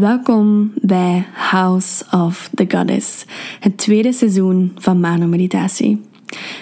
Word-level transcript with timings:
Welkom 0.00 0.72
bij 0.74 1.26
House 1.32 2.04
of 2.10 2.50
the 2.54 2.64
Goddess, 2.68 3.24
het 3.60 3.78
tweede 3.78 4.12
seizoen 4.12 4.72
van 4.78 5.00
Mano 5.00 5.26
Meditatie. 5.26 6.00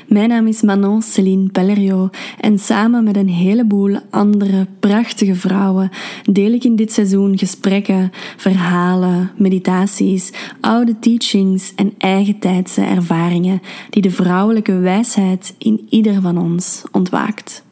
Mijn 0.09 0.29
naam 0.29 0.47
is 0.47 0.63
Manon 0.63 1.03
Celine 1.03 1.51
Pellerio 1.51 2.11
en 2.41 2.59
samen 2.59 3.05
met 3.05 3.17
een 3.17 3.29
heleboel 3.29 3.97
andere 4.11 4.67
prachtige 4.81 5.35
vrouwen 5.35 5.91
deel 6.23 6.53
ik 6.53 6.65
in 6.65 6.77
dit 6.77 6.93
seizoen 6.93 7.39
gesprekken, 7.39 8.11
verhalen, 8.37 9.31
meditaties, 9.37 10.33
oude 10.61 10.99
teachings 10.99 11.75
en 11.75 11.95
eigen 11.99 12.39
tijdse 12.39 12.83
ervaringen 12.83 13.61
die 13.91 14.03
de 14.03 14.11
vrouwelijke 14.11 14.79
wijsheid 14.79 15.55
in 15.59 15.87
ieder 15.89 16.21
van 16.21 16.39
ons 16.39 16.83
ontwaakt. 16.93 17.64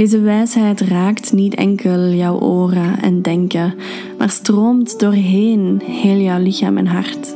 Deze 0.00 0.20
wijsheid 0.20 0.80
raakt 0.80 1.32
niet 1.32 1.54
enkel 1.54 2.08
jouw 2.08 2.38
oren 2.38 3.02
en 3.02 3.22
denken, 3.22 3.74
maar 4.18 4.30
stroomt 4.30 4.98
doorheen 4.98 5.82
heel 5.84 6.16
jouw 6.16 6.42
lichaam 6.42 6.76
en 6.76 6.86
hart. 6.86 7.34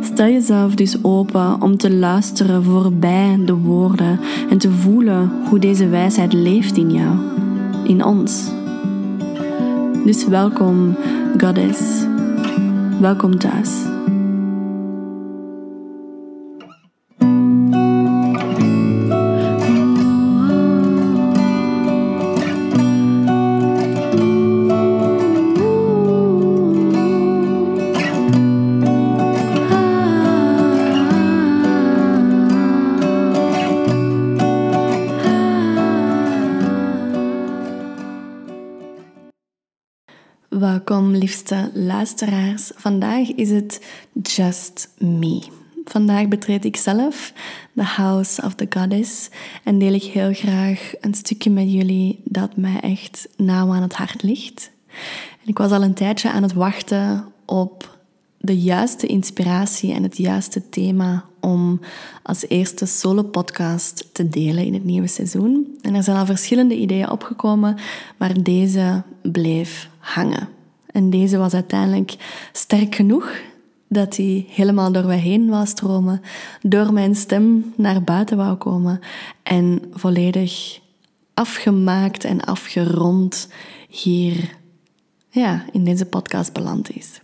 Stel 0.00 0.26
jezelf 0.26 0.74
dus 0.74 1.04
open 1.04 1.62
om 1.62 1.76
te 1.76 1.90
luisteren 1.90 2.64
voorbij 2.64 3.38
de 3.44 3.54
woorden 3.54 4.20
en 4.50 4.58
te 4.58 4.70
voelen 4.70 5.30
hoe 5.48 5.58
deze 5.58 5.88
wijsheid 5.88 6.32
leeft 6.32 6.76
in 6.76 6.90
jou, 6.90 7.16
in 7.84 8.04
ons. 8.04 8.50
Dus 10.04 10.26
welkom, 10.26 10.96
Goddess. 11.38 12.04
Welkom 13.00 13.38
thuis. 13.38 13.95
Liefste 41.26 41.70
luisteraars. 41.74 42.70
Vandaag 42.74 43.28
is 43.28 43.50
het 43.50 43.86
Just 44.22 44.88
Me. 44.98 45.42
Vandaag 45.84 46.28
betreed 46.28 46.64
ik 46.64 46.76
zelf 46.76 47.32
de 47.72 47.84
House 47.84 48.42
of 48.42 48.54
the 48.54 48.66
Goddess 48.70 49.28
en 49.64 49.78
deel 49.78 49.92
ik 49.92 50.02
heel 50.02 50.32
graag 50.32 50.92
een 51.00 51.14
stukje 51.14 51.50
met 51.50 51.72
jullie 51.72 52.20
dat 52.24 52.56
mij 52.56 52.80
echt 52.80 53.28
nauw 53.36 53.72
aan 53.72 53.82
het 53.82 53.94
hart 53.94 54.22
ligt. 54.22 54.70
Ik 55.44 55.58
was 55.58 55.70
al 55.70 55.82
een 55.82 55.94
tijdje 55.94 56.30
aan 56.30 56.42
het 56.42 56.52
wachten 56.52 57.24
op 57.44 57.98
de 58.38 58.60
juiste 58.60 59.06
inspiratie 59.06 59.92
en 59.92 60.02
het 60.02 60.16
juiste 60.16 60.68
thema 60.68 61.24
om 61.40 61.80
als 62.22 62.48
eerste 62.48 62.86
solo-podcast 62.86 64.08
te 64.12 64.28
delen 64.28 64.64
in 64.64 64.74
het 64.74 64.84
nieuwe 64.84 65.06
seizoen. 65.06 65.78
En 65.82 65.94
er 65.94 66.02
zijn 66.02 66.16
al 66.16 66.26
verschillende 66.26 66.76
ideeën 66.76 67.10
opgekomen, 67.10 67.76
maar 68.16 68.42
deze 68.42 69.02
bleef 69.22 69.88
hangen. 69.98 70.55
En 70.96 71.10
deze 71.10 71.36
was 71.36 71.54
uiteindelijk 71.54 72.16
sterk 72.52 72.94
genoeg 72.94 73.30
dat 73.88 74.16
hij 74.16 74.46
helemaal 74.48 74.92
door 74.92 75.06
mij 75.06 75.18
heen 75.18 75.48
wou 75.48 75.66
stromen, 75.66 76.20
door 76.62 76.92
mijn 76.92 77.14
stem 77.14 77.72
naar 77.76 78.02
buiten 78.02 78.36
wou 78.36 78.56
komen 78.56 79.00
en 79.42 79.82
volledig 79.92 80.80
afgemaakt 81.34 82.24
en 82.24 82.44
afgerond 82.44 83.48
hier 83.88 84.56
ja, 85.30 85.64
in 85.72 85.84
deze 85.84 86.06
podcast 86.06 86.52
beland 86.52 86.96
is. 86.96 87.20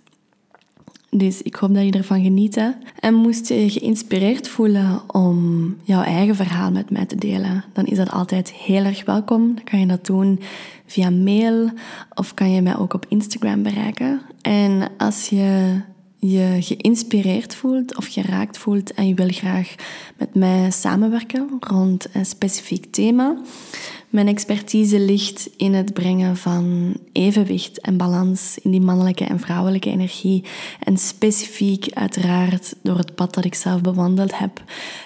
Dus 1.16 1.42
ik 1.42 1.54
hoop 1.54 1.74
dat 1.74 1.84
je 1.84 1.90
ervan 1.90 2.22
geniet. 2.22 2.74
En 3.00 3.14
moest 3.14 3.48
je 3.48 3.62
je 3.62 3.70
geïnspireerd 3.70 4.48
voelen 4.48 5.00
om 5.06 5.76
jouw 5.82 6.02
eigen 6.02 6.34
verhaal 6.34 6.70
met 6.70 6.90
mij 6.90 7.06
te 7.06 7.16
delen, 7.16 7.64
dan 7.72 7.84
is 7.84 7.96
dat 7.96 8.10
altijd 8.10 8.52
heel 8.52 8.84
erg 8.84 9.04
welkom. 9.04 9.54
Dan 9.54 9.64
kan 9.64 9.80
je 9.80 9.86
dat 9.86 10.06
doen 10.06 10.40
via 10.86 11.10
mail 11.10 11.70
of 12.14 12.34
kan 12.34 12.50
je 12.50 12.62
mij 12.62 12.76
ook 12.76 12.94
op 12.94 13.06
Instagram 13.08 13.62
bereiken. 13.62 14.20
En 14.42 14.88
als 14.98 15.28
je 15.28 15.80
je 16.18 16.56
geïnspireerd 16.60 17.54
voelt 17.54 17.96
of 17.96 18.06
geraakt 18.06 18.58
voelt 18.58 18.94
en 18.94 19.08
je 19.08 19.14
wil 19.14 19.30
graag 19.30 19.74
met 20.16 20.34
mij 20.34 20.70
samenwerken 20.70 21.48
rond 21.60 22.06
een 22.12 22.26
specifiek 22.26 22.92
thema, 22.92 23.36
mijn 24.12 24.28
expertise 24.28 25.00
ligt 25.00 25.50
in 25.56 25.74
het 25.74 25.92
brengen 25.92 26.36
van 26.36 26.94
evenwicht 27.12 27.80
en 27.80 27.96
balans 27.96 28.58
in 28.62 28.70
die 28.70 28.80
mannelijke 28.80 29.24
en 29.24 29.40
vrouwelijke 29.40 29.90
energie. 29.90 30.44
En 30.80 30.96
specifiek, 30.96 31.86
uiteraard, 31.94 32.74
door 32.82 32.96
het 32.96 33.14
pad 33.14 33.34
dat 33.34 33.44
ik 33.44 33.54
zelf 33.54 33.80
bewandeld 33.80 34.38
heb, 34.38 34.62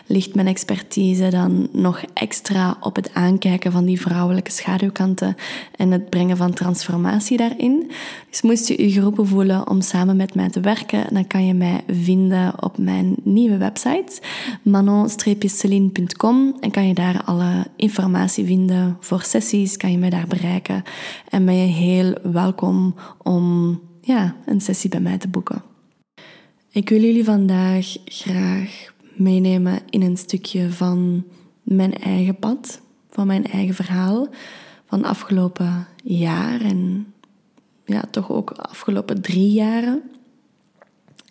ligt 0.07 0.35
mijn 0.35 0.47
expertise 0.47 1.29
dan 1.29 1.69
nog 1.73 2.03
extra 2.15 2.77
op 2.81 2.97
het 2.97 3.15
aankijken 3.15 3.73
van 3.73 3.85
die 3.85 4.01
vrouwelijke 4.01 4.51
schaduwkanten 4.51 5.37
en 5.77 5.91
het 5.91 6.11
brengen 6.11 6.37
van 6.37 6.53
transformatie 6.53 7.37
daarin. 7.37 7.91
Dus 8.31 8.43
moest 8.43 8.69
je 8.69 8.83
je 8.83 8.91
geroepen 8.91 9.27
voelen 9.27 9.69
om 9.69 9.81
samen 9.81 10.17
met 10.17 10.35
mij 10.35 10.51
te 10.51 10.61
werken, 10.61 11.15
dan 11.15 11.27
kan 11.27 11.47
je 11.47 11.55
mij 11.55 11.81
vinden 11.89 12.63
op 12.63 12.79
mijn 12.79 13.15
nieuwe 13.23 13.57
website 13.57 14.21
manon-celine.com 14.63 16.57
en 16.61 16.71
kan 16.71 16.87
je 16.87 16.95
daar 16.95 17.23
alle 17.25 17.67
informatie 17.77 18.45
vinden 18.45 18.96
voor 19.01 19.23
sessies 19.23 19.77
kan 19.77 19.91
je 19.91 19.99
mij 19.99 20.11
daar 20.11 20.27
bereiken. 20.27 20.83
En 21.29 21.45
ben 21.45 21.55
je 21.55 21.73
heel 21.73 22.15
welkom 22.33 22.95
om 23.23 23.81
ja, 24.01 24.37
een 24.47 24.61
sessie 24.61 24.91
bij 24.91 25.01
mij 25.01 25.19
te 25.19 25.29
boeken. 25.29 25.63
Ik 26.71 26.89
wil 26.89 27.01
jullie 27.01 27.25
vandaag 27.25 27.97
graag 28.05 28.95
meenemen 29.15 29.79
in 29.91 30.03
een 30.03 30.17
stukje 30.17 30.71
van 30.71 31.25
mijn 31.63 31.95
eigen 31.95 32.39
pad, 32.39 32.81
van 33.11 33.27
mijn 33.27 33.47
eigen 33.47 33.75
verhaal 33.75 34.29
van 34.87 35.05
afgelopen 35.05 35.87
jaar 36.03 36.61
en 36.61 37.07
ja, 37.85 38.05
toch 38.11 38.31
ook 38.31 38.51
afgelopen 38.51 39.21
drie 39.23 39.53
jaren. 39.53 40.03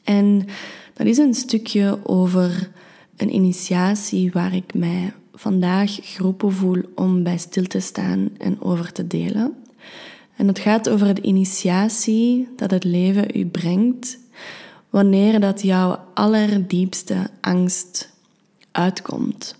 En 0.03 0.45
dat 0.93 1.07
is 1.07 1.17
een 1.17 1.33
stukje 1.33 1.99
over 2.03 2.71
een 3.15 3.35
initiatie 3.35 4.31
waar 4.31 4.55
ik 4.55 4.73
mij 4.73 5.13
vandaag 5.35 5.97
geroepen 6.01 6.51
voel 6.51 6.81
om 6.95 7.23
bij 7.23 7.37
stil 7.37 7.63
te 7.65 7.79
staan 7.79 8.29
en 8.37 8.61
over 8.61 8.91
te 8.91 9.07
delen. 9.07 9.53
En 10.35 10.47
het 10.47 10.59
gaat 10.59 10.89
over 10.89 11.13
de 11.13 11.21
initiatie 11.21 12.47
dat 12.55 12.71
het 12.71 12.83
leven 12.83 13.37
u 13.37 13.45
brengt 13.45 14.17
wanneer 14.89 15.39
dat 15.39 15.61
jouw 15.61 15.99
allerdiepste 16.13 17.29
angst 17.41 18.13
uitkomt. 18.71 19.55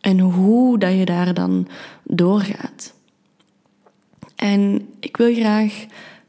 En 0.00 0.18
hoe 0.18 0.78
dat 0.78 0.92
je 0.92 1.04
daar 1.04 1.34
dan 1.34 1.68
doorgaat. 2.04 2.94
En 4.36 4.88
ik 5.00 5.16
wil 5.16 5.34
graag 5.34 5.86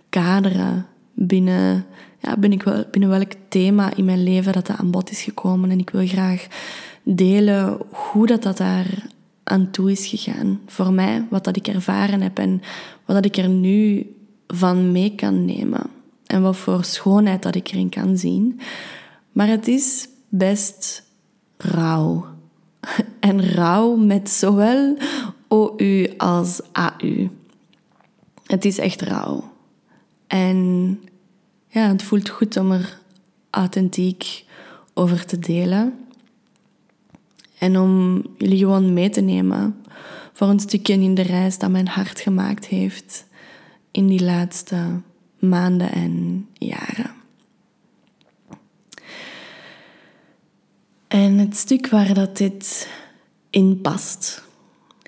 kaderen 0.09 0.86
binnen, 1.14 1.86
ja, 2.19 2.38
binnen, 2.38 2.88
binnen 2.92 3.09
welk 3.09 3.31
thema 3.50 3.96
in 3.96 4.06
mijn 4.06 4.24
leven 4.24 4.53
dat, 4.53 4.68
dat 4.68 4.78
aan 4.78 4.92
bod 4.92 5.12
is 5.12 5.22
gekomen. 5.22 5.72
En 5.72 5.80
ik 5.80 5.90
wil 5.90 6.08
graag 6.08 6.48
delen 7.16 7.78
hoe 7.90 8.28
dat, 8.28 8.44
dat 8.44 8.58
daar 8.58 9.08
aan 9.44 9.72
toe 9.72 9.92
is 9.92 10.06
gegaan. 10.06 10.62
Voor 10.66 10.94
mij, 10.94 11.25
wat 11.30 11.44
dat 11.44 11.56
ik 11.56 11.68
ervaren 11.68 12.22
heb 12.22 12.40
en 12.40 12.62
wat 13.06 13.16
dat 13.16 13.25
ik 13.25 13.38
er 13.38 13.50
nu 13.50 14.08
van 14.47 14.92
mee 14.92 15.16
kan 15.16 15.46
nemen. 15.46 15.90
En 16.25 16.42
wat 16.42 16.58
voor 16.58 16.84
schoonheid 16.84 17.42
dat 17.42 17.56
ik 17.56 17.68
erin 17.68 17.90
kan 17.90 18.18
zien. 18.18 18.59
Maar 19.31 19.48
het 19.48 19.68
is 19.68 20.08
best 20.30 21.03
rauw. 21.58 22.25
En 23.19 23.42
rauw 23.42 23.96
met 23.96 24.30
zowel 24.30 24.98
OU 25.48 26.14
als 26.18 26.62
AU. 26.72 27.30
Het 28.46 28.66
is 28.66 28.78
echt 28.78 29.02
rauw. 29.02 29.52
En 30.28 31.00
ja, 31.68 31.88
het 31.88 32.04
voelt 32.04 32.30
goed 32.30 32.57
om 32.57 32.72
er 32.72 33.00
authentiek 33.50 34.45
over 34.94 35.25
te 35.25 35.39
delen. 35.39 35.94
En 37.60 37.80
om 37.80 38.24
jullie 38.38 38.58
gewoon 38.58 38.94
mee 38.94 39.10
te 39.10 39.22
nemen 39.22 39.76
voor 40.34 40.48
een 40.48 40.60
stukje 40.60 40.94
in 40.94 41.16
de 41.16 41.22
reis 41.22 41.58
dat 41.58 41.70
mijn 41.70 41.88
hart 41.88 42.20
gemaakt 42.20 42.66
heeft 42.66 43.26
in 43.92 44.08
die 44.08 44.24
laatste 44.24 45.02
maanden 45.40 45.92
en 45.92 46.48
jaren. 46.54 47.12
En 51.08 51.38
het 51.38 51.58
stuk 51.58 51.90
waar 51.90 52.14
dat 52.14 52.38
dit 52.38 52.90
in 53.50 53.82
past, 53.82 54.44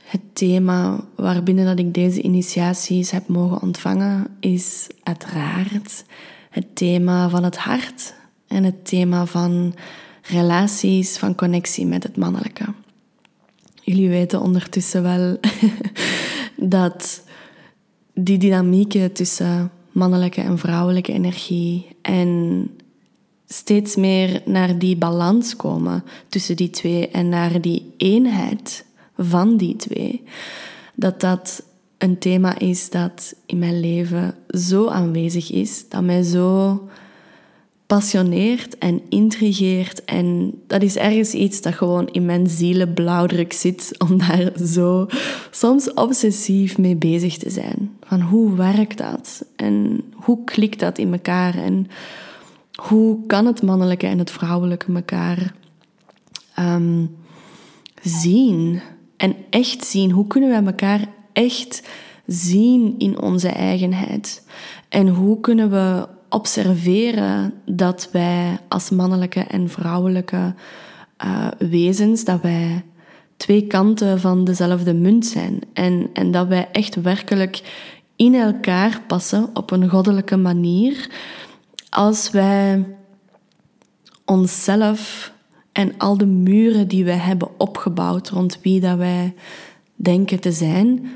het 0.04 0.22
thema 0.34 1.04
waarbinnen 1.16 1.66
dat 1.66 1.80
ik 1.80 1.94
deze 1.94 2.22
initiaties 2.22 3.12
heb 3.12 3.28
mogen 3.28 3.62
ontvangen, 3.62 4.28
is 4.40 4.88
uiteraard 5.04 6.06
het 6.50 6.76
thema 6.76 7.30
van 7.30 7.44
het 7.44 7.58
hart 7.58 8.14
en 8.48 8.64
het 8.64 8.86
thema 8.86 9.26
van 9.26 9.76
relaties, 10.32 11.18
van 11.18 11.36
connectie 11.36 11.86
met 11.86 12.04
het 12.04 12.18
mannelijke. 12.18 12.66
Jullie 13.82 14.10
weten 14.10 14.42
ondertussen 14.42 15.04
wel 15.04 15.38
dat 16.76 17.24
die 18.14 18.38
dynamieken 18.38 19.12
tussen 19.12 19.72
mannelijke 19.92 20.42
en 20.42 20.58
vrouwelijke 20.58 21.14
energie 21.14 21.88
en 22.02 22.70
steeds 23.48 23.96
meer 23.96 24.42
naar 24.46 24.78
die 24.80 24.98
balans 24.98 25.56
komen 25.56 26.04
tussen 26.30 26.56
die 26.56 26.70
twee 26.70 27.10
en 27.10 27.30
naar 27.30 27.62
die 27.62 27.94
eenheid 27.98 28.86
van 29.18 29.58
die 29.58 29.76
twee. 29.76 30.24
Dat 30.96 31.20
dat 31.20 31.64
een 31.98 32.18
thema 32.18 32.60
is 32.60 32.90
dat 32.90 33.36
in 33.46 33.60
mijn 33.60 33.80
leven 33.80 34.36
zo 34.48 34.88
aanwezig 34.88 35.52
is, 35.52 35.90
dat 35.90 36.04
mij 36.04 36.24
zo 36.24 36.80
passioneert 37.92 38.78
en 38.78 39.02
intrigeert. 39.10 40.06
En 40.06 40.54
dat 40.68 40.82
is 40.82 40.96
ergens 40.96 41.34
iets 41.34 41.62
dat 41.62 41.74
gewoon 41.74 42.08
in 42.08 42.26
mijn 42.26 42.48
zielenblauwdruk 42.48 43.54
zit, 43.54 43.96
om 44.10 44.18
daar 44.18 44.52
zo 44.66 45.08
soms 45.50 45.94
obsessief 45.94 46.78
mee 46.78 46.96
bezig 46.96 47.38
te 47.38 47.50
zijn. 47.50 47.98
Van 48.04 48.22
hoe 48.22 48.56
werkt 48.56 48.98
dat? 48.98 49.46
En 49.56 50.04
hoe 50.14 50.44
klikt 50.44 50.80
dat 50.80 50.98
in 50.98 51.12
elkaar? 51.12 51.56
En 51.56 51.88
hoe 52.76 53.26
kan 53.26 53.46
het 53.46 53.62
mannelijke 53.62 54.08
en 54.08 54.18
het 54.18 54.32
vrouwelijke 54.32 54.94
elkaar 54.94 55.54
um, 56.60 57.16
zien? 58.02 58.82
En 59.18 59.36
echt 59.50 59.86
zien. 59.86 60.12
Hoe 60.12 60.28
kunnen 60.28 60.50
wij 60.50 60.64
elkaar 60.64 61.08
echt 61.34 61.88
zien 62.26 62.96
in 62.98 63.22
onze 63.22 63.50
eigenheid? 63.50 64.46
En 64.90 65.08
hoe 65.08 65.40
kunnen 65.40 65.70
we 65.70 66.08
observeren 66.32 67.54
dat 67.66 68.10
wij 68.12 68.60
als 68.68 68.90
mannelijke 68.90 69.40
en 69.40 69.70
vrouwelijke 69.70 70.54
uh, 71.26 71.48
wezens, 71.58 72.24
dat 72.24 72.42
wij 72.42 72.84
twee 73.38 73.68
kanten 73.68 74.20
van 74.20 74.44
dezelfde 74.44 74.94
munt 74.94 75.26
zijn. 75.26 75.60
En, 75.74 76.10
en 76.14 76.32
dat 76.32 76.48
wij 76.48 76.70
echt 76.72 77.02
werkelijk 77.02 77.62
in 78.16 78.36
elkaar 78.36 79.02
passen 79.08 79.50
op 79.54 79.72
een 79.72 79.90
goddelijke 79.90 80.38
manier 80.38 81.10
als 81.90 82.30
wij 82.30 82.86
onszelf 84.26 85.32
en 85.72 85.98
al 85.98 86.18
de 86.18 86.26
muren 86.26 86.88
die 86.88 87.06
wij 87.06 87.18
hebben 87.18 87.60
opgebouwd 87.60 88.30
rond 88.30 88.60
wie 88.62 88.80
dat 88.80 88.98
wij 88.98 89.34
denken 89.96 90.40
te 90.40 90.52
zijn, 90.52 91.10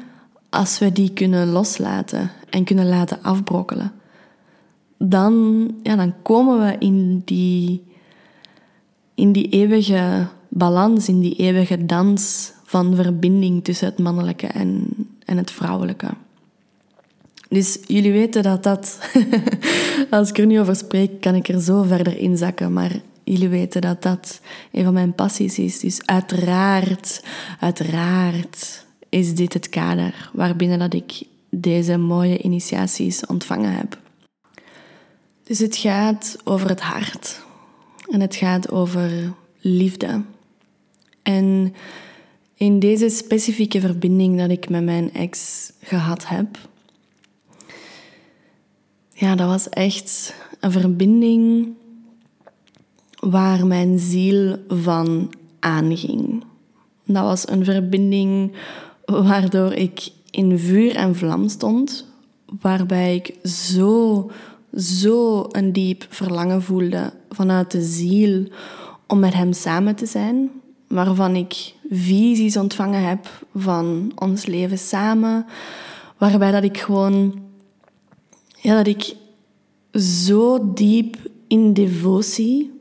als 0.50 0.80
we 0.80 0.92
die 0.92 1.14
kunnen 1.14 1.48
loslaten 1.48 2.32
en 2.50 2.64
kunnen 2.64 2.88
laten 2.88 3.24
afbrokkelen, 3.24 3.92
dan, 4.98 5.68
ja, 5.84 5.96
dan 5.96 6.14
komen 6.22 6.60
we 6.60 6.76
in 6.80 7.22
die, 7.26 7.84
in 9.16 9.32
die 9.32 9.50
eeuwige 9.50 10.28
balans, 10.50 11.08
in 11.08 11.20
die 11.20 11.36
eeuwige 11.36 11.86
dans 11.86 12.54
van 12.64 12.96
verbinding 12.96 13.64
tussen 13.64 13.88
het 13.88 14.00
mannelijke 14.00 14.48
en, 14.48 14.88
en 15.26 15.38
het 15.38 15.52
vrouwelijke. 15.52 16.08
Dus 17.50 17.80
jullie 17.88 18.12
weten 18.12 18.44
dat 18.44 18.64
dat, 18.64 19.00
als 20.10 20.30
ik 20.30 20.38
er 20.38 20.46
nu 20.46 20.60
over 20.60 20.76
spreek, 20.76 21.22
kan 21.22 21.36
ik 21.36 21.48
er 21.48 21.62
zo 21.62 21.84
verder 21.84 22.18
in 22.18 22.38
zakken. 22.38 22.74
Maar 22.74 23.02
jullie 23.24 23.50
weten 23.50 23.82
dat 23.82 24.02
dat 24.02 24.42
een 24.72 24.84
van 24.84 24.94
mijn 24.94 25.14
passies 25.14 25.60
is. 25.60 25.80
Dus 25.80 26.06
uiteraard, 26.06 27.24
uiteraard 27.60 28.86
is 29.10 29.36
dit 29.36 29.54
het 29.54 29.70
kader 29.70 30.30
waarbinnen 30.34 30.80
dat 30.80 30.94
ik 30.94 31.24
deze 31.50 31.98
mooie 31.98 32.38
initiaties 32.38 33.26
ontvangen 33.26 33.72
heb. 33.72 34.04
Dus 35.46 35.60
het 35.60 35.76
gaat 35.76 36.38
over 36.44 36.70
het 36.70 36.82
hart. 36.82 37.42
En 38.10 38.22
het 38.22 38.36
gaat 38.36 38.72
over 38.72 39.34
liefde. 39.60 40.22
En 41.24 41.74
in 42.54 42.80
deze 42.80 43.10
specifieke 43.10 43.80
verbinding 43.80 44.38
dat 44.38 44.50
ik 44.50 44.70
met 44.70 44.84
mijn 44.84 45.14
ex 45.14 45.72
gehad 45.82 46.28
heb, 46.28 46.58
ja, 49.14 49.36
dat 49.36 49.48
was 49.48 49.70
echt 49.70 50.36
een 50.60 50.72
verbinding 50.72 51.74
waar 53.20 53.68
mijn 53.68 54.00
ziel 54.00 54.58
van 54.68 55.34
aanging. 55.60 56.44
Dat 57.06 57.24
was 57.24 57.50
een 57.50 57.66
verbinding 57.66 58.52
waardoor 59.06 59.74
ik 59.74 60.10
in 60.30 60.60
vuur 60.60 60.96
en 60.96 61.16
vlam 61.16 61.50
stond, 61.50 62.06
waarbij 62.62 63.16
ik 63.16 63.48
zo, 63.50 64.32
zo 64.76 65.46
een 65.52 65.74
diep 65.74 66.06
verlangen 66.10 66.62
voelde 66.62 67.14
vanuit 67.30 67.72
de 67.72 67.82
ziel 67.82 68.48
om 69.08 69.20
met 69.20 69.34
hem 69.34 69.54
samen 69.54 69.96
te 69.96 70.06
zijn, 70.06 70.50
waarvan 70.88 71.36
ik 71.36 71.74
visies 71.90 72.58
ontvangen 72.58 73.08
heb 73.08 73.46
van 73.56 74.12
ons 74.16 74.46
leven 74.46 74.78
samen, 74.78 75.46
waarbij 76.18 76.52
dat 76.52 76.64
ik 76.64 76.78
gewoon 76.78 77.40
ja, 78.56 78.76
dat 78.76 78.88
ik 78.88 79.16
zo 80.02 80.74
diep 80.74 81.18
in 81.48 81.74
devotie 81.74 82.72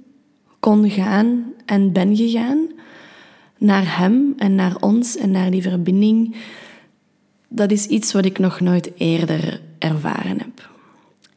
kon 0.60 0.90
gaan 0.90 1.52
en 1.64 1.92
ben 1.92 2.16
gegaan 2.16 2.68
naar 3.58 3.98
hem 3.98 4.34
en 4.36 4.54
naar 4.54 4.76
ons 4.80 5.16
en 5.16 5.30
naar 5.30 5.50
die 5.50 5.62
verbinding. 5.62 6.36
Dat 7.48 7.70
is 7.70 7.86
iets 7.86 8.12
wat 8.12 8.24
ik 8.24 8.38
nog 8.38 8.60
nooit 8.60 8.90
eerder 8.96 9.60
ervaren 9.78 10.38
heb. 10.38 10.73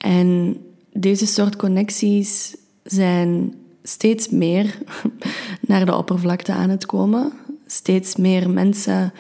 En 0.07 0.57
deze 0.94 1.25
soort 1.25 1.56
connecties 1.56 2.56
zijn 2.83 3.54
steeds 3.83 4.30
meer 4.30 4.77
naar 5.68 5.86
de 5.86 5.95
oppervlakte 5.95 6.51
aan 6.51 6.69
het 6.69 6.86
komen. 6.86 7.31
Steeds 7.65 8.15
meer 8.15 8.50
mensen 8.50 9.13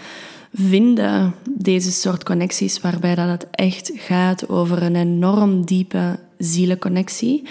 vinden 0.53 1.33
deze 1.49 1.91
soort 1.91 2.23
connecties 2.23 2.81
waarbij 2.81 3.15
dat 3.15 3.27
het 3.27 3.47
echt 3.51 3.91
gaat 3.95 4.49
over 4.49 4.83
een 4.83 4.95
enorm 4.95 5.65
diepe 5.65 6.19
zielenconnectie, 6.37 7.47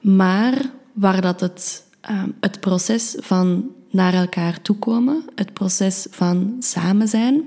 maar 0.00 0.70
waar 0.92 1.20
dat 1.20 1.40
het, 1.40 1.84
ehm, 2.00 2.30
het 2.40 2.60
proces 2.60 3.16
van 3.18 3.70
naar 3.90 4.14
elkaar 4.14 4.62
toekomen, 4.62 5.24
het 5.34 5.52
proces 5.52 6.06
van 6.10 6.56
samen 6.58 7.08
zijn, 7.08 7.42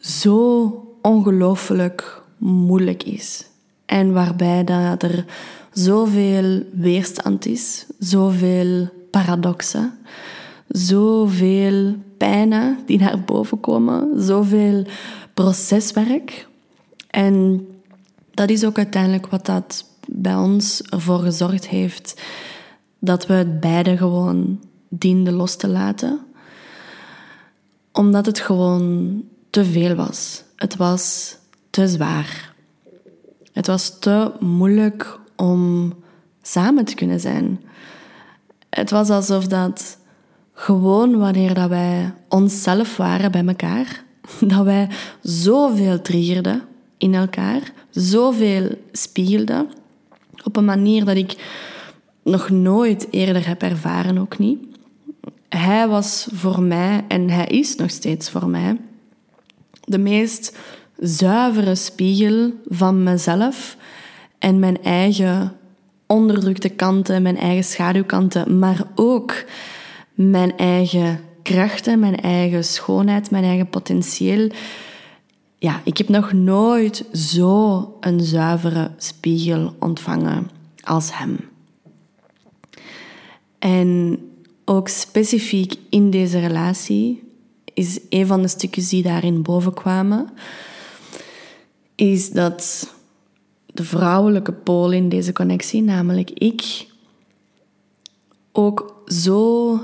zo 0.00 0.96
ongelooflijk 1.02 2.22
moeilijk 2.38 3.02
is. 3.02 3.52
En 3.94 4.12
waarbij 4.12 4.64
dat 4.64 5.02
er 5.02 5.24
zoveel 5.72 6.62
weerstand 6.72 7.46
is, 7.46 7.86
zoveel 7.98 8.88
paradoxen, 9.10 9.98
zoveel 10.68 11.94
pijnen 12.16 12.78
die 12.86 12.98
naar 12.98 13.20
boven 13.20 13.60
komen, 13.60 14.22
zoveel 14.22 14.84
proceswerk. 15.34 16.48
En 17.10 17.66
dat 18.30 18.50
is 18.50 18.64
ook 18.64 18.76
uiteindelijk 18.76 19.26
wat 19.26 19.46
dat 19.46 19.84
bij 20.08 20.34
ons 20.34 20.82
ervoor 20.82 21.18
gezorgd 21.18 21.68
heeft 21.68 22.22
dat 22.98 23.26
we 23.26 23.34
het 23.34 23.60
beide 23.60 23.96
gewoon 23.96 24.60
dienden 24.88 25.34
los 25.34 25.56
te 25.56 25.68
laten. 25.68 26.20
Omdat 27.92 28.26
het 28.26 28.40
gewoon 28.40 29.22
te 29.50 29.64
veel 29.64 29.94
was. 29.94 30.42
Het 30.56 30.76
was 30.76 31.36
te 31.70 31.88
zwaar. 31.88 32.53
Het 33.54 33.66
was 33.66 33.98
te 33.98 34.32
moeilijk 34.40 35.18
om 35.36 35.92
samen 36.42 36.84
te 36.84 36.94
kunnen 36.94 37.20
zijn. 37.20 37.60
Het 38.70 38.90
was 38.90 39.10
alsof 39.10 39.46
dat 39.46 39.98
gewoon 40.52 41.18
wanneer 41.18 41.54
dat 41.54 41.68
wij 41.68 42.12
onszelf 42.28 42.96
waren 42.96 43.32
bij 43.32 43.44
elkaar, 43.46 44.04
dat 44.54 44.64
wij 44.64 44.88
zoveel 45.22 46.02
triggerden 46.02 46.62
in 46.98 47.14
elkaar, 47.14 47.72
zoveel 47.90 48.70
spiegelden, 48.92 49.68
op 50.44 50.56
een 50.56 50.64
manier 50.64 51.04
dat 51.04 51.16
ik 51.16 51.36
nog 52.22 52.50
nooit 52.50 53.06
eerder 53.10 53.46
heb 53.46 53.62
ervaren, 53.62 54.18
ook 54.18 54.38
niet. 54.38 54.58
Hij 55.48 55.88
was 55.88 56.28
voor 56.32 56.62
mij, 56.62 57.04
en 57.08 57.30
hij 57.30 57.46
is 57.46 57.76
nog 57.76 57.90
steeds 57.90 58.30
voor 58.30 58.48
mij, 58.48 58.76
de 59.84 59.98
meest 59.98 60.58
zuivere 60.98 61.74
spiegel 61.74 62.52
van 62.68 63.02
mezelf 63.02 63.76
en 64.38 64.58
mijn 64.58 64.82
eigen 64.82 65.52
onderdrukte 66.06 66.68
kanten, 66.68 67.22
mijn 67.22 67.36
eigen 67.36 67.64
schaduwkanten, 67.64 68.58
maar 68.58 68.86
ook 68.94 69.44
mijn 70.14 70.56
eigen 70.56 71.20
krachten, 71.42 71.98
mijn 71.98 72.20
eigen 72.20 72.64
schoonheid, 72.64 73.30
mijn 73.30 73.44
eigen 73.44 73.68
potentieel. 73.68 74.50
Ja, 75.58 75.80
ik 75.84 75.98
heb 75.98 76.08
nog 76.08 76.32
nooit 76.32 77.04
zo 77.12 77.96
een 78.00 78.20
zuivere 78.20 78.90
spiegel 78.96 79.74
ontvangen 79.78 80.50
als 80.82 81.18
hem. 81.18 81.38
En 83.58 84.18
ook 84.64 84.88
specifiek 84.88 85.74
in 85.90 86.10
deze 86.10 86.38
relatie 86.38 87.22
is 87.74 88.00
een 88.08 88.26
van 88.26 88.42
de 88.42 88.48
stukjes 88.48 88.88
die 88.88 89.02
daarin 89.02 89.42
bovenkwamen, 89.42 90.28
is 91.94 92.30
dat 92.30 92.92
de 93.66 93.84
vrouwelijke 93.84 94.52
pool 94.52 94.92
in 94.92 95.08
deze 95.08 95.32
connectie, 95.32 95.82
namelijk 95.82 96.30
ik, 96.30 96.86
ook 98.52 99.02
zo 99.06 99.80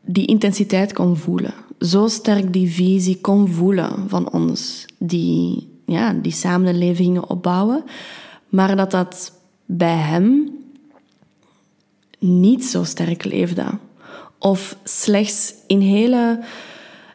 die 0.00 0.26
intensiteit 0.26 0.92
kon 0.92 1.16
voelen. 1.16 1.54
Zo 1.78 2.06
sterk 2.08 2.52
die 2.52 2.70
visie 2.70 3.20
kon 3.20 3.48
voelen 3.48 4.08
van 4.08 4.32
ons. 4.32 4.86
Die, 4.98 5.68
ja, 5.86 6.12
die 6.12 6.32
samen 6.32 6.68
een 6.68 6.78
leven 6.78 7.04
gingen 7.04 7.28
opbouwen. 7.28 7.84
Maar 8.48 8.76
dat 8.76 8.90
dat 8.90 9.32
bij 9.66 9.96
hem 9.96 10.50
niet 12.18 12.64
zo 12.64 12.84
sterk 12.84 13.24
leefde. 13.24 13.64
Of 14.38 14.76
slechts 14.84 15.54
in 15.66 15.80
hele, 15.80 16.44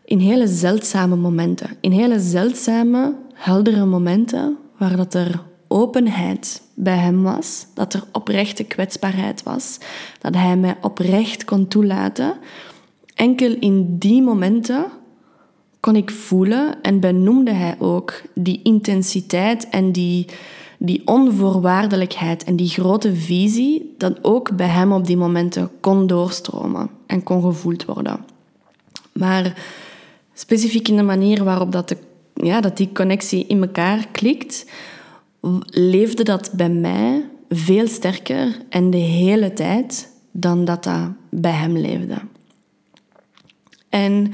in 0.06 0.20
hele 0.20 0.48
zeldzame 0.48 1.16
momenten. 1.16 1.70
In 1.82 1.92
hele 1.92 2.20
zeldzame, 2.20 3.16
heldere 3.36 3.86
momenten 3.86 4.58
waar 4.78 4.96
dat 4.96 5.14
er 5.14 5.42
openheid 5.68 6.62
bij 6.74 6.98
hem 6.98 7.24
was, 7.24 7.66
dat 7.74 7.94
er 7.94 8.04
oprechte 8.12 8.64
kwetsbaarheid 8.64 9.44
was, 9.44 9.78
dat 10.20 10.36
hij 10.36 10.58
mij 10.58 10.78
oprecht 10.82 11.46
kon 11.46 11.68
toelaten. 11.68 12.34
Enkel 13.14 13.56
in 13.60 13.98
die 13.98 14.22
momenten 14.22 14.86
kon 15.80 15.96
ik 15.96 16.12
voelen 16.12 16.82
en 16.82 17.00
benoemde 17.00 17.52
hij 17.52 17.76
ook 17.80 18.22
die 18.34 18.60
intensiteit 18.64 19.70
en 19.70 19.92
die, 19.92 20.26
die 20.78 21.02
onvoorwaardelijkheid 21.08 22.44
en 22.44 22.56
die 22.56 22.70
grote 22.70 23.16
visie 23.16 23.96
dat 23.98 24.24
ook 24.24 24.56
bij 24.56 24.68
hem 24.68 24.92
op 24.92 25.06
die 25.06 25.18
momenten 25.18 25.70
kon 25.80 26.08
doorstromen 26.08 26.90
en 27.06 27.24
kon 27.24 27.42
gevoeld 27.42 27.86
worden. 27.86 28.26
Maar 29.12 29.54
specifiek 30.34 30.88
in 30.88 30.96
de 30.96 31.04
manier 31.04 31.44
waarop 31.44 31.72
dat, 31.72 31.90
de, 31.90 31.98
ja, 32.44 32.62
dat 32.62 32.78
die 32.78 32.92
connectie 32.92 33.48
in 33.48 33.62
elkaar 33.62 34.08
klikt, 34.12 34.66
leefde 35.70 36.24
dat 36.24 36.52
bij 36.54 36.70
mij 36.70 37.30
veel 37.50 37.88
sterker 37.88 38.58
en 38.70 38.90
de 38.90 38.98
hele 38.98 39.54
tijd 39.54 40.14
dan 40.32 40.66
dat 40.66 40.84
dat 40.84 41.10
bij 41.30 41.52
hem 41.52 41.78
leefde. 41.78 42.18
En 43.90 44.34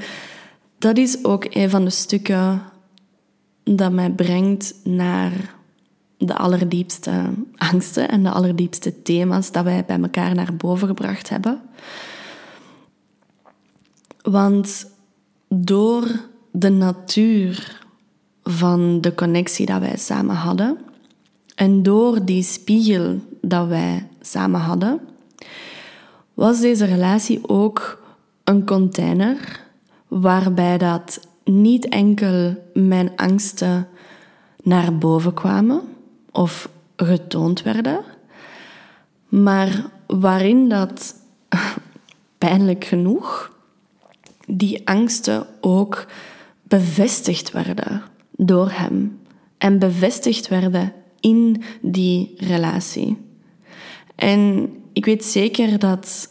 dat 0.78 0.98
is 0.98 1.24
ook 1.24 1.46
een 1.50 1.70
van 1.70 1.84
de 1.84 1.90
stukken 1.90 2.62
dat 3.64 3.92
mij 3.92 4.10
brengt 4.10 4.74
naar 4.84 5.32
de 6.18 6.36
allerdiepste 6.36 7.30
angsten 7.56 8.08
en 8.08 8.22
de 8.22 8.30
allerdiepste 8.30 9.02
thema's 9.02 9.52
dat 9.52 9.64
wij 9.64 9.84
bij 9.84 10.00
elkaar 10.00 10.34
naar 10.34 10.56
boven 10.56 10.88
gebracht 10.88 11.28
hebben. 11.28 11.60
Want 14.22 14.90
door 15.48 16.06
de 16.50 16.68
natuur 16.68 17.81
van 18.44 19.00
de 19.00 19.14
connectie 19.14 19.66
dat 19.66 19.80
wij 19.80 19.96
samen 19.96 20.34
hadden. 20.36 20.78
En 21.54 21.82
door 21.82 22.24
die 22.24 22.42
spiegel 22.42 23.20
dat 23.40 23.66
wij 23.66 24.08
samen 24.20 24.60
hadden, 24.60 25.00
was 26.34 26.60
deze 26.60 26.84
relatie 26.84 27.48
ook 27.48 28.02
een 28.44 28.66
container 28.66 29.60
waarbij 30.08 30.78
dat 30.78 31.28
niet 31.44 31.88
enkel 31.88 32.56
mijn 32.74 33.16
angsten 33.16 33.88
naar 34.62 34.98
boven 34.98 35.34
kwamen 35.34 35.80
of 36.30 36.68
getoond 36.96 37.62
werden, 37.62 38.00
maar 39.28 39.90
waarin 40.06 40.68
dat 40.68 41.14
pijnlijk 42.38 42.84
genoeg 42.84 43.52
die 44.46 44.88
angsten 44.88 45.46
ook 45.60 46.06
bevestigd 46.62 47.50
werden 47.50 48.02
door 48.36 48.70
hem 48.70 49.18
en 49.58 49.78
bevestigd 49.78 50.48
werden 50.48 50.92
in 51.20 51.62
die 51.80 52.34
relatie. 52.36 53.16
En 54.14 54.68
ik 54.92 55.04
weet 55.04 55.24
zeker 55.24 55.78
dat 55.78 56.28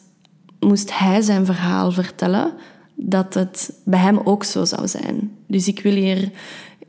moest 0.60 1.00
hij 1.00 1.22
zijn 1.22 1.46
verhaal 1.46 1.91
vertellen, 1.91 2.53
dat 2.96 3.34
het 3.34 3.74
bij 3.86 4.00
hem 4.00 4.20
ook 4.24 4.43
zo 4.43 4.65
zou 4.65 4.88
zijn. 4.88 5.31
Dus 5.48 5.67
ik 5.67 5.79
wil 5.79 5.93
hier 5.93 6.31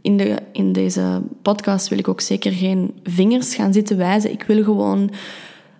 in, 0.02 0.16
de, 0.16 0.36
in 0.52 0.72
deze 0.72 1.22
podcast 1.42 1.88
wil 1.88 1.98
ik 1.98 2.08
ook 2.08 2.20
zeker 2.20 2.52
geen 2.52 2.94
vingers 3.02 3.54
gaan 3.54 3.72
zitten 3.72 3.96
wijzen. 3.96 4.32
Ik 4.32 4.42
wil 4.42 4.64
gewoon 4.64 5.10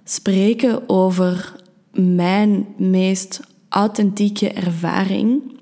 spreken 0.05 0.89
over 0.89 1.55
mijn 1.93 2.67
meest 2.77 3.41
authentieke 3.69 4.53
ervaring 4.53 5.61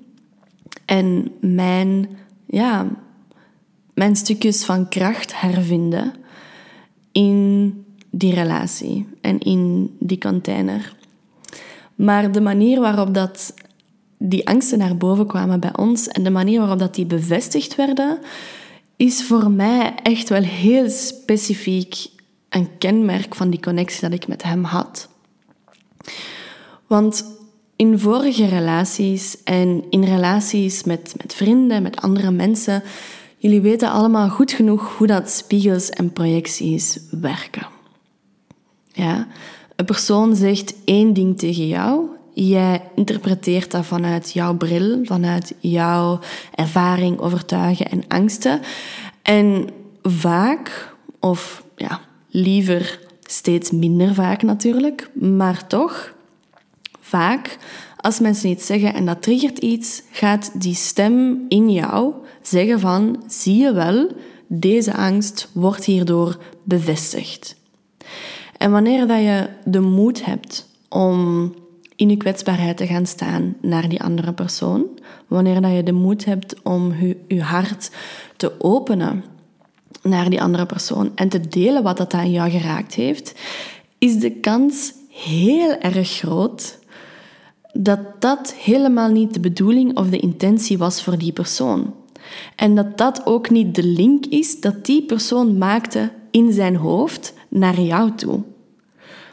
en 0.85 1.31
mijn, 1.41 2.09
ja, 2.47 2.87
mijn 3.93 4.15
stukjes 4.15 4.65
van 4.65 4.89
kracht 4.89 5.41
hervinden 5.41 6.13
in 7.11 7.85
die 8.09 8.33
relatie 8.33 9.07
en 9.21 9.39
in 9.39 9.95
die 9.99 10.17
container. 10.17 10.95
Maar 11.95 12.31
de 12.31 12.41
manier 12.41 12.79
waarop 12.79 13.13
dat 13.13 13.53
die 14.17 14.47
angsten 14.47 14.77
naar 14.77 14.97
boven 14.97 15.27
kwamen 15.27 15.59
bij 15.59 15.77
ons 15.77 16.07
en 16.07 16.23
de 16.23 16.29
manier 16.29 16.59
waarop 16.59 16.79
dat 16.79 16.95
die 16.95 17.05
bevestigd 17.05 17.75
werden, 17.75 18.19
is 18.95 19.23
voor 19.23 19.51
mij 19.51 19.95
echt 20.03 20.29
wel 20.29 20.43
heel 20.43 20.89
specifiek 20.89 22.09
een 22.49 22.77
kenmerk 22.77 23.35
van 23.35 23.49
die 23.49 23.59
connectie 23.59 24.01
dat 24.01 24.13
ik 24.13 24.27
met 24.27 24.43
hem 24.43 24.63
had. 24.63 25.09
Want 26.87 27.25
in 27.75 27.99
vorige 27.99 28.45
relaties 28.45 29.43
en 29.43 29.83
in 29.89 30.03
relaties 30.03 30.83
met, 30.83 31.13
met 31.17 31.33
vrienden, 31.33 31.81
met 31.81 32.01
andere 32.01 32.31
mensen, 32.31 32.83
jullie 33.41 33.61
weten 33.61 33.91
allemaal 33.91 34.29
goed 34.29 34.51
genoeg 34.51 34.97
hoe 34.97 35.07
dat 35.07 35.29
spiegels 35.29 35.89
en 35.89 36.13
projecties 36.13 36.99
werken. 37.09 37.67
Ja? 38.93 39.27
Een 39.75 39.85
persoon 39.85 40.35
zegt 40.35 40.75
één 40.85 41.13
ding 41.13 41.39
tegen 41.39 41.67
jou 41.67 42.09
Jij 42.33 42.81
interpreteert 42.95 43.71
dat 43.71 43.85
vanuit 43.85 44.31
jouw 44.31 44.55
bril, 44.55 44.99
vanuit 45.03 45.53
jouw 45.59 46.19
ervaring, 46.55 47.19
overtuigen 47.19 47.89
en 47.89 48.03
angsten. 48.07 48.61
En 49.21 49.69
vaak, 50.03 50.95
of 51.19 51.63
ja, 51.75 51.99
liever 52.29 52.99
steeds 53.21 53.71
minder 53.71 54.13
vaak 54.13 54.41
natuurlijk, 54.41 55.09
maar 55.13 55.67
toch, 55.67 56.13
vaak, 56.99 57.57
als 57.97 58.19
mensen 58.19 58.49
iets 58.49 58.65
zeggen 58.65 58.93
en 58.93 59.05
dat 59.05 59.21
triggert 59.21 59.57
iets, 59.57 60.01
gaat 60.11 60.61
die 60.61 60.75
stem 60.75 61.45
in 61.47 61.71
jou 61.71 62.13
zeggen 62.41 62.79
van, 62.79 63.23
zie 63.27 63.57
je 63.57 63.73
wel, 63.73 64.07
deze 64.47 64.93
angst 64.93 65.49
wordt 65.53 65.85
hierdoor 65.85 66.37
bevestigd. 66.63 67.55
En 68.57 68.71
wanneer 68.71 69.07
dat 69.07 69.19
je 69.19 69.49
de 69.65 69.79
moed 69.79 70.25
hebt 70.25 70.67
om 70.89 71.53
in 71.95 72.09
je 72.09 72.17
kwetsbaarheid 72.17 72.77
te 72.77 72.87
gaan 72.87 73.05
staan 73.05 73.55
naar 73.61 73.89
die 73.89 74.01
andere 74.01 74.33
persoon. 74.33 74.85
Wanneer 75.27 75.61
dat 75.61 75.71
je 75.71 75.83
de 75.83 75.91
moed 75.91 76.25
hebt 76.25 76.55
om 76.63 76.93
je, 76.99 77.17
je 77.27 77.41
hart 77.41 77.91
te 78.37 78.61
openen 78.61 79.23
naar 80.03 80.29
die 80.29 80.41
andere 80.41 80.65
persoon 80.65 81.11
en 81.15 81.29
te 81.29 81.47
delen 81.47 81.83
wat 81.83 81.97
dat 81.97 82.13
aan 82.13 82.31
jou 82.31 82.49
geraakt 82.49 82.93
heeft, 82.93 83.39
is 83.97 84.19
de 84.19 84.31
kans 84.31 84.93
heel 85.09 85.77
erg 85.77 86.09
groot 86.09 86.79
dat 87.73 87.99
dat 88.19 88.53
helemaal 88.53 89.09
niet 89.09 89.33
de 89.33 89.39
bedoeling 89.39 89.97
of 89.97 90.09
de 90.09 90.19
intentie 90.19 90.77
was 90.77 91.03
voor 91.03 91.17
die 91.17 91.31
persoon. 91.31 91.93
En 92.55 92.75
dat 92.75 92.97
dat 92.97 93.25
ook 93.25 93.49
niet 93.49 93.75
de 93.75 93.83
link 93.83 94.25
is 94.25 94.59
dat 94.59 94.85
die 94.85 95.03
persoon 95.03 95.57
maakte 95.57 96.11
in 96.31 96.53
zijn 96.53 96.75
hoofd 96.75 97.33
naar 97.47 97.79
jou 97.79 98.11
toe. 98.15 98.41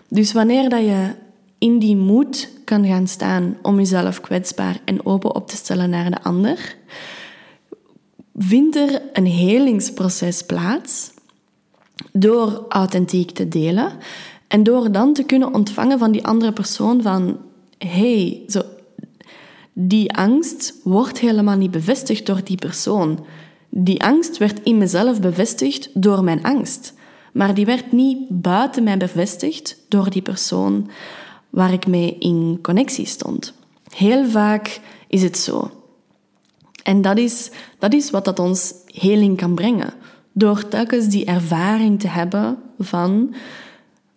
Dus 0.08 0.32
wanneer 0.32 0.68
dat 0.68 0.80
je 0.80 1.14
in 1.58 1.78
die 1.78 1.96
moed 1.96 2.50
kan 2.64 2.86
gaan 2.86 3.06
staan 3.06 3.56
om 3.62 3.76
jezelf 3.76 4.20
kwetsbaar 4.20 4.80
en 4.84 5.06
open 5.06 5.34
op 5.34 5.48
te 5.48 5.56
stellen 5.56 5.90
naar 5.90 6.10
de 6.10 6.22
ander, 6.22 6.76
vindt 8.38 8.76
er 8.76 9.02
een 9.12 9.26
helingsproces 9.26 10.42
plaats 10.42 11.10
door 12.12 12.64
authentiek 12.68 13.30
te 13.30 13.48
delen 13.48 13.92
en 14.48 14.62
door 14.62 14.92
dan 14.92 15.12
te 15.12 15.22
kunnen 15.22 15.54
ontvangen 15.54 15.98
van 15.98 16.12
die 16.12 16.26
andere 16.26 16.52
persoon 16.52 17.02
van 17.02 17.38
hey, 17.78 18.42
zo, 18.48 18.62
die 19.80 20.12
angst 20.12 20.74
wordt 20.82 21.18
helemaal 21.18 21.56
niet 21.56 21.70
bevestigd 21.70 22.26
door 22.26 22.40
die 22.44 22.56
persoon. 22.56 23.24
Die 23.68 24.02
angst 24.02 24.38
werd 24.38 24.60
in 24.62 24.78
mezelf 24.78 25.20
bevestigd 25.20 25.90
door 25.94 26.24
mijn 26.24 26.42
angst. 26.42 26.94
Maar 27.32 27.54
die 27.54 27.66
werd 27.66 27.92
niet 27.92 28.18
buiten 28.28 28.82
mij 28.82 28.96
bevestigd 28.96 29.76
door 29.88 30.10
die 30.10 30.22
persoon 30.22 30.90
waar 31.50 31.72
ik 31.72 31.86
mee 31.86 32.16
in 32.18 32.58
connectie 32.62 33.06
stond. 33.06 33.54
Heel 33.94 34.26
vaak 34.26 34.80
is 35.08 35.22
het 35.22 35.38
zo. 35.38 35.70
En 36.82 37.02
dat 37.02 37.18
is, 37.18 37.50
dat 37.78 37.94
is 37.94 38.10
wat 38.10 38.24
dat 38.24 38.38
ons 38.38 38.74
heling 38.86 39.36
kan 39.36 39.54
brengen. 39.54 39.92
Door 40.32 40.68
telkens 40.68 41.08
die 41.08 41.24
ervaring 41.24 42.00
te 42.00 42.08
hebben 42.08 42.58
van, 42.78 43.34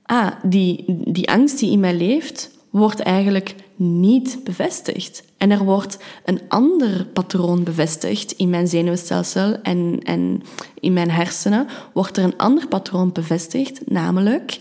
ah, 0.03 0.31
die, 0.43 0.85
die 0.87 1.29
angst 1.31 1.59
die 1.59 1.71
in 1.71 1.79
mij 1.79 1.95
leeft, 1.95 2.51
wordt 2.69 2.99
eigenlijk 2.99 3.55
niet 3.81 4.43
bevestigd. 4.43 5.23
En 5.38 5.51
er 5.51 5.63
wordt 5.63 5.97
een 6.25 6.41
ander 6.47 7.05
patroon 7.05 7.63
bevestigd 7.63 8.31
in 8.31 8.50
mijn 8.50 8.67
zenuwstelsel 8.67 9.61
en, 9.61 10.00
en 10.03 10.41
in 10.79 10.93
mijn 10.93 11.11
hersenen, 11.11 11.67
wordt 11.93 12.17
er 12.17 12.23
een 12.23 12.38
ander 12.38 12.67
patroon 12.67 13.11
bevestigd, 13.11 13.89
namelijk 13.89 14.59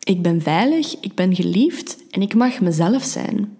ik 0.00 0.22
ben 0.22 0.42
veilig, 0.42 1.00
ik 1.00 1.14
ben 1.14 1.34
geliefd 1.34 1.96
en 2.10 2.22
ik 2.22 2.34
mag 2.34 2.60
mezelf 2.60 3.02
zijn. 3.02 3.56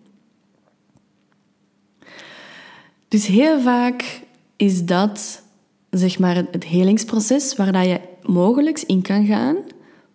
Dus 3.08 3.26
heel 3.26 3.60
vaak 3.60 4.22
is 4.56 4.84
dat 4.84 5.42
zeg 5.90 6.18
maar 6.18 6.36
het 6.36 6.64
helingsproces 6.64 7.56
waar 7.56 7.72
dat 7.72 7.84
je 7.84 8.00
mogelijk 8.22 8.80
in 8.80 9.02
kan 9.02 9.26
gaan 9.26 9.56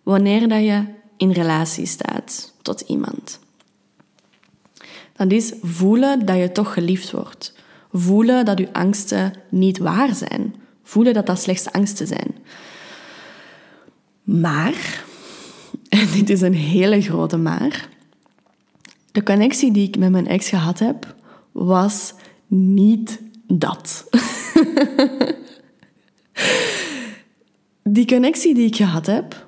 wanneer 0.02 0.48
dat 0.48 0.60
je 0.60 0.84
in 1.16 1.30
relatie 1.30 1.86
staat 1.86 2.52
tot 2.62 2.80
iemand. 2.80 3.38
Dat 5.16 5.32
is 5.32 5.52
voelen 5.62 6.26
dat 6.26 6.36
je 6.36 6.52
toch 6.52 6.72
geliefd 6.72 7.10
wordt. 7.10 7.54
Voelen 7.92 8.44
dat 8.44 8.58
je 8.58 8.72
angsten 8.72 9.32
niet 9.48 9.78
waar 9.78 10.14
zijn. 10.14 10.54
Voelen 10.82 11.14
dat 11.14 11.26
dat 11.26 11.40
slechts 11.40 11.72
angsten 11.72 12.06
zijn. 12.06 12.34
Maar, 14.22 15.04
en 15.88 16.06
dit 16.12 16.30
is 16.30 16.40
een 16.40 16.54
hele 16.54 17.02
grote 17.02 17.36
maar, 17.36 17.88
de 19.12 19.22
connectie 19.22 19.72
die 19.72 19.88
ik 19.88 19.98
met 19.98 20.10
mijn 20.10 20.26
ex 20.26 20.48
gehad 20.48 20.78
heb, 20.78 21.14
was 21.52 22.14
niet 22.46 23.20
dat. 23.46 24.04
die 27.82 28.06
connectie 28.06 28.54
die 28.54 28.66
ik 28.66 28.76
gehad 28.76 29.06
heb, 29.06 29.45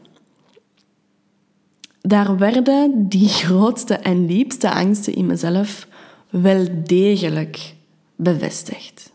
daar 2.00 2.38
werden 2.38 3.08
die 3.08 3.28
grootste 3.42 3.94
en 3.94 4.26
diepste 4.26 4.70
angsten 4.70 5.14
in 5.14 5.26
mezelf 5.26 5.88
wel 6.30 6.66
degelijk 6.84 7.74
bevestigd. 8.16 9.12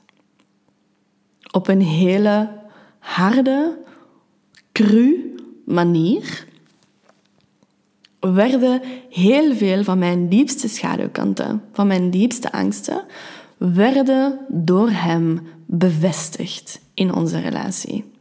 Op 1.51 1.67
een 1.67 1.81
hele 1.81 2.49
harde, 2.99 3.77
cru 4.71 5.35
manier 5.65 6.45
werden 8.19 8.81
heel 9.09 9.55
veel 9.55 9.83
van 9.83 9.99
mijn 9.99 10.29
diepste 10.29 10.67
schaduwkanten, 10.67 11.61
van 11.71 11.87
mijn 11.87 12.09
diepste 12.09 12.51
angsten, 12.51 13.05
werden 13.57 14.39
door 14.47 14.89
hem 14.89 15.41
bevestigd 15.65 16.81
in 16.93 17.13
onze 17.13 17.39
relatie. 17.39 18.11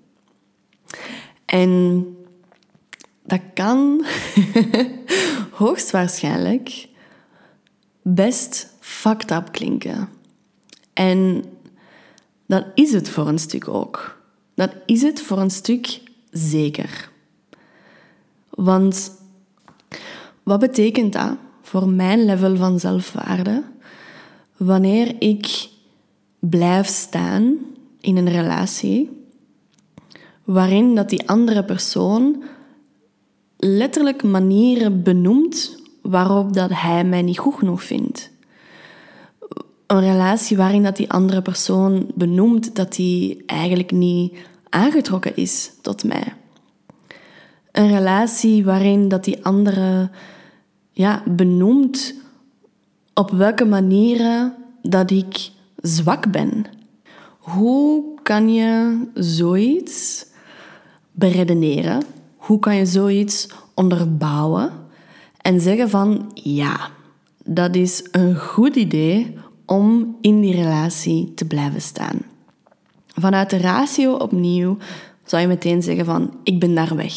En 1.45 2.07
dat 3.33 3.41
kan 3.55 4.05
hoogstwaarschijnlijk 5.61 6.89
best 8.03 8.75
fucked 8.81 9.31
up 9.31 9.53
klinken. 9.53 10.09
En 10.93 11.45
dat 12.47 12.65
is 12.75 12.93
het 12.93 13.09
voor 13.09 13.29
een 13.29 13.39
stuk 13.39 13.69
ook. 13.69 14.23
Dat 14.55 14.71
is 14.87 15.03
het 15.03 15.21
voor 15.21 15.39
een 15.39 15.51
stuk 15.51 16.01
zeker. 16.31 17.11
Want 18.51 19.13
wat 20.43 20.61
betekent 20.61 21.13
dat 21.13 21.37
voor 21.63 21.89
mijn 21.89 22.25
level 22.25 22.57
van 22.57 22.81
zelfwaarde 22.81 23.63
wanneer 24.57 25.15
ik 25.19 25.69
blijf 26.39 26.87
staan 26.87 27.57
in 28.01 28.17
een 28.17 28.31
relatie 28.31 29.27
waarin 30.45 30.95
dat 30.95 31.09
die 31.09 31.29
andere 31.29 31.65
persoon 31.65 32.43
letterlijk 33.65 34.23
manieren 34.23 35.03
benoemt 35.03 35.83
waarop 36.01 36.53
dat 36.53 36.71
hij 36.73 37.05
mij 37.05 37.23
niet 37.23 37.39
goed 37.39 37.55
genoeg 37.55 37.83
vindt. 37.83 38.31
Een 39.87 40.01
relatie 40.01 40.57
waarin 40.57 40.83
dat 40.83 40.97
die 40.97 41.13
andere 41.13 41.43
persoon 41.43 42.07
benoemt 42.15 42.77
dat 42.77 42.97
hij 42.97 43.43
eigenlijk 43.47 43.91
niet 43.91 44.37
aangetrokken 44.69 45.37
is 45.37 45.71
tot 45.81 46.05
mij. 46.05 46.35
Een 47.73 47.89
relatie 47.89 48.65
waarin 48.65 49.09
dat 49.09 49.25
die 49.25 49.45
andere 49.45 50.11
ja, 50.91 51.23
benoemt 51.27 52.15
op 53.15 53.31
welke 53.31 53.65
manieren 53.65 54.55
dat 54.83 55.11
ik 55.11 55.51
zwak 55.77 56.31
ben. 56.31 56.65
Hoe 57.39 58.05
kan 58.23 58.53
je 58.53 58.99
zoiets 59.15 60.27
beredeneren? 61.13 62.03
Hoe 62.43 62.59
kan 62.59 62.77
je 62.77 62.87
zoiets 62.87 63.49
onderbouwen 63.75 64.71
en 65.37 65.61
zeggen 65.61 65.91
van 65.91 66.31
ja, 66.35 66.91
dat 67.45 67.75
is 67.75 68.09
een 68.11 68.37
goed 68.37 68.77
idee 68.77 69.37
om 69.67 70.17
in 70.21 70.41
die 70.41 70.55
relatie 70.55 71.35
te 71.35 71.45
blijven 71.45 71.81
staan. 71.81 72.19
Vanuit 73.07 73.51
de 73.51 73.57
ratio 73.57 74.13
opnieuw 74.13 74.77
zou 75.25 75.43
je 75.43 75.49
meteen 75.49 75.83
zeggen 75.83 76.05
van 76.05 76.35
ik 76.43 76.61
ben 76.61 76.75
daar 76.75 76.97
weg. 76.97 77.15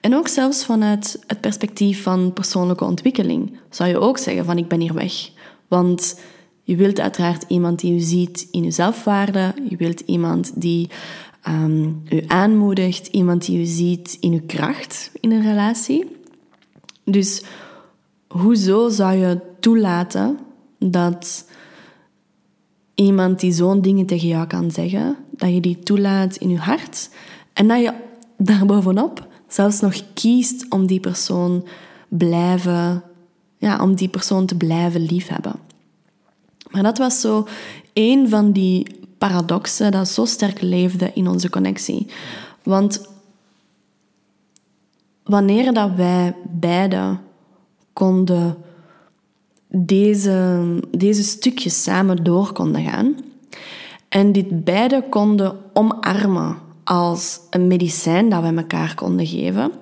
En 0.00 0.14
ook 0.14 0.28
zelfs 0.28 0.64
vanuit 0.64 1.22
het 1.26 1.40
perspectief 1.40 2.02
van 2.02 2.32
persoonlijke 2.32 2.84
ontwikkeling 2.84 3.58
zou 3.70 3.88
je 3.88 3.98
ook 3.98 4.18
zeggen 4.18 4.44
van 4.44 4.58
ik 4.58 4.68
ben 4.68 4.80
hier 4.80 4.94
weg. 4.94 5.30
Want 5.68 6.20
je 6.62 6.76
wilt 6.76 7.00
uiteraard 7.00 7.44
iemand 7.48 7.80
die 7.80 7.94
u 7.94 7.98
ziet 7.98 8.48
in 8.50 8.64
uw 8.64 8.70
zelfwaarde. 8.70 9.54
Je 9.68 9.76
wilt 9.76 10.00
iemand 10.00 10.60
die 10.60 10.90
um, 11.48 12.02
u 12.10 12.22
aanmoedigt. 12.26 13.06
Iemand 13.06 13.46
die 13.46 13.60
u 13.60 13.64
ziet 13.64 14.16
in 14.20 14.32
uw 14.32 14.46
kracht 14.46 15.10
in 15.20 15.32
een 15.32 15.42
relatie. 15.42 16.16
Dus 17.04 17.44
hoezo 18.28 18.88
zou 18.88 19.16
je 19.16 19.40
toelaten 19.60 20.38
dat 20.78 21.48
iemand 22.94 23.40
die 23.40 23.52
zo'n 23.52 23.80
dingen 23.80 24.06
tegen 24.06 24.28
jou 24.28 24.46
kan 24.46 24.70
zeggen, 24.70 25.16
dat 25.30 25.54
je 25.54 25.60
die 25.60 25.78
toelaat 25.78 26.36
in 26.36 26.48
je 26.48 26.58
hart 26.58 27.10
en 27.52 27.68
dat 27.68 27.80
je 27.80 27.92
daarbovenop 28.52 29.26
zelfs 29.48 29.80
nog 29.80 29.94
kiest 30.14 30.66
om 30.68 30.86
die 30.86 31.00
persoon 31.00 31.66
blijven, 32.08 33.02
ja, 33.58 33.82
om 33.82 33.94
die 33.94 34.08
persoon 34.08 34.46
te 34.46 34.56
blijven 34.56 35.00
liefhebben. 35.00 35.54
Maar 36.70 36.82
dat 36.82 36.98
was 36.98 37.20
zo 37.20 37.46
een 37.92 38.28
van 38.28 38.52
die 38.52 38.86
paradoxen 39.18 39.90
dat 39.92 40.08
zo 40.08 40.24
sterk 40.24 40.60
leefde 40.60 41.10
in 41.14 41.28
onze 41.28 41.50
connectie. 41.50 42.06
Want 42.62 43.08
wanneer 45.22 45.72
dat 45.72 45.90
wij 45.94 46.34
beiden 46.50 47.20
konden 47.92 48.56
deze, 49.68 50.64
deze 50.96 51.22
stukjes 51.22 51.82
samen 51.82 52.24
door 52.24 52.52
konden 52.52 52.84
gaan 52.84 53.16
en 54.08 54.32
dit 54.32 54.64
beide 54.64 55.04
konden 55.08 55.56
omarmen 55.72 56.56
als 56.84 57.40
een 57.50 57.66
medicijn 57.66 58.28
dat 58.28 58.42
we 58.42 58.56
elkaar 58.56 58.94
konden 58.94 59.26
geven, 59.26 59.72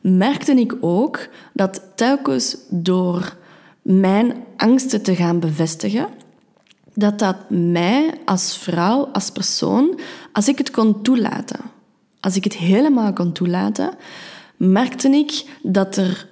merkte 0.00 0.52
ik 0.52 0.76
ook 0.80 1.28
dat 1.52 1.82
telkens 1.94 2.56
door 2.70 3.36
mijn 3.82 4.34
angsten 4.56 5.02
te 5.02 5.14
gaan 5.14 5.40
bevestigen, 5.40 6.08
dat 6.98 7.18
dat 7.18 7.36
mij 7.48 8.14
als 8.24 8.56
vrouw, 8.56 9.08
als 9.12 9.30
persoon, 9.30 10.00
als 10.32 10.48
ik 10.48 10.58
het 10.58 10.70
kon 10.70 11.02
toelaten, 11.02 11.60
als 12.20 12.36
ik 12.36 12.44
het 12.44 12.56
helemaal 12.56 13.12
kon 13.12 13.32
toelaten, 13.32 13.90
merkte 14.56 15.08
ik 15.08 15.44
dat 15.62 15.96
er 15.96 16.28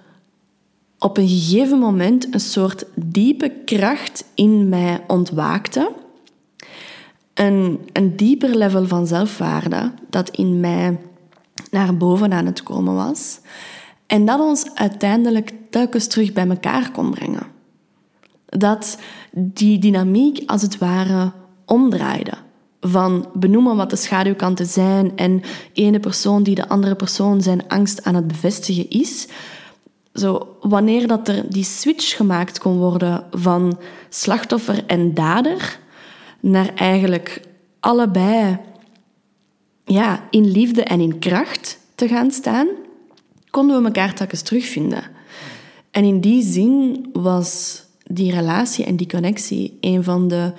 op 0.99 1.17
een 1.17 1.29
gegeven 1.29 1.79
moment 1.79 2.35
een 2.35 2.41
soort 2.41 2.85
diepe 2.95 3.53
kracht 3.65 4.25
in 4.35 4.69
mij 4.69 5.05
ontwaakte. 5.07 5.93
Een, 7.35 7.89
een 7.93 8.17
dieper 8.17 8.57
level 8.57 8.87
van 8.87 9.07
zelfwaarde 9.07 9.93
dat 10.11 10.31
in 10.31 10.61
mij 10.61 10.99
naar 11.71 11.97
boven 11.97 12.33
aan 12.33 12.47
het 12.47 12.63
komen 12.63 12.95
was. 12.95 13.39
En 14.07 14.25
dat 14.25 14.41
ons 14.41 14.75
uiteindelijk 14.75 15.53
telkens 15.71 16.07
terug 16.07 16.33
bij 16.33 16.49
elkaar 16.49 16.91
kon 16.91 17.11
brengen. 17.11 17.55
Dat 18.47 18.99
die 19.39 19.79
dynamiek 19.79 20.43
als 20.47 20.63
het 20.63 20.79
ware 20.79 21.33
omdraaide. 21.65 22.33
Van 22.81 23.29
benoemen 23.35 23.77
wat 23.77 23.91
de 23.91 23.97
schaduwkanten 23.97 24.67
zijn 24.67 25.17
en 25.17 25.43
ene 25.73 26.01
persoon 26.01 26.43
die 26.43 26.55
de 26.55 26.69
andere 26.69 26.95
persoon 26.95 27.43
zijn 27.43 27.69
angst 27.69 28.05
aan 28.05 28.15
het 28.15 28.27
bevestigen 28.27 28.91
is. 28.91 29.29
Zo, 30.15 30.57
wanneer 30.61 31.07
dat 31.07 31.29
er 31.29 31.51
die 31.51 31.65
switch 31.65 32.17
gemaakt 32.17 32.59
kon 32.59 32.77
worden 32.77 33.25
van 33.31 33.79
slachtoffer 34.09 34.85
en 34.87 35.15
dader 35.15 35.79
naar 36.41 36.75
eigenlijk 36.75 37.41
allebei 37.81 38.59
ja, 39.85 40.27
in 40.31 40.51
liefde 40.51 40.83
en 40.83 41.01
in 41.01 41.19
kracht 41.19 41.79
te 41.95 42.09
gaan 42.09 42.31
staan, 42.31 42.69
konden 43.51 43.79
we 43.79 43.85
elkaar 43.85 44.15
telkens 44.15 44.43
terugvinden. 44.43 45.03
En 45.91 46.05
in 46.05 46.21
die 46.21 46.43
zin 46.43 47.07
was 47.13 47.85
die 48.07 48.33
relatie 48.33 48.85
en 48.85 48.97
die 48.97 49.09
connectie 49.09 49.79
een 49.81 50.05
van 50.05 50.29
de 50.29 50.53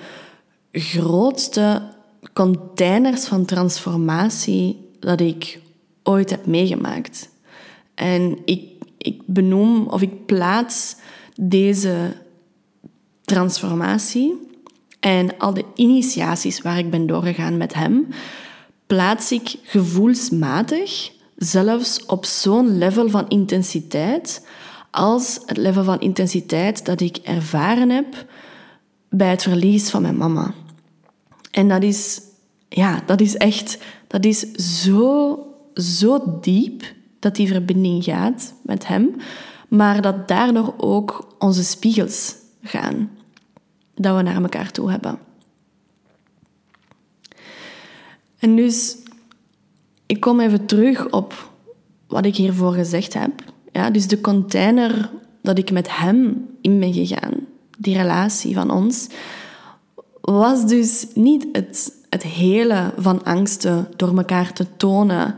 grootste 0.72 1.82
containers 2.32 3.24
van 3.24 3.44
transformatie 3.44 4.88
dat 5.00 5.20
ik 5.20 5.60
ooit 6.02 6.30
heb 6.30 6.46
meegemaakt. 6.46 7.28
En 7.94 8.38
ik, 8.44 8.62
ik 8.98 9.20
benoem 9.26 9.86
of 9.86 10.02
ik 10.02 10.26
plaats 10.26 10.96
deze 11.40 12.16
transformatie 13.24 14.34
en 15.00 15.38
al 15.38 15.54
de 15.54 15.64
initiaties 15.74 16.60
waar 16.60 16.78
ik 16.78 16.90
ben 16.90 17.06
doorgegaan 17.06 17.56
met 17.56 17.74
hem, 17.74 18.06
plaats 18.86 19.32
ik 19.32 19.56
gevoelsmatig 19.62 21.10
zelfs 21.36 22.06
op 22.06 22.24
zo'n 22.24 22.78
level 22.78 23.10
van 23.10 23.28
intensiteit 23.28 24.46
als 24.90 25.40
het 25.46 25.56
level 25.56 25.84
van 25.84 26.00
intensiteit 26.00 26.84
dat 26.84 27.00
ik 27.00 27.16
ervaren 27.16 27.90
heb 27.90 28.26
bij 29.08 29.30
het 29.30 29.42
verlies 29.42 29.90
van 29.90 30.02
mijn 30.02 30.16
mama. 30.16 30.54
En 31.50 31.68
dat 31.68 31.82
is 31.82 32.20
ja, 32.68 33.02
dat 33.06 33.20
is 33.20 33.36
echt, 33.36 33.78
dat 34.06 34.24
is 34.24 34.52
zo, 34.82 35.38
zo 35.74 36.38
diep 36.40 36.82
dat 37.18 37.36
die 37.36 37.48
verbinding 37.48 38.04
gaat 38.04 38.54
met 38.62 38.86
hem, 38.86 39.16
maar 39.68 40.02
dat 40.02 40.28
daardoor 40.28 40.74
ook 40.76 41.34
onze 41.38 41.64
spiegels 41.64 42.34
gaan, 42.62 43.10
dat 43.94 44.16
we 44.16 44.22
naar 44.22 44.42
elkaar 44.42 44.70
toe 44.70 44.90
hebben. 44.90 45.18
En 48.38 48.56
dus, 48.56 48.96
ik 50.06 50.20
kom 50.20 50.40
even 50.40 50.66
terug 50.66 51.10
op 51.10 51.50
wat 52.06 52.24
ik 52.24 52.36
hiervoor 52.36 52.72
gezegd 52.72 53.14
heb. 53.14 53.42
Ja, 53.78 53.90
dus 53.90 54.06
de 54.06 54.20
container 54.20 55.10
dat 55.42 55.58
ik 55.58 55.70
met 55.70 55.96
hem 55.96 56.48
in 56.60 56.80
ben 56.80 56.92
gegaan, 56.92 57.32
die 57.78 57.96
relatie 57.96 58.54
van 58.54 58.70
ons, 58.70 59.08
was 60.20 60.66
dus 60.66 61.06
niet 61.14 61.46
het, 61.52 61.92
het 62.10 62.22
hele 62.22 62.92
van 62.96 63.24
angsten 63.24 63.88
door 63.96 64.16
elkaar 64.16 64.52
te 64.52 64.66
tonen 64.76 65.34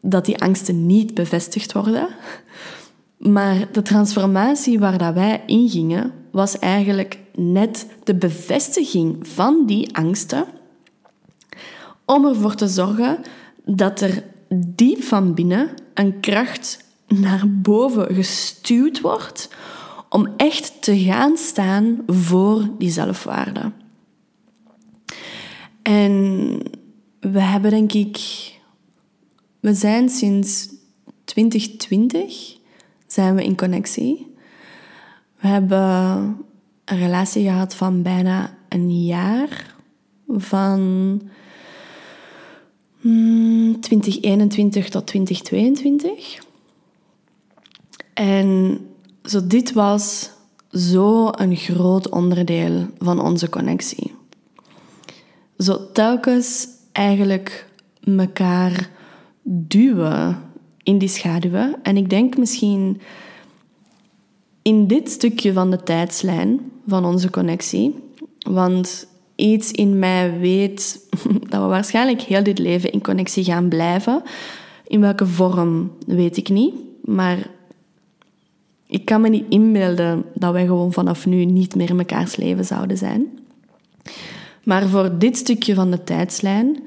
dat 0.00 0.24
die 0.24 0.38
angsten 0.38 0.86
niet 0.86 1.14
bevestigd 1.14 1.72
worden. 1.72 2.08
Maar 3.16 3.68
de 3.72 3.82
transformatie 3.82 4.78
waar 4.78 4.98
dat 4.98 5.14
wij 5.14 5.42
ingingen, 5.46 6.12
was 6.30 6.58
eigenlijk 6.58 7.18
net 7.34 7.86
de 8.04 8.14
bevestiging 8.14 9.28
van 9.28 9.66
die 9.66 9.96
angsten 9.96 10.44
om 12.04 12.26
ervoor 12.26 12.54
te 12.54 12.68
zorgen 12.68 13.18
dat 13.64 14.00
er 14.00 14.24
diep 14.48 15.02
van 15.02 15.34
binnen 15.34 15.70
een 15.94 16.20
kracht 16.20 16.90
naar 17.20 17.48
boven 17.48 18.14
gestuurd 18.14 19.00
wordt 19.00 19.48
om 20.08 20.28
echt 20.36 20.82
te 20.82 20.98
gaan 20.98 21.36
staan 21.36 22.02
voor 22.06 22.68
die 22.78 22.90
zelfwaarde. 22.90 23.72
En 25.82 26.58
we 27.20 27.40
hebben 27.40 27.70
denk 27.70 27.92
ik, 27.92 28.18
we 29.60 29.74
zijn 29.74 30.08
sinds 30.08 30.68
2020 31.24 32.56
zijn 33.06 33.34
we 33.34 33.44
in 33.44 33.56
connectie. 33.56 34.34
We 35.40 35.48
hebben 35.48 35.88
een 36.84 36.98
relatie 36.98 37.44
gehad 37.44 37.74
van 37.74 38.02
bijna 38.02 38.58
een 38.68 39.04
jaar, 39.04 39.74
van 40.28 41.20
2021 43.00 44.82
hmm, 44.82 44.92
tot 44.92 45.06
2022. 45.06 46.50
En 48.14 48.78
zo 49.24 49.46
dit 49.46 49.72
was 49.72 50.30
zo 50.70 51.28
een 51.32 51.56
groot 51.56 52.08
onderdeel 52.08 52.86
van 52.98 53.20
onze 53.20 53.48
connectie. 53.48 54.14
Zo 55.58 55.92
telkens 55.92 56.68
eigenlijk 56.92 57.66
elkaar 58.04 58.90
duwen 59.42 60.38
in 60.82 60.98
die 60.98 61.08
schaduwen. 61.08 61.74
En 61.82 61.96
ik 61.96 62.10
denk 62.10 62.36
misschien 62.36 63.00
in 64.62 64.86
dit 64.86 65.10
stukje 65.10 65.52
van 65.52 65.70
de 65.70 65.82
tijdslijn 65.82 66.60
van 66.86 67.04
onze 67.04 67.30
connectie, 67.30 67.94
want 68.38 69.06
iets 69.36 69.70
in 69.70 69.98
mij 69.98 70.38
weet 70.38 71.08
dat 71.50 71.60
we 71.60 71.66
waarschijnlijk 71.66 72.20
heel 72.20 72.42
dit 72.42 72.58
leven 72.58 72.92
in 72.92 73.02
connectie 73.02 73.44
gaan 73.44 73.68
blijven. 73.68 74.22
In 74.86 75.00
welke 75.00 75.26
vorm 75.26 75.92
weet 76.06 76.36
ik 76.36 76.48
niet, 76.48 76.74
maar 77.02 77.50
ik 78.92 79.04
kan 79.04 79.20
me 79.20 79.28
niet 79.28 79.44
inbeelden 79.48 80.24
dat 80.34 80.52
wij 80.52 80.66
gewoon 80.66 80.92
vanaf 80.92 81.26
nu 81.26 81.44
niet 81.44 81.74
meer 81.74 81.94
mekaars 81.94 82.36
leven 82.36 82.64
zouden 82.64 82.96
zijn. 82.96 83.38
Maar 84.64 84.88
voor 84.88 85.18
dit 85.18 85.36
stukje 85.36 85.74
van 85.74 85.90
de 85.90 86.04
tijdslijn 86.04 86.82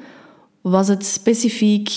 was 0.62 0.88
het 0.88 1.06
specifiek 1.06 1.90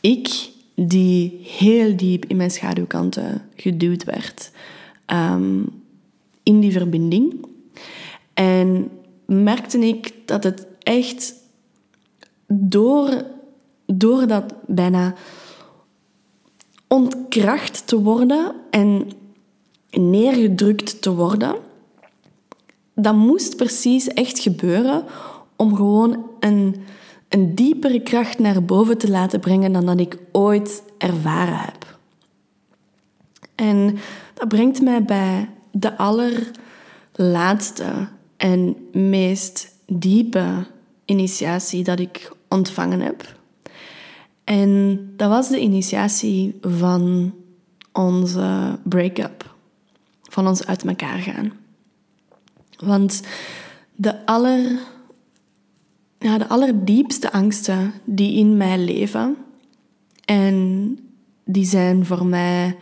ik 0.00 0.50
die 0.74 1.40
heel 1.42 1.96
diep 1.96 2.24
in 2.24 2.36
mijn 2.36 2.50
schaduwkanten 2.50 3.42
geduwd 3.56 4.04
werd. 4.04 4.50
Um, 5.06 5.82
in 6.42 6.60
die 6.60 6.72
verbinding. 6.72 7.46
En 8.34 8.90
merkte 9.26 9.78
ik 9.78 10.12
dat 10.24 10.44
het 10.44 10.66
echt 10.78 11.34
door, 12.46 13.24
door 13.86 14.26
dat 14.26 14.54
bijna 14.66 15.14
ontkracht 16.92 17.86
te 17.86 18.02
worden 18.02 18.54
en 18.70 19.10
neergedrukt 19.90 21.02
te 21.02 21.14
worden, 21.14 21.56
dat 22.94 23.14
moest 23.14 23.56
precies 23.56 24.08
echt 24.08 24.38
gebeuren 24.38 25.04
om 25.56 25.76
gewoon 25.76 26.26
een, 26.40 26.76
een 27.28 27.54
diepere 27.54 28.02
kracht 28.02 28.38
naar 28.38 28.64
boven 28.64 28.98
te 28.98 29.10
laten 29.10 29.40
brengen 29.40 29.72
dan 29.72 29.86
dat 29.86 30.00
ik 30.00 30.18
ooit 30.32 30.82
ervaren 30.98 31.58
heb. 31.58 31.98
En 33.54 33.98
dat 34.34 34.48
brengt 34.48 34.82
mij 34.82 35.04
bij 35.04 35.48
de 35.70 35.96
allerlaatste 35.96 38.08
en 38.36 38.76
meest 38.92 39.74
diepe 39.86 40.66
initiatie 41.04 41.84
dat 41.84 41.98
ik 41.98 42.32
ontvangen 42.48 43.00
heb. 43.00 43.38
En 44.50 44.98
dat 45.16 45.28
was 45.28 45.48
de 45.48 45.60
initiatie 45.60 46.58
van 46.60 47.34
onze 47.92 48.78
break-up, 48.82 49.54
van 50.22 50.46
ons 50.46 50.66
uit 50.66 50.84
elkaar 50.84 51.18
gaan. 51.18 51.52
Want 52.78 53.22
de, 53.94 54.26
aller, 54.26 54.78
ja, 56.18 56.38
de 56.38 56.48
allerdiepste 56.48 57.32
angsten 57.32 57.92
die 58.04 58.38
in 58.38 58.56
mij 58.56 58.78
leven, 58.78 59.36
en 60.24 60.98
die 61.44 61.64
zijn 61.64 62.06
voor 62.06 62.26
mij 62.26 62.76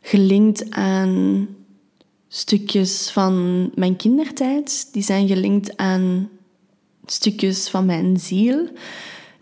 gelinkt 0.00 0.70
aan 0.70 1.46
stukjes 2.28 3.10
van 3.10 3.64
mijn 3.74 3.96
kindertijd, 3.96 4.88
die 4.92 5.02
zijn 5.02 5.28
gelinkt 5.28 5.76
aan 5.76 6.28
stukjes 7.04 7.68
van 7.68 7.86
mijn 7.86 8.16
ziel, 8.16 8.68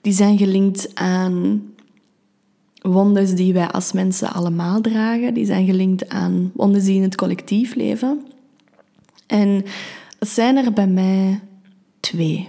die 0.06 0.14
zijn 0.14 0.38
gelinkt 0.38 0.94
aan 0.94 1.62
wondes 2.80 3.34
die 3.34 3.52
wij 3.52 3.68
als 3.68 3.92
mensen 3.92 4.32
allemaal 4.32 4.80
dragen, 4.80 5.34
die 5.34 5.46
zijn 5.46 5.66
gelinkt 5.66 6.08
aan 6.08 6.50
wondes 6.54 6.84
die 6.84 6.96
in 6.96 7.02
het 7.02 7.14
collectief 7.14 7.74
leven. 7.74 8.26
En 9.26 9.64
het 10.18 10.28
zijn 10.28 10.56
er 10.56 10.72
bij 10.72 10.86
mij 10.86 11.40
twee. 12.00 12.48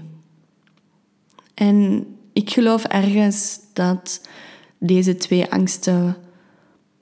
En 1.54 2.06
ik 2.34 2.50
geloof 2.50 2.84
ergens 2.84 3.60
dat 3.74 4.22
deze 4.78 5.16
twee 5.16 5.52
angsten 5.52 6.16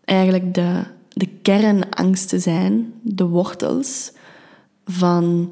eigenlijk 0.05 0.53
de 0.53 0.83
de 1.09 1.27
kernangsten 1.27 2.41
zijn, 2.41 2.93
de 3.01 3.25
wortels 3.25 4.11
van 4.85 5.51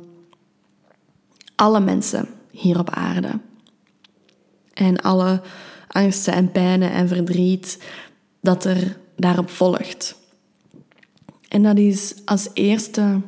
alle 1.55 1.79
mensen 1.79 2.27
hier 2.51 2.79
op 2.79 2.89
aarde. 2.89 3.39
En 4.73 5.01
alle 5.01 5.41
angsten 5.87 6.33
en 6.33 6.51
pijnen 6.51 6.91
en 6.91 7.07
verdriet 7.07 7.83
dat 8.41 8.65
er 8.65 8.97
daarop 9.15 9.49
volgt. 9.49 10.15
En 11.47 11.63
dat 11.63 11.77
is 11.77 12.15
als 12.25 12.49
eerste 12.53 13.21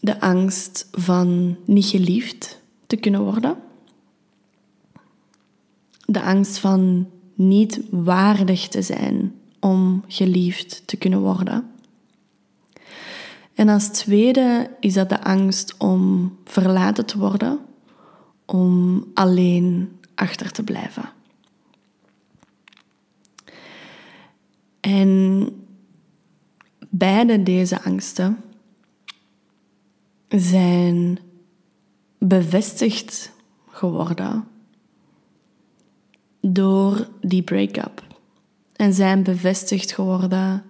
de 0.00 0.20
angst 0.20 0.88
van 0.92 1.56
niet 1.64 1.86
geliefd 1.86 2.60
te 2.86 2.96
kunnen 2.96 3.20
worden. 3.20 3.56
De 6.06 6.22
angst 6.22 6.58
van 6.58 7.08
niet 7.34 7.80
waardig 7.90 8.68
te 8.68 8.82
zijn 8.82 9.34
om 9.60 10.04
geliefd 10.06 10.82
te 10.86 10.96
kunnen 10.96 11.20
worden. 11.20 11.70
En 13.54 13.68
als 13.68 13.88
tweede 13.88 14.70
is 14.80 14.94
dat 14.94 15.08
de 15.08 15.22
angst 15.22 15.74
om 15.78 16.32
verlaten 16.44 17.06
te 17.06 17.18
worden, 17.18 17.58
om 18.52 19.04
alleen 19.14 19.98
achter 20.14 20.52
te 20.52 20.62
blijven. 20.62 21.08
En 24.80 25.48
beide 26.88 27.42
deze 27.42 27.82
angsten 27.82 28.36
zijn 30.28 31.18
bevestigd 32.18 33.32
geworden 33.68 34.48
door 36.40 37.08
die 37.20 37.42
break-up 37.42 38.02
en 38.76 38.92
zijn 38.92 39.22
bevestigd 39.22 39.92
geworden 39.92 40.64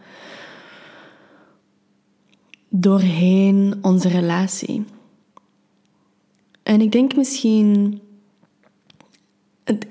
doorheen 2.69 3.79
onze 3.83 4.09
relatie. 4.09 4.85
En 6.71 6.81
ik 6.81 6.93
denk 6.93 7.17
misschien 7.17 8.01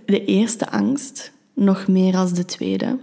de 0.06 0.26
eerste 0.26 0.70
angst 0.70 1.32
nog 1.54 1.88
meer 1.88 2.16
als 2.16 2.34
de 2.34 2.46
tweede. 2.46 3.00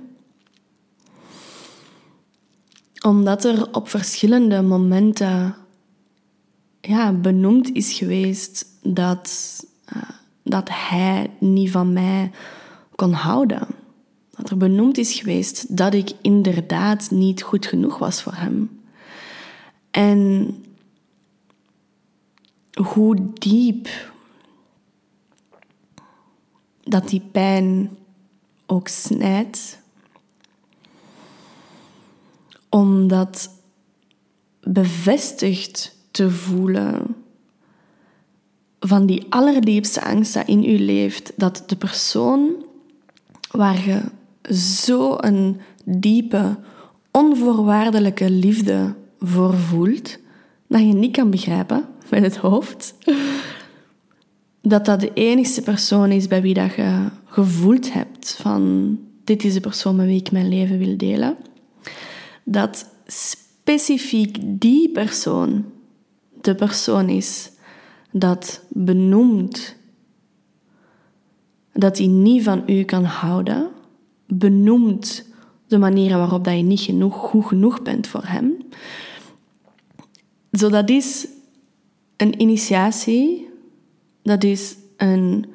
Omdat 3.05 3.45
er 3.45 3.75
op 3.75 3.89
verschillende 3.89 4.62
momenten 4.62 5.55
ja, 6.81 7.12
benoemd 7.12 7.73
is 7.73 7.93
geweest 7.93 8.67
dat, 8.83 9.57
uh, 9.97 10.03
dat 10.43 10.69
hij 10.73 11.31
niet 11.39 11.71
van 11.71 11.93
mij 11.93 12.31
kon 12.95 13.12
houden. 13.12 13.67
Dat 14.31 14.51
er 14.51 14.57
benoemd 14.57 14.99
is 14.99 15.15
geweest 15.15 15.77
dat 15.77 15.95
ik 15.95 16.12
inderdaad 16.23 17.11
niet 17.11 17.43
goed 17.43 17.67
genoeg 17.67 17.99
was 17.99 18.23
voor 18.23 18.35
hem. 18.35 18.81
En 19.91 20.55
hoe 22.83 23.33
diep 23.33 23.89
dat 26.83 27.09
die 27.09 27.23
pijn 27.33 27.97
ook 28.67 28.89
snijdt, 28.89 29.79
om 32.69 33.09
dat 33.09 33.51
bevestigd 34.61 35.97
te 36.11 36.31
voelen 36.31 37.17
van 38.81 39.07
die 39.07 39.27
allerdiepste 39.29 40.05
angst 40.05 40.35
dat 40.35 40.47
in 40.47 40.65
u 40.65 40.79
leeft, 40.79 41.33
dat 41.37 41.62
de 41.67 41.77
persoon 41.77 42.65
waar 43.51 43.87
je 43.87 44.03
zo 44.55 45.15
een 45.17 45.61
diepe, 45.85 46.59
onvoorwaardelijke 47.11 48.31
liefde 48.31 48.95
voor 49.19 49.55
voelt, 49.55 50.19
dat 50.67 50.81
je 50.81 50.95
niet 50.95 51.17
kan 51.17 51.31
begrijpen 51.31 51.89
met 52.11 52.23
het 52.23 52.37
hoofd, 52.37 52.95
dat 54.62 54.85
dat 54.85 55.01
de 55.01 55.12
enige 55.14 55.62
persoon 55.62 56.11
is 56.11 56.27
bij 56.27 56.42
wie 56.42 56.55
dat 56.55 56.75
je 56.75 57.09
gevoeld 57.25 57.92
hebt 57.92 58.37
van 58.40 58.99
dit 59.25 59.45
is 59.45 59.55
de 59.55 59.61
persoon 59.61 59.97
met 59.97 60.07
wie 60.07 60.21
ik 60.21 60.31
mijn 60.31 60.49
leven 60.49 60.79
wil 60.79 60.97
delen, 60.97 61.37
dat 62.45 62.88
specifiek 63.07 64.37
die 64.40 64.90
persoon 64.90 65.64
de 66.40 66.55
persoon 66.55 67.09
is 67.09 67.51
dat 68.11 68.61
benoemt 68.69 69.77
dat 71.73 71.99
hij 71.99 72.07
niet 72.07 72.42
van 72.42 72.62
u 72.66 72.83
kan 72.83 73.05
houden, 73.05 73.69
benoemt 74.27 75.25
de 75.66 75.79
manieren 75.79 76.19
waarop 76.19 76.45
dat 76.45 76.57
je 76.57 76.62
niet 76.62 76.81
genoeg, 76.81 77.14
goed 77.14 77.45
genoeg 77.45 77.83
bent 77.83 78.07
voor 78.07 78.25
hem. 78.25 78.57
Zo 80.53 80.69
dat 80.69 80.90
is 80.90 81.27
een 82.16 82.40
initiatie, 82.40 83.48
dat 84.22 84.44
is 84.44 84.76
een, 84.96 85.46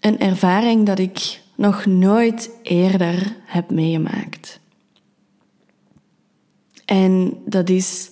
een 0.00 0.18
ervaring 0.18 0.86
dat 0.86 0.98
ik 0.98 1.42
nog 1.54 1.86
nooit 1.86 2.50
eerder 2.62 3.36
heb 3.44 3.70
meegemaakt. 3.70 4.60
En 6.84 7.42
dat 7.46 7.68
is 7.68 8.10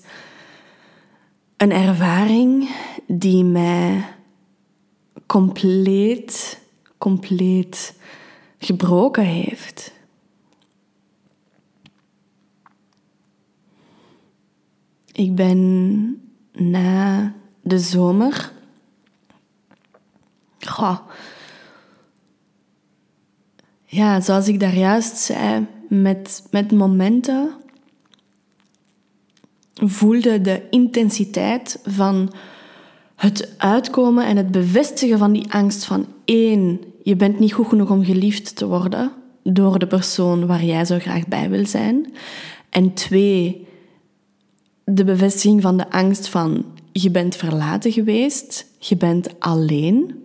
een 1.56 1.72
ervaring 1.72 2.70
die 3.06 3.44
mij 3.44 4.04
compleet, 5.26 6.60
compleet 6.98 7.98
gebroken 8.58 9.24
heeft. 9.24 9.92
Ik 15.12 15.34
ben 15.34 16.31
na 16.52 17.32
de 17.62 17.78
zomer. 17.78 18.52
Goh, 20.60 20.98
ja, 23.84 24.20
zoals 24.20 24.48
ik 24.48 24.60
daar 24.60 24.76
juist 24.76 25.16
zei, 25.16 25.66
met, 25.88 26.46
met 26.50 26.72
momenten 26.72 27.50
voelde 29.74 30.40
de 30.40 30.62
intensiteit 30.70 31.80
van 31.84 32.32
het 33.16 33.54
uitkomen 33.58 34.26
en 34.26 34.36
het 34.36 34.50
bevestigen 34.50 35.18
van 35.18 35.32
die 35.32 35.52
angst 35.52 35.84
van 35.84 36.06
één, 36.24 36.80
je 37.02 37.16
bent 37.16 37.38
niet 37.38 37.52
goed 37.52 37.66
genoeg 37.66 37.90
om 37.90 38.04
geliefd 38.04 38.56
te 38.56 38.66
worden 38.66 39.12
door 39.42 39.78
de 39.78 39.86
persoon 39.86 40.46
waar 40.46 40.64
jij 40.64 40.84
zo 40.84 40.98
graag 40.98 41.28
bij 41.28 41.50
wil 41.50 41.66
zijn. 41.66 42.12
En 42.70 42.94
twee, 42.94 43.66
de 44.84 45.04
bevestiging 45.04 45.62
van 45.62 45.76
de 45.76 45.90
angst 45.90 46.28
van 46.28 46.64
je 46.92 47.10
bent 47.10 47.36
verlaten 47.36 47.92
geweest, 47.92 48.66
je 48.78 48.96
bent 48.96 49.40
alleen. 49.40 50.20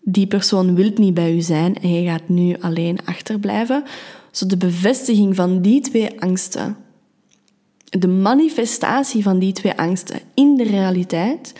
Die 0.00 0.26
persoon 0.26 0.74
wil 0.74 0.90
niet 0.94 1.14
bij 1.14 1.34
u 1.34 1.40
zijn 1.40 1.74
en 1.74 1.92
je 1.92 2.08
gaat 2.08 2.28
nu 2.28 2.56
alleen 2.60 2.98
achterblijven. 3.04 3.84
Zo 4.30 4.46
de 4.46 4.56
bevestiging 4.56 5.34
van 5.34 5.60
die 5.60 5.80
twee 5.80 6.20
angsten, 6.20 6.76
de 7.84 8.08
manifestatie 8.08 9.22
van 9.22 9.38
die 9.38 9.52
twee 9.52 9.78
angsten 9.78 10.20
in 10.34 10.56
de 10.56 10.64
realiteit, 10.64 11.52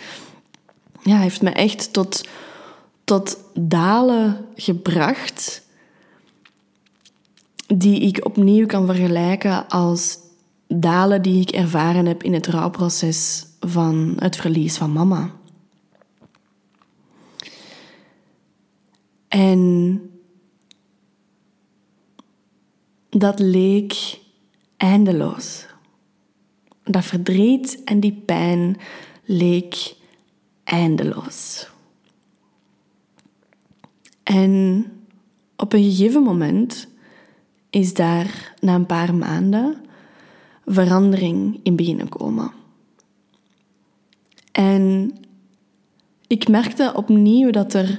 ja, 1.03 1.19
heeft 1.19 1.41
me 1.41 1.49
echt 1.49 1.93
tot, 1.93 2.27
tot 3.03 3.37
dalen 3.53 4.45
gebracht 4.55 5.65
die 7.75 7.99
ik 7.99 8.25
opnieuw 8.25 8.65
kan 8.65 8.85
vergelijken 8.85 9.67
als 9.67 10.17
dalen 10.67 11.21
die 11.21 11.41
ik 11.41 11.49
ervaren 11.49 12.05
heb 12.05 12.23
in 12.23 12.33
het 12.33 12.47
rouwproces 12.47 13.45
van 13.59 14.13
het 14.19 14.35
verlies 14.35 14.77
van 14.77 14.91
mama. 14.91 15.31
En 19.27 20.01
dat 23.09 23.39
leek 23.39 24.19
eindeloos. 24.77 25.65
Dat 26.83 27.05
verdriet 27.05 27.83
en 27.83 27.99
die 27.99 28.21
pijn 28.25 28.77
leek 29.23 29.95
eindeloos. 30.63 31.69
En 34.23 34.85
op 35.55 35.73
een 35.73 35.83
gegeven 35.83 36.23
moment 36.23 36.87
is 37.69 37.93
daar 37.93 38.53
na 38.59 38.75
een 38.75 38.85
paar 38.85 39.15
maanden 39.15 39.86
verandering 40.67 41.59
in 41.63 41.75
beginnen 41.75 42.09
komen. 42.09 42.51
En 44.51 45.13
ik 46.27 46.47
merkte 46.47 46.91
opnieuw 46.95 47.51
dat 47.51 47.73
er, 47.73 47.97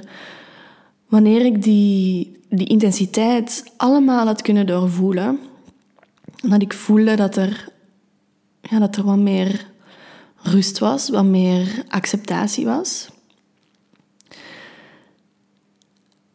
wanneer 1.07 1.45
ik 1.45 1.63
die, 1.63 2.39
die 2.49 2.67
intensiteit 2.67 3.73
allemaal 3.77 4.25
had 4.25 4.41
kunnen 4.41 4.65
doorvoelen, 4.65 5.39
dat 6.35 6.61
ik 6.61 6.73
voelde 6.73 7.15
dat 7.15 7.35
er, 7.35 7.67
ja, 8.61 8.79
dat 8.79 8.95
er 8.95 9.03
wat 9.03 9.17
meer 9.17 9.67
rust 10.35 10.79
was, 10.79 11.09
wat 11.09 11.25
meer 11.25 11.83
acceptatie 11.87 12.65
was. 12.65 13.09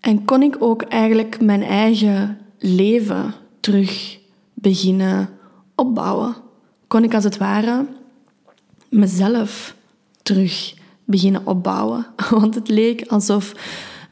En 0.00 0.24
kon 0.24 0.42
ik 0.42 0.56
ook 0.62 0.82
eigenlijk 0.82 1.40
mijn 1.40 1.62
eigen 1.62 2.38
leven 2.58 3.34
terug 3.60 4.18
beginnen 4.54 5.28
opbouwen. 5.74 6.36
Kon 6.86 7.04
ik 7.04 7.14
als 7.14 7.24
het 7.24 7.36
ware 7.36 7.86
mezelf 8.88 9.74
terug 10.22 10.74
beginnen 11.04 11.46
opbouwen. 11.46 12.06
Want 12.30 12.54
het 12.54 12.68
leek 12.68 13.06
alsof 13.06 13.52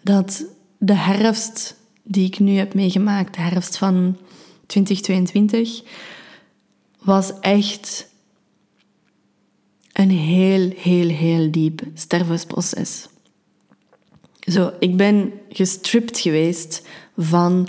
dat 0.02 0.44
de 0.78 0.94
herfst 0.94 1.76
die 2.02 2.26
ik 2.26 2.38
nu 2.38 2.56
heb 2.56 2.74
meegemaakt, 2.74 3.34
de 3.34 3.40
herfst 3.40 3.78
van 3.78 4.16
2022, 4.66 5.82
was 7.02 7.32
echt 7.40 8.10
een 9.92 10.10
heel, 10.10 10.70
heel, 10.76 11.08
heel 11.08 11.50
diep 11.50 11.82
stervensproces. 11.94 13.08
Zo, 14.40 14.72
ik 14.78 14.96
ben 14.96 15.32
gestript 15.48 16.18
geweest 16.18 16.86
van 17.16 17.68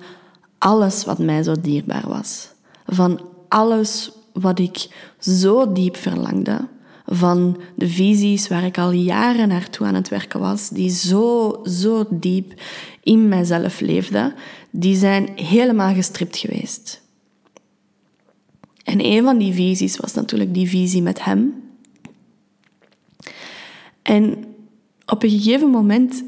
alles 0.58 1.06
wat 1.06 1.19
mij 1.19 1.43
zo 1.43 1.60
dierbaar 1.62 2.08
was. 2.08 2.49
Van 2.86 3.21
alles 3.53 4.11
wat 4.33 4.59
ik 4.59 4.87
zo 5.19 5.71
diep 5.71 5.95
verlangde. 5.95 6.67
Van 7.05 7.57
de 7.75 7.87
visies 7.87 8.47
waar 8.47 8.63
ik 8.63 8.77
al 8.77 8.91
jaren 8.91 9.47
naartoe 9.47 9.87
aan 9.87 9.95
het 9.95 10.09
werken 10.09 10.39
was, 10.39 10.69
die 10.69 10.89
zo, 10.89 11.59
zo 11.65 12.05
diep 12.09 12.53
in 13.03 13.27
mijzelf 13.27 13.79
leefden, 13.79 14.33
die 14.71 14.95
zijn 14.95 15.29
helemaal 15.35 15.93
gestript 15.93 16.37
geweest. 16.37 17.01
En 18.83 19.05
een 19.05 19.23
van 19.23 19.37
die 19.37 19.53
visies 19.53 19.97
was 19.97 20.13
natuurlijk 20.13 20.53
die 20.53 20.69
visie 20.69 21.01
met 21.01 21.23
hem, 21.23 21.63
en 24.03 24.45
op 25.05 25.23
een 25.23 25.29
gegeven 25.29 25.69
moment, 25.69 26.23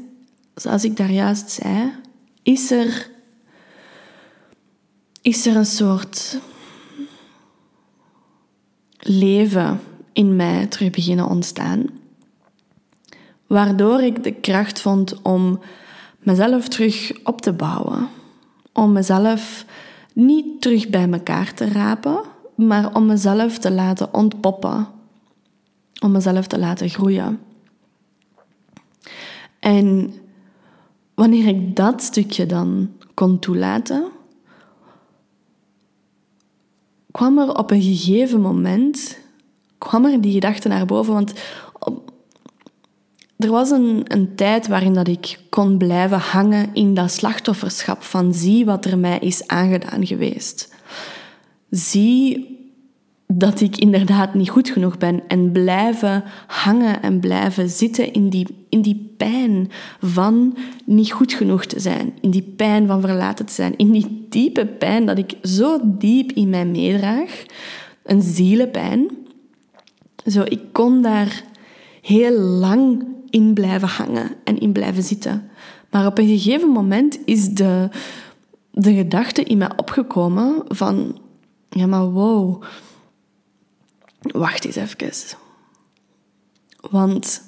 zoals 0.54 0.84
ik 0.84 0.96
daar 0.96 1.10
juist 1.10 1.50
zei, 1.50 1.92
is 2.42 2.70
er, 2.70 3.10
is 5.22 5.46
er 5.46 5.56
een 5.56 5.66
soort 5.66 6.38
leven 9.08 9.80
in 10.12 10.36
mij 10.36 10.66
terug 10.66 10.90
beginnen 10.90 11.26
ontstaan. 11.26 11.84
Waardoor 13.46 14.00
ik 14.00 14.24
de 14.24 14.32
kracht 14.32 14.80
vond 14.80 15.22
om 15.22 15.60
mezelf 16.18 16.68
terug 16.68 17.12
op 17.24 17.40
te 17.40 17.52
bouwen. 17.52 18.08
Om 18.72 18.92
mezelf 18.92 19.64
niet 20.12 20.60
terug 20.60 20.88
bij 20.88 21.10
elkaar 21.10 21.54
te 21.54 21.68
rapen, 21.68 22.20
maar 22.54 22.94
om 22.94 23.06
mezelf 23.06 23.58
te 23.58 23.70
laten 23.70 24.14
ontpoppen 24.14 24.86
om 26.00 26.12
mezelf 26.12 26.46
te 26.46 26.58
laten 26.58 26.88
groeien. 26.88 27.40
En 29.58 30.14
wanneer 31.14 31.46
ik 31.46 31.76
dat 31.76 32.02
stukje 32.02 32.46
dan 32.46 32.90
kon 33.14 33.38
toelaten, 33.38 34.04
kwam 37.16 37.38
er 37.38 37.58
op 37.58 37.70
een 37.70 37.82
gegeven 37.82 38.40
moment 38.40 39.18
kwam 39.78 40.04
er 40.04 40.20
die 40.20 40.32
gedachte 40.32 40.68
naar 40.68 40.86
boven. 40.86 41.12
Want 41.12 41.32
er 43.36 43.50
was 43.50 43.70
een, 43.70 44.02
een 44.04 44.34
tijd 44.34 44.66
waarin 44.66 44.92
dat 44.92 45.08
ik 45.08 45.38
kon 45.50 45.78
blijven 45.78 46.18
hangen 46.18 46.74
in 46.74 46.94
dat 46.94 47.10
slachtofferschap 47.10 48.02
van 48.02 48.34
zie 48.34 48.64
wat 48.64 48.84
er 48.84 48.98
mij 48.98 49.18
is 49.18 49.46
aangedaan 49.46 50.06
geweest. 50.06 50.74
Zie 51.70 52.55
dat 53.26 53.60
ik 53.60 53.76
inderdaad 53.76 54.34
niet 54.34 54.50
goed 54.50 54.68
genoeg 54.68 54.98
ben 54.98 55.22
en 55.28 55.52
blijven 55.52 56.24
hangen 56.46 57.02
en 57.02 57.20
blijven 57.20 57.68
zitten 57.70 58.12
in 58.12 58.28
die, 58.28 58.46
in 58.68 58.82
die 58.82 59.14
pijn 59.16 59.70
van 60.00 60.56
niet 60.84 61.12
goed 61.12 61.32
genoeg 61.32 61.64
te 61.64 61.80
zijn, 61.80 62.12
in 62.20 62.30
die 62.30 62.52
pijn 62.56 62.86
van 62.86 63.00
verlaten 63.00 63.46
te 63.46 63.52
zijn, 63.52 63.76
in 63.76 63.90
die 63.90 64.26
diepe 64.28 64.66
pijn 64.66 65.06
dat 65.06 65.18
ik 65.18 65.34
zo 65.42 65.80
diep 65.84 66.32
in 66.32 66.48
mij 66.48 66.66
meedraag, 66.66 67.44
een 68.02 68.22
zielenpijn. 68.22 69.08
Zo, 70.26 70.42
ik 70.42 70.60
kon 70.72 71.02
daar 71.02 71.44
heel 72.02 72.38
lang 72.40 73.04
in 73.30 73.54
blijven 73.54 73.88
hangen 73.88 74.30
en 74.44 74.58
in 74.58 74.72
blijven 74.72 75.02
zitten. 75.02 75.50
Maar 75.90 76.06
op 76.06 76.18
een 76.18 76.38
gegeven 76.38 76.68
moment 76.68 77.18
is 77.24 77.48
de, 77.48 77.88
de 78.70 78.94
gedachte 78.94 79.42
in 79.42 79.58
mij 79.58 79.70
opgekomen 79.76 80.62
van, 80.68 81.18
ja 81.70 81.86
maar 81.86 82.10
wow, 82.10 82.62
wacht 84.32 84.64
eens 84.64 84.76
even. 84.76 85.38
Want 86.80 87.42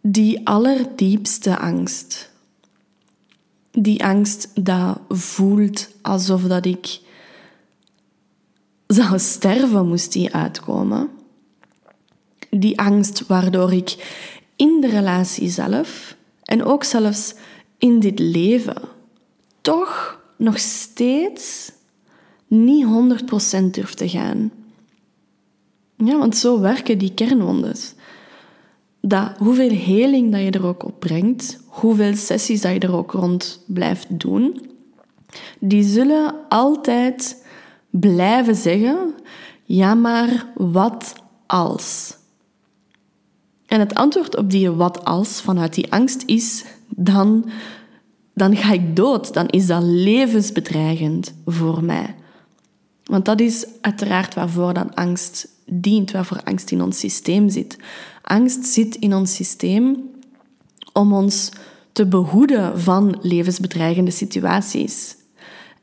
die 0.00 0.46
allerdiepste 0.46 1.58
angst, 1.58 2.30
die 3.70 4.04
angst 4.04 4.64
dat 4.64 5.00
voelt 5.08 5.88
alsof 6.02 6.42
dat 6.42 6.66
ik 6.66 7.00
zou 8.86 9.18
sterven, 9.18 9.88
moest 9.88 10.12
die 10.12 10.34
uitkomen. 10.34 11.08
Die 12.50 12.78
angst 12.78 13.26
waardoor 13.26 13.72
ik 13.72 14.22
in 14.56 14.80
de 14.80 14.88
relatie 14.88 15.50
zelf 15.50 16.16
en 16.42 16.64
ook 16.64 16.84
zelfs 16.84 17.34
in 17.78 18.00
dit 18.00 18.18
leven 18.18 18.82
toch 19.60 20.20
nog 20.36 20.58
steeds 20.58 21.72
niet 22.46 22.86
100% 22.86 23.70
durf 23.70 23.94
te 23.94 24.08
gaan. 24.08 24.50
Ja, 25.96 26.18
want 26.18 26.36
zo 26.36 26.60
werken 26.60 26.98
die 26.98 27.14
kernwondes. 27.14 27.94
Dat 29.00 29.32
hoeveel 29.38 29.70
heling 29.70 30.32
dat 30.32 30.40
je 30.40 30.50
er 30.50 30.66
ook 30.66 30.84
op 30.84 31.00
brengt, 31.00 31.60
hoeveel 31.66 32.16
sessies 32.16 32.60
dat 32.60 32.72
je 32.72 32.78
er 32.78 32.96
ook 32.96 33.12
rond 33.12 33.64
blijft 33.66 34.20
doen, 34.20 34.60
die 35.58 35.84
zullen 35.84 36.34
altijd 36.48 37.44
blijven 37.90 38.54
zeggen: 38.54 39.14
ja, 39.64 39.94
maar 39.94 40.46
wat 40.54 41.14
als? 41.46 42.16
En 43.66 43.80
het 43.80 43.94
antwoord 43.94 44.36
op 44.36 44.50
die 44.50 44.70
wat 44.70 45.04
als 45.04 45.40
vanuit 45.40 45.74
die 45.74 45.92
angst 45.92 46.22
is: 46.26 46.64
dan, 46.88 47.50
dan 48.34 48.56
ga 48.56 48.72
ik 48.72 48.96
dood, 48.96 49.34
dan 49.34 49.48
is 49.48 49.66
dat 49.66 49.82
levensbedreigend 49.82 51.34
voor 51.46 51.84
mij. 51.84 52.14
Want 53.04 53.24
dat 53.24 53.40
is 53.40 53.66
uiteraard 53.80 54.34
waarvoor 54.34 54.74
dan 54.74 54.94
angst 54.94 55.53
dient, 55.66 56.10
waarvoor 56.10 56.40
angst 56.44 56.70
in 56.70 56.82
ons 56.82 56.98
systeem 56.98 57.48
zit. 57.48 57.76
Angst 58.22 58.66
zit 58.66 58.94
in 58.94 59.14
ons 59.14 59.34
systeem 59.34 60.10
om 60.92 61.12
ons 61.12 61.50
te 61.92 62.06
behoeden 62.06 62.80
van 62.80 63.18
levensbedreigende 63.22 64.10
situaties. 64.10 65.16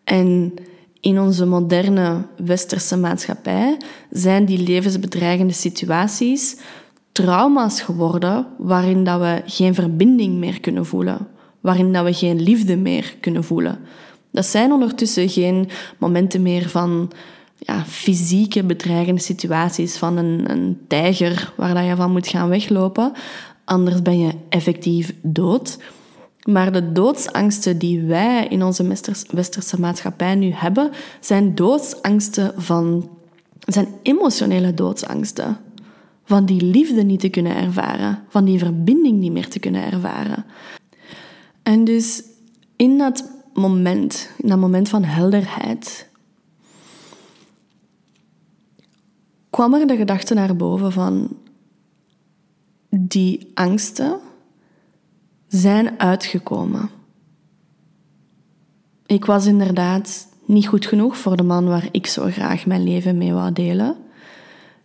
En 0.03 0.53
in 0.99 1.19
onze 1.19 1.45
moderne 1.45 2.25
westerse 2.37 2.97
maatschappij 2.97 3.77
zijn 4.09 4.45
die 4.45 4.57
levensbedreigende 4.57 5.53
situaties 5.53 6.57
trauma's 7.11 7.81
geworden 7.81 8.47
waarin 8.57 9.03
dat 9.03 9.19
we 9.19 9.41
geen 9.45 9.73
verbinding 9.73 10.37
meer 10.37 10.59
kunnen 10.59 10.85
voelen, 10.85 11.27
waarin 11.59 11.93
dat 11.93 12.05
we 12.05 12.13
geen 12.13 12.41
liefde 12.41 12.77
meer 12.77 13.15
kunnen 13.19 13.43
voelen. 13.43 13.79
Dat 14.31 14.45
zijn 14.45 14.71
ondertussen 14.71 15.29
geen 15.29 15.69
momenten 15.97 16.41
meer 16.41 16.69
van 16.69 17.11
ja, 17.63 17.85
fysieke 17.85 18.63
bedreigende 18.63 19.21
situaties, 19.21 19.97
van 19.97 20.17
een, 20.17 20.51
een 20.51 20.79
tijger 20.87 21.53
waar 21.55 21.83
je 21.83 21.95
van 21.95 22.11
moet 22.11 22.27
gaan 22.27 22.49
weglopen. 22.49 23.11
Anders 23.65 24.01
ben 24.01 24.19
je 24.19 24.31
effectief 24.49 25.13
dood. 25.21 25.77
Maar 26.43 26.71
de 26.71 26.91
doodsangsten 26.91 27.77
die 27.77 28.01
wij 28.01 28.47
in 28.47 28.63
onze 28.63 28.87
westerse 29.31 29.79
maatschappij 29.79 30.35
nu 30.35 30.51
hebben, 30.51 30.91
zijn 31.19 31.55
doodsangsten 31.55 32.53
van, 32.57 33.09
zijn 33.59 33.87
emotionele 34.01 34.73
doodsangsten. 34.73 35.57
Van 36.23 36.45
die 36.45 36.61
liefde 36.61 37.03
niet 37.03 37.19
te 37.19 37.29
kunnen 37.29 37.55
ervaren, 37.55 38.19
van 38.29 38.45
die 38.45 38.59
verbinding 38.59 39.19
niet 39.19 39.31
meer 39.31 39.47
te 39.47 39.59
kunnen 39.59 39.91
ervaren. 39.91 40.45
En 41.63 41.83
dus 41.83 42.23
in 42.75 42.97
dat 42.97 43.29
moment, 43.53 44.29
in 44.37 44.49
dat 44.49 44.57
moment 44.57 44.89
van 44.89 45.03
helderheid, 45.03 46.09
kwam 49.51 49.73
er 49.73 49.87
de 49.87 49.95
gedachte 49.95 50.33
naar 50.33 50.55
boven 50.55 50.91
van 50.91 51.37
die 52.89 53.51
angsten 53.53 54.19
zijn 55.47 55.99
uitgekomen. 55.99 56.89
Ik 59.05 59.25
was 59.25 59.45
inderdaad 59.45 60.27
niet 60.45 60.67
goed 60.67 60.85
genoeg 60.85 61.17
voor 61.17 61.37
de 61.37 61.43
man 61.43 61.65
waar 61.65 61.87
ik 61.91 62.07
zo 62.07 62.25
graag 62.25 62.65
mijn 62.65 62.83
leven 62.83 63.17
mee 63.17 63.33
wou 63.33 63.53
delen. 63.53 63.95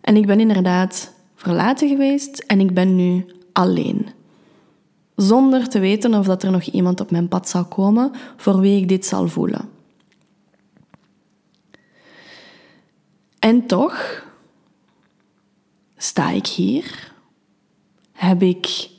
En 0.01 0.15
ik 0.15 0.25
ben 0.25 0.39
inderdaad 0.39 1.13
verlaten 1.35 1.89
geweest 1.89 2.39
en 2.39 2.59
ik 2.59 2.73
ben 2.73 2.95
nu 2.95 3.25
alleen. 3.53 4.07
Zonder 5.15 5.69
te 5.69 5.79
weten 5.79 6.13
of 6.13 6.25
dat 6.25 6.43
er 6.43 6.51
nog 6.51 6.63
iemand 6.63 6.99
op 6.99 7.11
mijn 7.11 7.27
pad 7.27 7.49
zal 7.49 7.65
komen 7.65 8.11
voor 8.35 8.59
wie 8.59 8.81
ik 8.81 8.87
dit 8.87 9.05
zal 9.05 9.27
voelen. 9.27 9.69
En 13.39 13.65
toch 13.65 14.25
sta 15.97 16.29
ik 16.29 16.47
hier, 16.47 17.13
heb 18.11 18.41
ik 18.41 18.89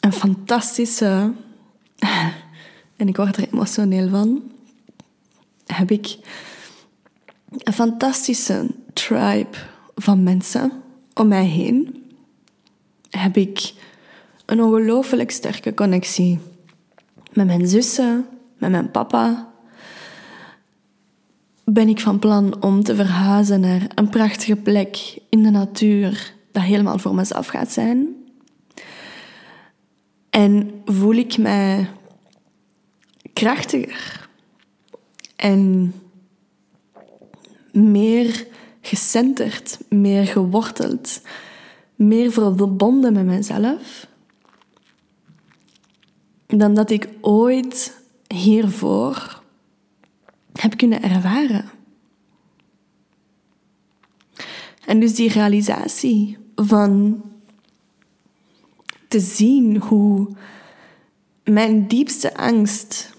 een 0.00 0.12
fantastische, 0.12 1.32
en 2.96 3.08
ik 3.08 3.16
word 3.16 3.36
er 3.36 3.48
emotioneel 3.52 4.08
van, 4.08 4.52
heb 5.66 5.90
ik 5.90 6.18
een 7.58 7.72
fantastische 7.72 8.74
tribe 8.92 9.56
van 9.94 10.22
mensen 10.22 10.72
om 11.14 11.28
mij 11.28 11.44
heen. 11.44 12.04
Heb 13.10 13.36
ik 13.36 13.72
een 14.46 14.62
ongelooflijk 14.62 15.30
sterke 15.30 15.74
connectie 15.74 16.38
met 17.32 17.46
mijn 17.46 17.68
zussen, 17.68 18.26
met 18.58 18.70
mijn 18.70 18.90
papa. 18.90 19.51
Ben 21.64 21.88
ik 21.88 22.00
van 22.00 22.18
plan 22.18 22.62
om 22.62 22.82
te 22.82 22.94
verhuizen 22.94 23.60
naar 23.60 23.86
een 23.94 24.08
prachtige 24.08 24.56
plek 24.56 25.18
in 25.28 25.42
de 25.42 25.50
natuur, 25.50 26.34
dat 26.52 26.62
helemaal 26.62 26.98
voor 26.98 27.14
mezelf 27.14 27.46
gaat 27.46 27.72
zijn. 27.72 28.08
En 30.30 30.82
voel 30.84 31.14
ik 31.14 31.38
mij 31.38 31.88
krachtiger 33.32 34.28
en 35.36 35.94
meer 37.72 38.46
gecenterd, 38.80 39.78
meer 39.88 40.26
geworteld, 40.26 41.20
meer 41.94 42.32
verbonden 42.32 43.12
met 43.12 43.24
mezelf 43.24 44.06
dan 46.58 46.74
dat 46.74 46.90
ik 46.90 47.08
ooit 47.20 48.02
hiervoor 48.26 49.41
heb 50.52 50.76
kunnen 50.76 51.02
ervaren. 51.02 51.70
En 54.86 55.00
dus 55.00 55.14
die 55.14 55.28
realisatie 55.28 56.38
van 56.54 57.22
te 59.08 59.20
zien 59.20 59.76
hoe 59.76 60.28
mijn 61.44 61.86
diepste 61.86 62.36
angst 62.36 63.10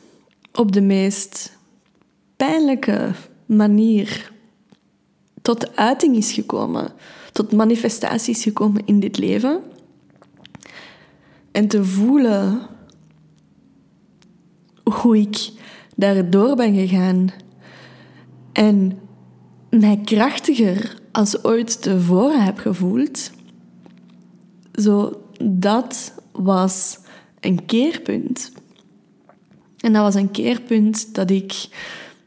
op 0.54 0.72
de 0.72 0.82
meest 0.82 1.58
pijnlijke 2.36 3.12
manier 3.46 4.32
tot 5.42 5.76
uiting 5.76 6.16
is 6.16 6.32
gekomen, 6.32 6.94
tot 7.32 7.52
manifestatie 7.52 8.36
is 8.36 8.44
gekomen 8.44 8.86
in 8.86 9.00
dit 9.00 9.18
leven. 9.18 9.62
En 11.52 11.68
te 11.68 11.86
voelen 11.86 12.62
hoe 14.84 15.18
ik 15.18 15.52
daardoor 15.96 16.56
ben 16.56 16.74
gegaan 16.74 17.30
en 18.52 19.00
mij 19.70 20.00
krachtiger 20.04 21.02
als 21.12 21.44
ooit 21.44 21.82
tevoren 21.82 22.44
heb 22.44 22.58
gevoeld, 22.58 23.32
zo, 24.74 25.22
dat 25.44 26.14
was 26.32 27.00
een 27.40 27.66
keerpunt. 27.66 28.52
En 29.80 29.94
dat 29.94 30.02
was 30.02 30.16
een 30.16 30.32
keerpunt 30.32 31.16
dat 31.16 31.30
ik 31.30 31.68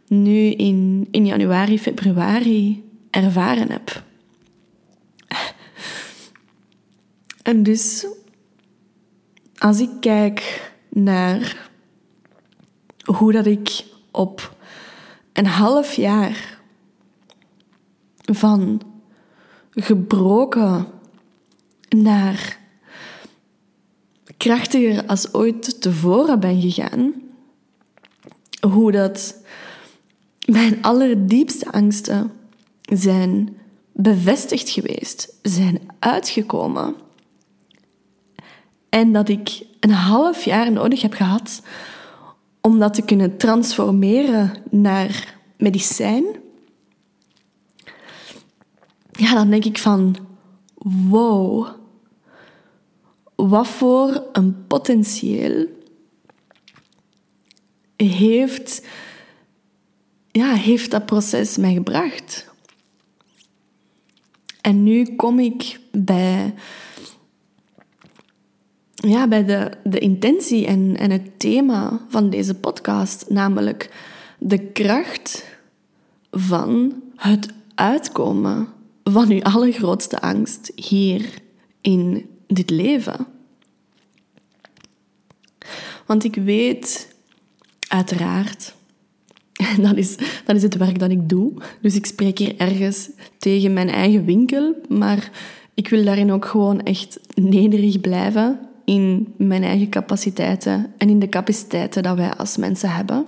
nu 0.07 0.51
in, 0.51 1.09
in 1.11 1.27
januari, 1.27 1.79
februari 1.79 2.85
ervaren 3.11 3.71
heb. 3.71 4.05
En 7.43 7.63
dus, 7.63 8.07
als 9.59 9.81
ik 9.81 9.91
kijk 10.01 10.71
naar 10.89 11.71
hoe 13.07 13.33
dat 13.33 13.47
ik 13.47 13.85
op 14.11 14.57
een 15.33 15.47
half 15.47 15.95
jaar 15.95 16.59
van 18.33 18.83
gebroken 19.71 20.87
naar 21.89 22.59
krachtiger 24.37 25.07
als 25.07 25.35
ooit 25.35 25.81
tevoren 25.81 26.41
ben 26.41 26.61
gegaan, 26.61 27.15
hoe 28.69 28.93
dat 28.93 29.37
mijn 30.45 30.83
allerdiepste 30.83 31.73
angsten 31.73 32.33
zijn 32.83 33.57
bevestigd 33.93 34.71
geweest, 34.71 35.39
zijn 35.43 35.81
uitgekomen. 35.99 36.95
En 38.89 39.13
dat 39.13 39.29
ik 39.29 39.63
een 39.81 39.91
half 39.91 40.45
jaar 40.45 40.73
nodig 40.73 41.03
heb 41.03 41.13
gehad 41.13 41.63
om 42.67 42.79
dat 42.79 42.95
te 42.95 43.03
kunnen 43.03 43.37
transformeren 43.37 44.53
naar 44.71 45.39
medicijn. 45.57 46.25
Ja, 49.11 49.35
dan 49.35 49.51
denk 49.51 49.65
ik 49.65 49.79
van, 49.79 50.17
wow, 51.09 51.69
wat 53.35 53.69
voor 53.69 54.25
een 54.33 54.67
potentieel 54.67 55.67
heeft, 57.97 58.87
ja, 60.31 60.53
heeft 60.55 60.91
dat 60.91 61.07
proces 61.07 61.57
mij 61.57 61.75
gebracht. 61.75 62.51
En 64.61 64.83
nu 64.83 65.15
kom 65.17 65.39
ik 65.39 65.81
bij, 65.93 66.55
ja, 69.09 69.29
bij 69.29 69.45
de, 69.45 69.71
de 69.85 69.99
intentie 69.99 70.67
en, 70.67 70.97
en 70.97 71.11
het 71.11 71.39
thema 71.39 72.01
van 72.09 72.31
deze 72.31 72.55
podcast, 72.55 73.25
namelijk 73.29 73.91
de 74.39 74.59
kracht 74.59 75.45
van 76.31 77.03
het 77.17 77.49
uitkomen 77.75 78.69
van 79.05 79.31
uw 79.31 79.43
allergrootste 79.43 80.21
angst 80.21 80.73
hier 80.75 81.39
in 81.81 82.27
dit 82.47 82.71
leven. 82.71 83.27
Want 86.07 86.25
ik 86.25 86.35
weet 86.35 87.15
uiteraard, 87.89 88.75
dat 89.83 89.97
is, 89.97 90.17
dat 90.45 90.57
is 90.57 90.63
het 90.63 90.77
werk 90.77 90.99
dat 90.99 91.11
ik 91.11 91.29
doe. 91.29 91.53
Dus 91.81 91.95
ik 91.95 92.07
spreek 92.07 92.39
hier 92.39 92.57
ergens 92.57 93.11
tegen 93.39 93.73
mijn 93.73 93.89
eigen 93.89 94.25
winkel, 94.25 94.75
maar 94.89 95.31
ik 95.75 95.89
wil 95.89 96.05
daarin 96.05 96.33
ook 96.33 96.45
gewoon 96.45 96.83
echt 96.83 97.21
nederig 97.35 98.01
blijven 98.01 98.61
in 98.87 99.35
mijn 99.37 99.63
eigen 99.63 99.89
capaciteiten 99.89 100.93
en 100.97 101.09
in 101.09 101.19
de 101.19 101.29
capaciteiten 101.29 102.03
dat 102.03 102.17
wij 102.17 102.35
als 102.35 102.57
mensen 102.57 102.91
hebben. 102.91 103.27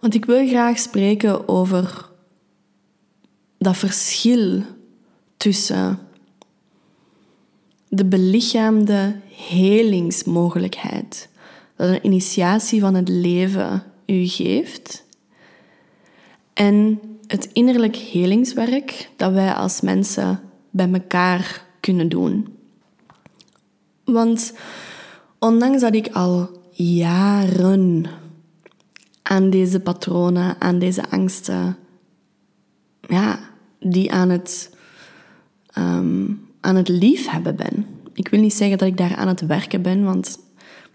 Want 0.00 0.14
ik 0.14 0.24
wil 0.24 0.46
graag 0.46 0.78
spreken 0.78 1.48
over 1.48 2.08
dat 3.58 3.76
verschil 3.76 4.62
tussen 5.36 5.98
de 7.88 8.04
belichaamde 8.04 9.16
helingsmogelijkheid 9.48 11.28
dat 11.76 11.88
een 11.88 12.06
initiatie 12.06 12.80
van 12.80 12.94
het 12.94 13.08
leven 13.08 13.82
u 14.06 14.26
geeft 14.26 15.04
en 16.52 17.00
het 17.26 17.48
innerlijk 17.52 17.96
helingswerk 17.96 19.10
dat 19.16 19.32
wij 19.32 19.52
als 19.52 19.80
mensen 19.80 20.40
bij 20.70 20.90
elkaar 20.92 21.66
kunnen 21.80 22.08
doen. 22.08 22.48
Want 24.04 24.52
ondanks 25.38 25.80
dat 25.80 25.94
ik 25.94 26.08
al 26.08 26.50
jaren 26.70 28.06
aan 29.22 29.50
deze 29.50 29.80
patronen, 29.80 30.60
aan 30.60 30.78
deze 30.78 31.10
angsten, 31.10 31.76
ja, 33.08 33.38
die 33.80 34.12
aan 34.12 34.30
het 34.30 34.76
um, 35.78 36.42
aan 36.60 36.76
het 36.76 36.88
liefhebben 36.88 37.56
ben. 37.56 37.86
Ik 38.14 38.28
wil 38.28 38.40
niet 38.40 38.54
zeggen 38.54 38.78
dat 38.78 38.88
ik 38.88 38.96
daar 38.96 39.16
aan 39.16 39.28
het 39.28 39.46
werken 39.46 39.82
ben, 39.82 40.04
want 40.04 40.38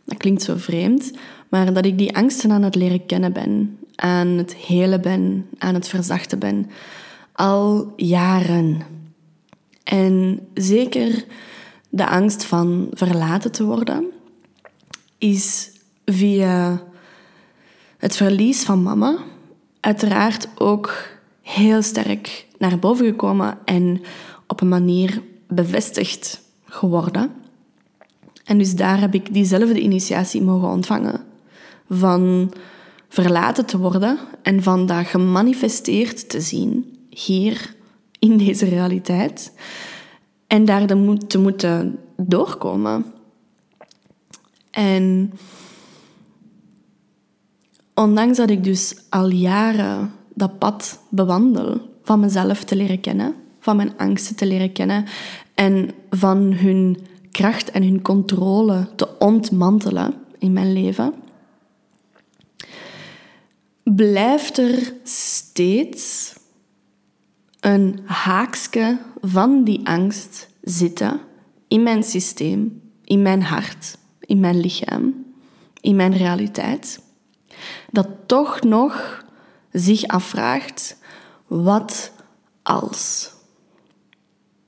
dat 0.06 0.18
klinkt 0.18 0.42
zo 0.42 0.56
vreemd. 0.58 1.12
Maar 1.50 1.74
dat 1.74 1.86
ik 1.86 1.98
die 1.98 2.16
angsten 2.16 2.52
aan 2.52 2.64
het 2.64 2.76
leren 2.76 3.06
kennen 3.06 3.34
ben, 3.34 3.78
aan 3.96 4.28
het 4.28 4.56
helen 4.56 5.02
ben, 5.02 5.48
aan 5.58 5.74
het 5.74 5.88
verzachten 5.88 6.40
ben. 6.40 6.70
Al 7.34 7.94
jaren. 7.96 8.82
En 9.84 10.40
zeker 10.54 11.26
de 11.90 12.08
angst 12.08 12.44
van 12.44 12.88
verlaten 12.94 13.52
te 13.52 13.64
worden 13.64 14.06
is 15.18 15.72
via 16.06 16.84
het 17.98 18.16
verlies 18.16 18.64
van 18.64 18.84
mama 18.84 19.18
uiteraard 19.80 20.48
ook 20.58 21.08
heel 21.42 21.82
sterk 21.82 22.48
naar 22.58 22.80
boven 22.80 23.06
gekomen 23.06 23.58
en 23.66 24.02
op 24.48 24.62
een 24.62 24.68
manier 24.68 25.22
bevestigd 25.48 26.42
geworden. 26.66 27.32
En 28.46 28.58
dus 28.58 28.76
daar 28.76 29.00
heb 29.00 29.14
ik 29.14 29.34
diezelfde 29.34 29.80
initiatie 29.80 30.42
mogen 30.42 30.68
ontvangen. 30.68 31.24
Van 31.90 32.54
verlaten 33.10 33.66
te 33.66 33.78
worden 33.78 34.18
en 34.42 34.64
van 34.64 34.86
dat 34.86 35.06
gemanifesteerd 35.06 36.30
te 36.30 36.42
zien 36.42 36.98
hier 37.10 37.76
in 38.20 38.38
deze 38.38 38.66
realiteit. 38.66 39.52
En 40.50 40.66
daar 40.66 40.88
te 41.28 41.38
moeten 41.40 42.00
doorkomen. 42.16 43.06
En 44.72 45.32
ondanks 47.94 48.38
dat 48.38 48.50
ik 48.50 48.64
dus 48.64 48.96
al 49.10 49.30
jaren 49.30 50.12
dat 50.34 50.60
pad 50.60 51.00
bewandel 51.10 51.82
van 52.04 52.20
mezelf 52.20 52.64
te 52.64 52.76
leren 52.76 53.00
kennen, 53.00 53.36
van 53.60 53.76
mijn 53.76 53.98
angsten 53.98 54.36
te 54.36 54.46
leren 54.46 54.72
kennen 54.72 55.06
en 55.54 55.92
van 56.10 56.38
hun 56.38 56.98
kracht 57.32 57.72
en 57.72 57.84
hun 57.84 58.02
controle 58.02 58.88
te 58.96 59.18
ontmantelen 59.20 60.14
in 60.38 60.54
mijn 60.54 60.74
leven, 60.74 61.14
blijft 63.84 64.58
er 64.58 64.94
steeds 65.04 66.34
een 67.60 68.00
haakje 68.06 68.98
van 69.22 69.64
die 69.64 69.88
angst 69.88 70.50
zitten 70.62 71.20
in 71.68 71.84
mijn 71.84 72.04
systeem, 72.04 72.82
in 73.04 73.22
mijn 73.22 73.44
hart, 73.44 73.98
in 74.20 74.40
mijn 74.40 74.60
lichaam, 74.60 75.26
in 75.82 75.96
mijn 75.96 76.18
realiteit, 76.18 77.02
dat 77.92 78.08
toch 78.26 78.62
nog 78.62 79.26
zich 79.72 80.08
afvraagt: 80.08 80.98
wat 81.48 82.12
als? 82.64 83.32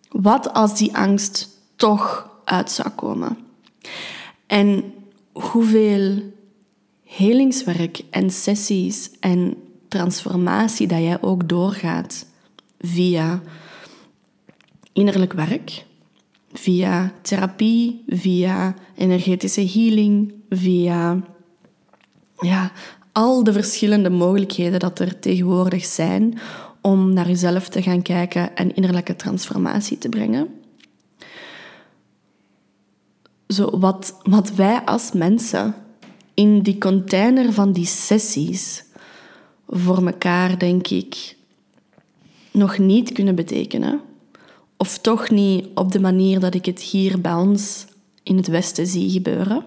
Wat 0.10 0.54
als 0.54 0.78
die 0.78 0.96
angst 0.96 1.50
toch 1.76 2.30
uit 2.46 2.72
zou 2.72 2.90
komen? 2.90 3.38
En 4.48 4.94
hoeveel 5.32 6.34
helingswerk 7.04 8.02
en 8.10 8.30
sessies 8.30 9.12
en 9.20 9.58
transformatie 9.88 10.88
dat 10.88 11.00
jij 11.00 11.22
ook 11.22 11.50
doorgaat 11.50 12.26
via 12.82 13.42
innerlijk 14.94 15.34
werk, 15.34 15.86
via 16.54 17.14
therapie, 17.22 18.04
via 18.08 18.76
energetische 18.96 19.68
healing, 19.68 20.34
via 20.50 21.22
ja, 22.38 22.72
al 23.12 23.44
de 23.44 23.54
verschillende 23.54 24.10
mogelijkheden 24.10 24.80
dat 24.80 25.00
er 25.00 25.20
tegenwoordig 25.20 25.86
zijn 25.86 26.40
om 26.82 27.14
naar 27.14 27.28
jezelf 27.28 27.70
te 27.70 27.82
gaan 27.82 28.02
kijken 28.02 28.56
en 28.56 28.76
innerlijke 28.76 29.16
transformatie 29.16 29.98
te 29.98 30.10
brengen. 30.10 30.48
Zo, 33.48 33.80
wat, 33.80 34.18
wat 34.24 34.52
wij 34.52 34.82
als 34.82 35.12
mensen 35.12 35.76
in 36.34 36.62
die 36.62 36.78
container 36.78 37.54
van 37.54 37.72
die 37.72 37.86
sessies 37.86 38.84
voor 39.68 40.06
elkaar, 40.06 40.60
denk 40.60 40.88
ik, 40.88 41.36
nog 42.52 42.78
niet 42.78 43.12
kunnen 43.12 43.36
betekenen. 43.36 44.02
Of 44.78 44.98
toch 44.98 45.30
niet 45.30 45.68
op 45.76 45.92
de 45.92 46.00
manier 46.00 46.40
dat 46.40 46.54
ik 46.54 46.66
het 46.66 46.80
hier 46.80 47.22
bij 47.22 47.34
ons 47.34 47.86
in 48.24 48.38
het 48.38 48.48
Westen 48.48 48.88
zie 48.88 49.10
gebeuren. 49.10 49.64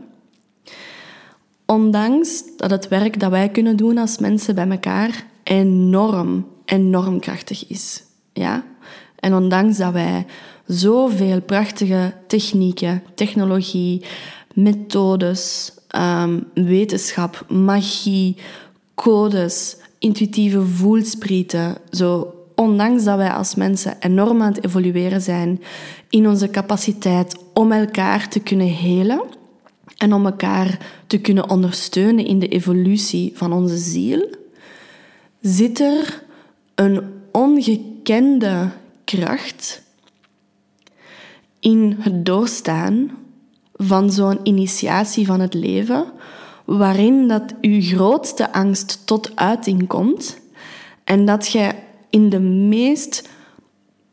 Ondanks 1.67 2.43
dat 2.57 2.71
het 2.71 2.89
werk 2.89 3.21
dat 3.21 3.31
wij 3.31 3.49
kunnen 3.49 3.77
doen 3.77 3.99
als 3.99 4.19
mensen 4.19 4.55
bij 4.55 4.69
elkaar 4.69 5.27
enorm 5.43 6.47
enorm 6.65 7.21
krachtig 7.21 7.69
is. 7.69 8.03
Ja? 8.33 8.65
En 9.17 9.35
ondanks 9.35 9.77
dat 9.77 9.93
wij 9.93 10.27
zoveel 10.67 11.41
prachtige 11.41 12.15
technieken, 12.27 13.03
technologie, 13.15 14.05
methodes, 14.55 15.73
um, 15.97 16.45
wetenschap, 16.55 17.47
magie, 17.49 18.37
codes, 18.95 19.77
intuïtieve 19.99 20.63
voelsprieten, 20.63 21.77
zo 21.91 22.35
ondanks 22.55 23.05
dat 23.05 23.17
wij 23.17 23.31
als 23.31 23.55
mensen 23.55 23.97
enorm 24.01 24.43
aan 24.43 24.53
het 24.53 24.65
evolueren 24.65 25.21
zijn 25.21 25.63
in 26.11 26.29
onze 26.29 26.51
capaciteit 26.51 27.37
om 27.53 27.73
elkaar 27.73 28.29
te 28.29 28.41
kunnen 28.41 28.67
helen 28.67 29.23
en 29.97 30.13
om 30.13 30.27
elkaar 30.27 30.79
te 31.07 31.19
kunnen 31.19 31.51
ondersteunen 31.51 32.27
in 32.27 32.39
de 32.39 32.49
evolutie 32.49 33.33
van 33.35 33.53
onze 33.53 33.77
ziel, 33.77 34.29
zit 35.41 35.81
er 35.81 36.23
een 36.75 37.03
ongekende 37.33 38.71
kracht 39.05 39.83
in 41.61 41.97
het 41.99 42.27
doorstaan 42.27 43.11
van 43.73 44.13
zo'n 44.13 44.39
initiatie 44.43 45.27
van 45.27 45.41
het 45.41 45.55
leven, 45.55 46.13
waarin 46.65 47.29
dat 47.29 47.55
uw 47.61 47.81
grootste 47.81 48.53
angst 48.53 49.07
tot 49.07 49.37
uiting 49.37 49.87
komt 49.87 50.39
en 51.05 51.25
dat 51.25 51.49
jij 51.49 51.84
in 52.15 52.29
de 52.29 52.41
meest, 52.41 53.29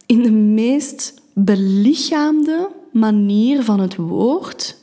in 0.05 0.21
de 0.23 0.31
meest 0.31 1.13
belichaamde 1.33 2.69
manier 2.91 3.63
van 3.63 3.79
het 3.79 3.95
woord 3.95 4.77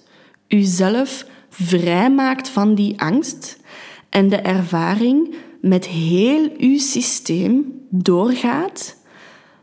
uzelf 0.49 1.27
vrijmaakt 1.49 2.49
van 2.49 2.75
die 2.75 3.01
angst 3.01 3.61
en 4.09 4.29
de 4.29 4.37
ervaring 4.37 5.35
met 5.61 5.87
heel 5.87 6.51
uw 6.59 6.79
systeem 6.79 7.83
doorgaat, 7.91 8.97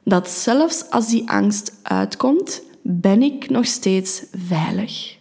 dat 0.04 0.30
zelfs 0.30 0.90
als 0.90 1.08
die 1.08 1.30
angst 1.30 1.80
uitkomt, 1.84 2.62
ben 2.82 3.22
ik 3.22 3.50
nog 3.50 3.66
steeds 3.66 4.24
veilig. 4.32 5.18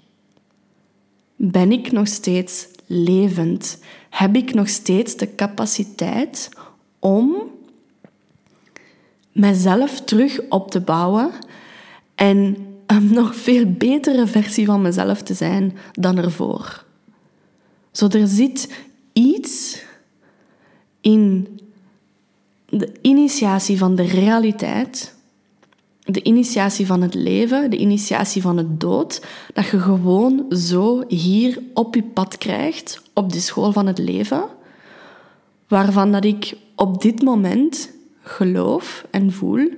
Ben 1.37 1.73
ik 1.73 1.93
nog 1.93 2.09
steeds 2.09 2.67
levend? 2.87 3.79
Heb 4.11 4.37
ik 4.37 4.55
nog 4.55 4.69
steeds 4.69 5.17
de 5.17 5.35
capaciteit 5.35 6.49
om 6.99 7.53
mezelf 9.35 10.01
terug 10.01 10.41
op 10.49 10.71
te 10.71 10.81
bouwen 10.81 11.31
en 12.15 12.57
een 12.87 13.13
nog 13.13 13.37
veel 13.37 13.73
betere 13.73 14.27
versie 14.27 14.67
van 14.67 14.83
mezelf 14.83 15.23
te 15.23 15.35
zijn 15.35 15.77
dan 15.93 16.19
ervoor. 16.19 16.85
Zo 17.91 18.07
er 18.07 18.27
zit 18.27 18.69
iets 19.13 19.83
in 21.01 21.49
de 22.69 22.93
initiatie 23.01 23.79
van 23.79 23.95
de 23.95 24.03
realiteit, 24.03 25.15
de 26.01 26.23
initiatie 26.23 26.87
van 26.87 27.03
het 27.03 27.15
leven, 27.15 27.71
de 27.71 27.77
initiatie 27.77 28.43
van 28.43 28.57
het 28.57 28.81
dood, 28.81 29.27
dat 29.53 29.67
je 29.67 29.79
gewoon 29.79 30.45
zo 30.49 31.05
hier 31.09 31.63
op 31.75 31.95
je 31.95 32.03
pad 32.03 32.39
krijgt, 32.39 33.03
op 33.15 33.33
de 33.33 33.41
school 33.41 33.73
van 33.73 33.87
het 33.87 33.99
leven, 33.99 34.45
waarvan 35.69 36.13
dat 36.13 36.25
ik 36.25 36.57
op 36.77 37.03
dit 37.03 37.23
moment 37.23 37.94
geloof 38.25 39.07
en 39.11 39.33
voel 39.33 39.71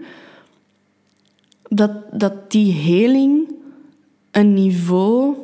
dat, 1.62 1.92
dat 2.12 2.50
die 2.50 2.72
heling 2.72 3.54
een 4.30 4.54
niveau 4.54 5.36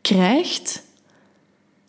krijgt 0.00 0.84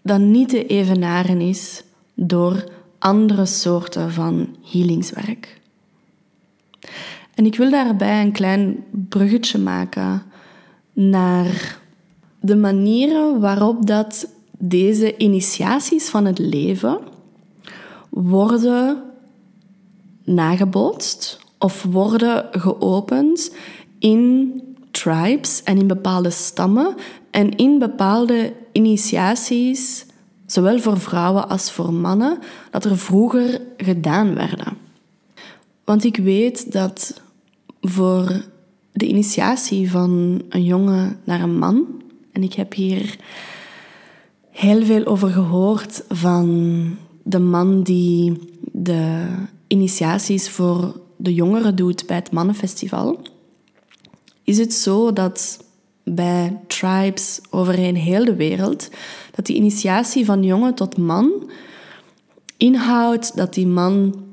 dat 0.01 0.19
niet 0.19 0.49
te 0.49 0.65
evenaren 0.65 1.41
is 1.41 1.83
door 2.13 2.63
andere 2.99 3.45
soorten 3.45 4.11
van 4.11 4.55
healingswerk. 4.71 5.61
En 7.35 7.45
ik 7.45 7.55
wil 7.55 7.69
daarbij 7.69 8.21
een 8.21 8.31
klein 8.31 8.83
bruggetje 8.91 9.57
maken 9.57 10.23
naar 10.93 11.79
de 12.39 12.55
manieren 12.55 13.39
waarop 13.39 13.87
dat 13.87 14.27
deze 14.57 15.17
initiaties 15.17 16.09
van 16.09 16.25
het 16.25 16.39
leven 16.39 16.99
worden 18.09 19.08
nagebootst 20.33 21.39
of 21.57 21.83
worden 21.83 22.45
geopend 22.51 23.55
in 23.99 24.51
tribes 24.91 25.63
en 25.63 25.77
in 25.77 25.87
bepaalde 25.87 26.29
stammen 26.29 26.95
en 27.31 27.55
in 27.55 27.79
bepaalde 27.79 28.53
initiaties, 28.71 30.05
zowel 30.45 30.79
voor 30.79 30.99
vrouwen 30.99 31.49
als 31.49 31.71
voor 31.71 31.93
mannen, 31.93 32.39
dat 32.71 32.85
er 32.85 32.97
vroeger 32.97 33.61
gedaan 33.77 34.35
werden. 34.35 34.77
Want 35.83 36.03
ik 36.03 36.17
weet 36.17 36.71
dat 36.71 37.21
voor 37.81 38.43
de 38.91 39.07
initiatie 39.07 39.91
van 39.91 40.41
een 40.49 40.63
jongen 40.63 41.19
naar 41.23 41.41
een 41.41 41.57
man, 41.57 41.85
en 42.31 42.43
ik 42.43 42.53
heb 42.53 42.73
hier 42.73 43.17
heel 44.49 44.85
veel 44.85 45.05
over 45.05 45.29
gehoord 45.29 46.03
van 46.09 46.97
de 47.23 47.39
man 47.39 47.83
die 47.83 48.39
de 48.71 49.25
initiaties 49.69 50.49
voor 50.49 50.99
de 51.15 51.33
jongeren 51.33 51.75
doet 51.75 52.05
bij 52.05 52.15
het 52.15 52.31
Mannenfestival, 52.31 53.21
is 54.43 54.57
het 54.57 54.73
zo 54.73 55.13
dat 55.13 55.63
bij 56.03 56.59
tribes 56.67 57.41
overheen 57.49 57.95
heel 57.95 58.25
de 58.25 58.35
wereld, 58.35 58.89
dat 59.35 59.45
die 59.45 59.55
initiatie 59.55 60.25
van 60.25 60.43
jongen 60.43 60.75
tot 60.75 60.97
man 60.97 61.49
inhoudt 62.57 63.35
dat 63.35 63.53
die 63.53 63.67
man 63.67 64.23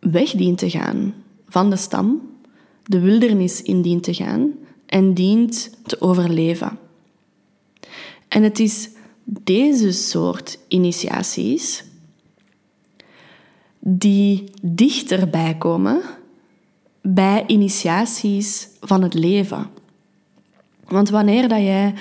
weg 0.00 0.30
dient 0.30 0.58
te 0.58 0.70
gaan 0.70 1.14
van 1.48 1.70
de 1.70 1.76
stam, 1.76 2.20
de 2.84 3.00
wildernis 3.00 3.62
in 3.62 3.82
dient 3.82 4.02
te 4.02 4.14
gaan 4.14 4.52
en 4.86 5.14
dient 5.14 5.70
te 5.86 6.00
overleven. 6.00 6.78
En 8.28 8.42
het 8.42 8.58
is 8.58 8.88
deze 9.24 9.92
soort 9.92 10.58
initiaties 10.68 11.84
die 13.86 14.44
dichterbij 14.62 15.54
komen 15.58 16.00
bij 17.02 17.44
initiaties 17.46 18.68
van 18.80 19.02
het 19.02 19.14
leven. 19.14 19.66
Want 20.88 21.10
wanneer 21.10 21.48
dat 21.48 21.58
jij 21.58 21.94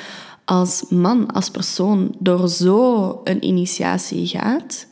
als 0.46 0.86
man, 0.90 1.32
als 1.32 1.50
persoon, 1.50 2.16
door 2.20 2.48
zo'n 2.48 3.46
initiatie 3.46 4.28
gaat, 4.28 4.88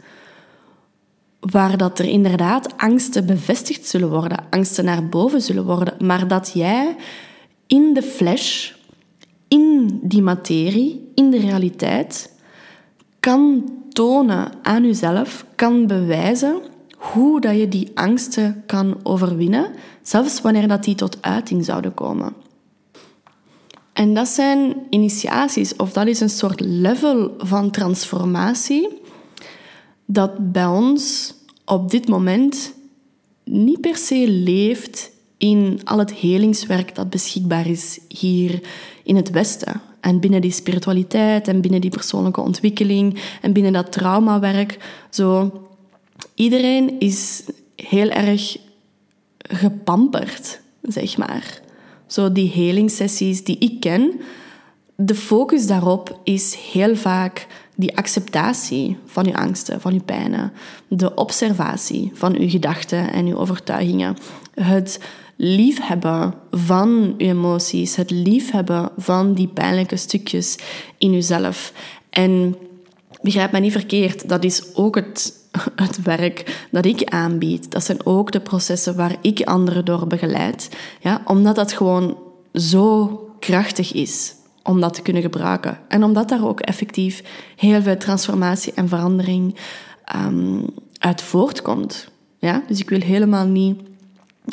waar 1.39 1.77
dat 1.77 1.99
er 1.99 2.05
inderdaad 2.05 2.77
angsten 2.77 3.25
bevestigd 3.25 3.87
zullen 3.87 4.09
worden, 4.09 4.45
angsten 4.49 4.85
naar 4.85 5.09
boven 5.09 5.41
zullen 5.41 5.65
worden, 5.65 6.05
maar 6.05 6.27
dat 6.27 6.51
jij 6.53 6.95
in 7.67 7.93
de 7.93 8.03
flash, 8.03 8.71
in 9.47 9.99
die 10.03 10.21
materie, 10.21 11.11
in 11.15 11.29
de 11.29 11.39
realiteit, 11.39 12.35
kan 13.19 13.71
tonen 13.89 14.51
aan 14.61 14.83
jezelf, 14.83 15.45
kan 15.55 15.87
bewijzen 15.87 16.61
hoe 17.01 17.41
dat 17.41 17.57
je 17.57 17.67
die 17.67 17.91
angsten 17.93 18.63
kan 18.65 18.99
overwinnen, 19.03 19.71
zelfs 20.01 20.41
wanneer 20.41 20.67
dat 20.67 20.83
die 20.83 20.95
tot 20.95 21.17
uiting 21.21 21.65
zouden 21.65 21.93
komen. 21.93 22.33
En 23.93 24.13
dat 24.13 24.27
zijn 24.27 24.75
initiaties, 24.89 25.75
of 25.75 25.93
dat 25.93 26.07
is 26.07 26.19
een 26.19 26.29
soort 26.29 26.59
level 26.59 27.33
van 27.37 27.71
transformatie 27.71 28.87
dat 30.05 30.51
bij 30.51 30.65
ons 30.65 31.33
op 31.65 31.91
dit 31.91 32.07
moment 32.07 32.73
niet 33.45 33.81
per 33.81 33.95
se 33.95 34.29
leeft 34.29 35.11
in 35.37 35.81
al 35.83 35.97
het 35.97 36.13
helingswerk 36.13 36.95
dat 36.95 37.09
beschikbaar 37.09 37.67
is 37.67 37.99
hier 38.07 38.61
in 39.03 39.15
het 39.15 39.29
Westen. 39.29 39.81
En 39.99 40.19
binnen 40.19 40.41
die 40.41 40.51
spiritualiteit 40.51 41.47
en 41.47 41.61
binnen 41.61 41.81
die 41.81 41.89
persoonlijke 41.89 42.41
ontwikkeling 42.41 43.21
en 43.41 43.53
binnen 43.53 43.73
dat 43.73 43.91
traumawerk. 43.91 44.77
Zo, 45.09 45.51
iedereen 46.33 46.99
is 46.99 47.43
heel 47.75 48.09
erg 48.09 48.57
gepamperd, 49.37 50.61
zeg 50.81 51.17
maar. 51.17 51.59
Zo 52.07 52.31
die 52.31 52.49
helingssessies 52.49 53.43
die 53.43 53.57
ik 53.57 53.79
ken, 53.79 54.19
de 55.05 55.15
focus 55.15 55.67
daarop 55.67 56.19
is 56.23 56.55
heel 56.71 56.95
vaak 56.95 57.47
die 57.75 57.97
acceptatie 57.97 58.97
van 59.05 59.23
je 59.23 59.35
angsten, 59.35 59.81
van 59.81 59.93
je 59.93 59.99
pijnen, 59.99 60.53
de 60.87 61.13
observatie 61.13 62.11
van 62.13 62.33
je 62.33 62.49
gedachten 62.49 63.13
en 63.13 63.27
je 63.27 63.37
overtuigingen, 63.37 64.17
het 64.53 64.99
liefhebben 65.35 66.33
van 66.51 67.13
je 67.17 67.25
emoties, 67.25 67.95
het 67.95 68.11
liefhebben 68.11 68.91
van 68.97 69.33
die 69.33 69.47
pijnlijke 69.47 69.95
stukjes 69.95 70.57
in 70.97 71.11
jezelf. 71.11 71.73
En 72.09 72.55
begrijp 73.21 73.51
me 73.51 73.59
niet 73.59 73.71
verkeerd, 73.71 74.29
dat 74.29 74.43
is 74.43 74.75
ook 74.75 74.95
het, 74.95 75.40
het 75.75 76.01
werk 76.01 76.65
dat 76.71 76.85
ik 76.85 77.03
aanbied. 77.03 77.71
Dat 77.71 77.83
zijn 77.83 78.05
ook 78.05 78.31
de 78.31 78.39
processen 78.39 78.95
waar 78.95 79.15
ik 79.21 79.41
anderen 79.41 79.85
door 79.85 80.07
begeleid. 80.07 80.69
Ja, 80.99 81.21
omdat 81.25 81.55
dat 81.55 81.73
gewoon 81.73 82.17
zo 82.53 83.19
krachtig 83.39 83.93
is 83.93 84.33
om 84.63 84.81
dat 84.81 84.93
te 84.93 85.01
kunnen 85.01 85.21
gebruiken. 85.21 85.79
En 85.87 86.03
omdat 86.03 86.29
daar 86.29 86.47
ook 86.47 86.59
effectief 86.59 87.23
heel 87.55 87.81
veel 87.81 87.97
transformatie 87.97 88.73
en 88.73 88.87
verandering 88.87 89.55
um, 90.15 90.65
uit 90.97 91.21
voortkomt. 91.21 92.09
Ja? 92.39 92.63
Dus 92.67 92.79
ik 92.79 92.89
wil 92.89 93.01
helemaal 93.01 93.45
niet 93.45 93.79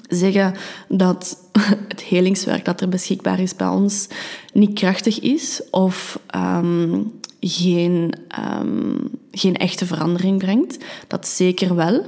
zeggen 0.09 0.55
dat 0.89 1.39
het 1.89 2.03
helingswerk 2.03 2.65
dat 2.65 2.81
er 2.81 2.89
beschikbaar 2.89 3.41
is 3.41 3.57
bij 3.57 3.67
ons 3.67 4.09
niet 4.53 4.79
krachtig 4.79 5.21
is 5.21 5.63
of 5.71 6.21
ehm, 6.27 7.03
geen, 7.41 8.13
ehm, 8.29 8.97
geen 9.39 9.57
echte 9.57 9.87
verandering 9.87 10.39
brengt. 10.39 10.85
Dat 11.07 11.29
zeker 11.29 11.75
wel. 11.75 12.05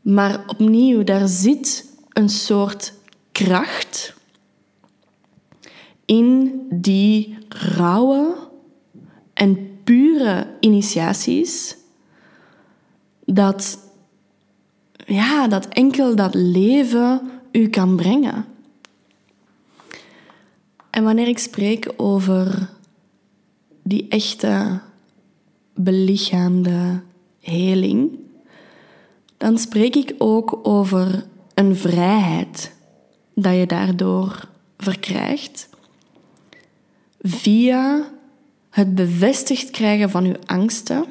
Maar 0.00 0.44
opnieuw, 0.46 1.04
daar 1.04 1.28
zit 1.28 1.92
een 2.12 2.28
soort 2.28 2.92
kracht 3.32 4.14
in 6.04 6.62
die 6.70 7.38
rauwe 7.48 8.36
en 9.34 9.78
pure 9.84 10.46
initiaties 10.60 11.76
dat, 13.24 13.78
ja, 15.06 15.48
dat 15.48 15.68
enkel 15.68 16.16
dat 16.16 16.34
leven 16.34 17.20
u 17.52 17.68
kan 17.68 17.96
brengen. 17.96 18.44
En 20.90 21.04
wanneer 21.04 21.28
ik 21.28 21.38
spreek 21.38 21.92
over 21.96 22.68
die 23.82 24.08
echte 24.08 24.80
belichaamde 25.74 27.02
heling, 27.40 28.18
dan 29.36 29.58
spreek 29.58 29.94
ik 29.96 30.14
ook 30.18 30.58
over 30.62 31.26
een 31.54 31.76
vrijheid 31.76 32.72
dat 33.34 33.54
je 33.54 33.66
daardoor 33.66 34.48
verkrijgt 34.78 35.68
via 37.20 38.10
het 38.70 38.94
bevestigd 38.94 39.70
krijgen 39.70 40.10
van 40.10 40.24
je 40.24 40.38
angsten 40.46 41.04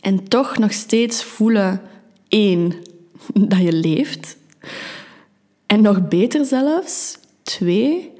en 0.00 0.28
toch 0.28 0.58
nog 0.58 0.72
steeds 0.72 1.24
voelen 1.24 1.80
één 2.28 2.74
dat 3.48 3.58
je 3.58 3.72
leeft 3.72 4.36
en 5.66 5.82
nog 5.82 6.08
beter 6.08 6.44
zelfs 6.44 7.18
twee 7.42 8.12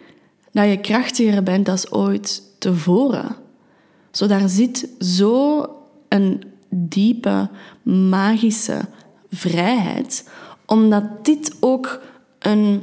dat 0.53 0.69
je 0.69 0.81
krachtiger 0.81 1.43
bent 1.43 1.69
als 1.69 1.93
ooit 1.93 2.43
tevoren. 2.59 3.37
Zo 4.11 4.27
daar 4.27 4.49
zit 4.49 4.89
zo 4.99 5.67
een 6.09 6.43
diepe 6.69 7.49
magische 7.83 8.81
vrijheid, 9.31 10.29
omdat 10.67 11.25
dit 11.25 11.57
ook 11.61 12.01
een 12.39 12.83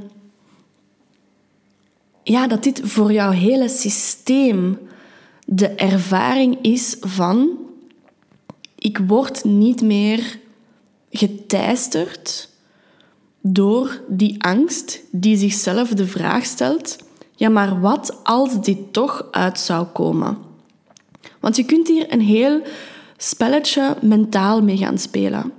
ja, 2.24 2.48
dat 2.48 2.64
dit 2.64 2.82
voor 2.84 3.12
jouw 3.12 3.32
hele 3.32 3.70
systeem 3.70 4.80
de 5.46 5.68
ervaring 5.68 6.58
is 6.62 6.96
van 7.00 7.50
ik 8.76 8.98
word 8.98 9.44
niet 9.44 9.82
meer 9.82 10.40
geteisterd 11.10 12.50
door 13.42 14.02
die 14.08 14.44
angst 14.44 15.02
die 15.12 15.38
zichzelf 15.38 15.90
de 15.90 16.08
vraag 16.08 16.46
stelt: 16.46 16.98
ja, 17.36 17.50
maar 17.50 17.82
wat 17.82 18.20
als 18.24 18.62
dit 18.62 18.94
toch 18.94 19.28
uit 19.32 19.60
zou 19.60 19.86
komen? 19.86 20.47
Want 21.40 21.56
je 21.56 21.64
kunt 21.64 21.88
hier 21.88 22.14
een 22.14 22.22
heel 22.22 22.62
spelletje 23.18 23.96
mentaal 24.02 24.62
mee 24.64 24.78
gaan 24.78 24.98
spelen. 24.98 25.52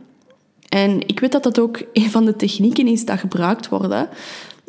En 0.68 1.08
ik 1.08 1.20
weet 1.20 1.32
dat 1.32 1.42
dat 1.42 1.58
ook 1.58 1.82
een 1.92 2.10
van 2.10 2.24
de 2.24 2.36
technieken 2.36 2.86
is 2.86 3.04
dat 3.04 3.18
gebruikt 3.18 3.68
worden 3.68 4.08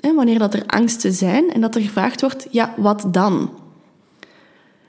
hè, 0.02 0.14
wanneer 0.14 0.40
dat 0.40 0.54
er 0.54 0.66
angsten 0.66 1.14
zijn 1.14 1.52
en 1.52 1.62
dat 1.62 1.76
er 1.76 1.82
gevraagd 1.82 2.22
wordt, 2.22 2.48
ja, 2.52 2.74
wat 2.78 3.06
dan? 3.08 3.54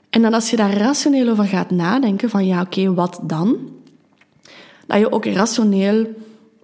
En 0.09 0.21
dan 0.21 0.33
als 0.33 0.49
je 0.49 0.55
daar 0.55 0.77
rationeel 0.77 1.29
over 1.29 1.45
gaat 1.45 1.71
nadenken, 1.71 2.29
van 2.29 2.45
ja, 2.45 2.61
oké, 2.61 2.93
wat 2.93 3.19
dan? 3.23 3.57
Dat 4.87 4.99
je 4.99 5.11
ook 5.11 5.25
rationeel 5.25 6.07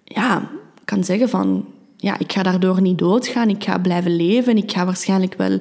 ja, 0.04 0.50
kan 0.86 1.04
zeggen 1.04 1.30
van, 1.30 1.66
ja, 2.00 2.20
ik 2.20 2.32
ga 2.32 2.44
daardoor 2.44 2.82
niet 2.82 2.98
doodgaan, 2.98 3.50
ik 3.50 3.64
ga 3.64 3.78
blijven 3.78 4.16
leven, 4.16 4.58
ik 4.58 4.72
ga 4.72 4.86
waarschijnlijk 4.86 5.34
wel 5.38 5.58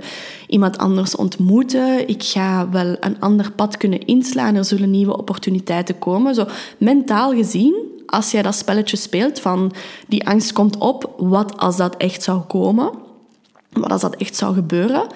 iemand 0.46 0.78
anders 0.78 1.16
ontmoeten, 1.16 2.08
ik 2.08 2.22
ga 2.22 2.70
wel 2.70 2.96
een 3.00 3.20
ander 3.20 3.52
pad 3.52 3.76
kunnen 3.76 4.06
inslaan, 4.06 4.54
er 4.54 4.64
zullen 4.64 4.90
nieuwe 4.90 5.16
opportuniteiten 5.16 5.98
komen. 5.98 6.34
Zo 6.34 6.46
mentaal 6.78 7.32
gezien, 7.32 7.74
als 8.06 8.30
jij 8.30 8.42
dat 8.42 8.54
spelletje 8.54 8.96
speelt 8.96 9.40
van 9.40 9.72
die 10.06 10.26
angst 10.26 10.52
komt 10.52 10.78
op, 10.78 11.14
wat 11.16 11.56
als 11.56 11.76
dat 11.76 11.96
echt 11.96 12.22
zou 12.22 12.40
komen, 12.40 12.90
wat 13.72 13.90
als 13.90 14.00
dat 14.00 14.16
echt 14.16 14.36
zou 14.36 14.54
gebeuren, 14.54 15.06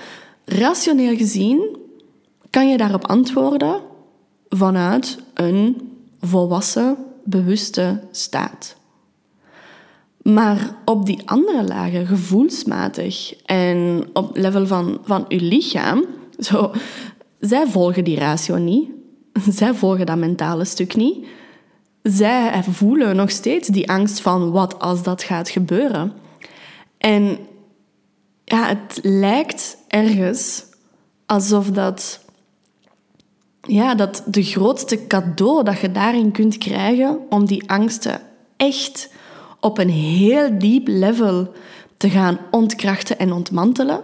rationeel 0.44 1.16
gezien 1.16 1.76
kan 2.50 2.68
je 2.68 2.76
daarop 2.76 3.06
antwoorden 3.06 3.80
vanuit 4.48 5.18
een 5.34 5.90
volwassen, 6.20 6.96
bewuste 7.24 8.00
staat. 8.10 8.78
Maar 10.22 10.76
op 10.84 11.06
die 11.06 11.22
andere 11.24 11.64
lagen, 11.64 12.06
gevoelsmatig 12.06 13.34
en 13.44 14.04
op 14.12 14.36
level 14.36 14.66
van, 14.66 14.98
van 15.04 15.24
je 15.28 15.40
lichaam, 15.40 16.04
zo, 16.38 16.72
zij 17.40 17.66
volgen 17.66 18.04
die 18.04 18.18
ratio 18.18 18.56
niet. 18.56 18.88
Zij 19.48 19.74
volgen 19.74 20.06
dat 20.06 20.16
mentale 20.16 20.64
stuk 20.64 20.96
niet. 20.96 21.26
Zij 22.02 22.62
voelen 22.62 23.16
nog 23.16 23.30
steeds 23.30 23.68
die 23.68 23.90
angst 23.90 24.20
van 24.20 24.50
wat 24.50 24.78
als 24.78 25.02
dat 25.02 25.22
gaat 25.22 25.48
gebeuren. 25.48 26.12
En 26.98 27.38
ja, 28.44 28.66
het 28.66 29.00
lijkt 29.02 29.76
ergens 29.88 30.64
alsof 31.26 31.70
dat 31.70 32.20
ja, 33.62 33.94
dat 33.94 34.22
de 34.26 34.42
grootste 34.42 35.06
cadeau 35.06 35.64
dat 35.64 35.80
je 35.80 35.92
daarin 35.92 36.32
kunt 36.32 36.58
krijgen 36.58 37.18
om 37.28 37.46
die 37.46 37.70
angsten 37.70 38.20
echt 38.56 39.12
op 39.60 39.78
een 39.78 39.90
heel 39.90 40.58
diep 40.58 40.86
level 40.88 41.52
te 41.96 42.10
gaan 42.10 42.38
ontkrachten 42.50 43.18
en 43.18 43.32
ontmantelen. 43.32 44.00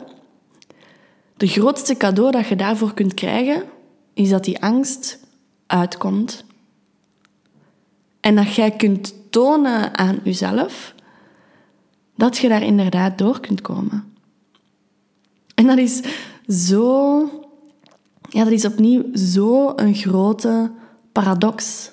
De 1.36 1.46
grootste 1.46 1.96
cadeau 1.96 2.30
dat 2.30 2.46
je 2.46 2.56
daarvoor 2.56 2.94
kunt 2.94 3.14
krijgen, 3.14 3.64
is 4.14 4.28
dat 4.28 4.44
die 4.44 4.62
angst 4.62 5.18
uitkomt. 5.66 6.44
En 8.20 8.34
dat 8.36 8.54
jij 8.54 8.70
kunt 8.70 9.14
tonen 9.30 9.98
aan 9.98 10.18
jezelf 10.22 10.94
dat 12.14 12.36
je 12.36 12.48
daar 12.48 12.62
inderdaad 12.62 13.18
door 13.18 13.40
kunt 13.40 13.60
komen. 13.60 14.14
En 15.54 15.66
dat 15.66 15.78
is 15.78 16.02
zo 16.70 17.28
ja, 18.28 18.44
dat 18.44 18.52
is 18.52 18.64
opnieuw 18.64 19.04
zo 19.14 19.72
een 19.76 19.94
grote 19.94 20.70
paradox. 21.12 21.90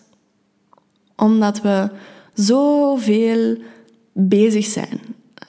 Omdat 1.16 1.61
we 1.61 1.89
zoveel 2.34 3.58
bezig 4.14 4.66
zijn. 4.66 5.00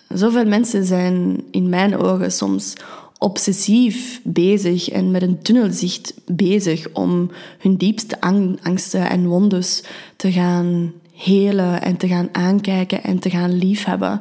Zoveel 0.09 0.45
mensen 0.45 0.85
zijn 0.85 1.43
in 1.51 1.68
mijn 1.68 1.97
ogen 1.97 2.32
soms 2.32 2.74
obsessief 3.18 4.20
bezig 4.24 4.89
en 4.89 5.11
met 5.11 5.22
een 5.22 5.43
tunnelzicht 5.43 6.14
bezig 6.26 6.87
om 6.93 7.30
hun 7.59 7.76
diepste 7.76 8.20
angsten 8.62 9.09
en 9.11 9.26
wondes 9.26 9.82
te 10.16 10.32
gaan 10.32 10.93
helen 11.12 11.82
en 11.82 11.97
te 11.97 12.09
gaan 12.09 12.28
aankijken 12.32 13.03
en 13.03 13.18
te 13.18 13.30
gaan 13.30 13.53
liefhebben. 13.53 14.20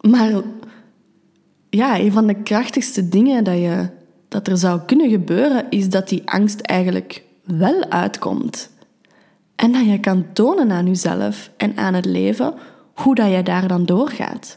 Maar 0.00 0.32
ja, 1.70 1.98
een 1.98 2.12
van 2.12 2.26
de 2.26 2.42
krachtigste 2.42 3.08
dingen 3.08 3.44
dat 3.44 3.56
je 3.56 3.88
dat 4.28 4.48
er 4.48 4.58
zou 4.58 4.80
kunnen 4.86 5.10
gebeuren, 5.10 5.66
is 5.70 5.88
dat 5.88 6.08
die 6.08 6.22
angst 6.24 6.60
eigenlijk 6.60 7.22
wel 7.44 7.84
uitkomt. 7.90 8.70
En 9.56 9.72
dat 9.72 9.86
je 9.86 10.00
kan 10.00 10.26
tonen 10.32 10.70
aan 10.70 10.86
jezelf 10.86 11.50
en 11.56 11.76
aan 11.76 11.94
het 11.94 12.04
leven 12.04 12.54
hoe 12.94 13.14
dat 13.14 13.30
je 13.30 13.42
daar 13.42 13.68
dan 13.68 13.84
doorgaat. 13.84 14.56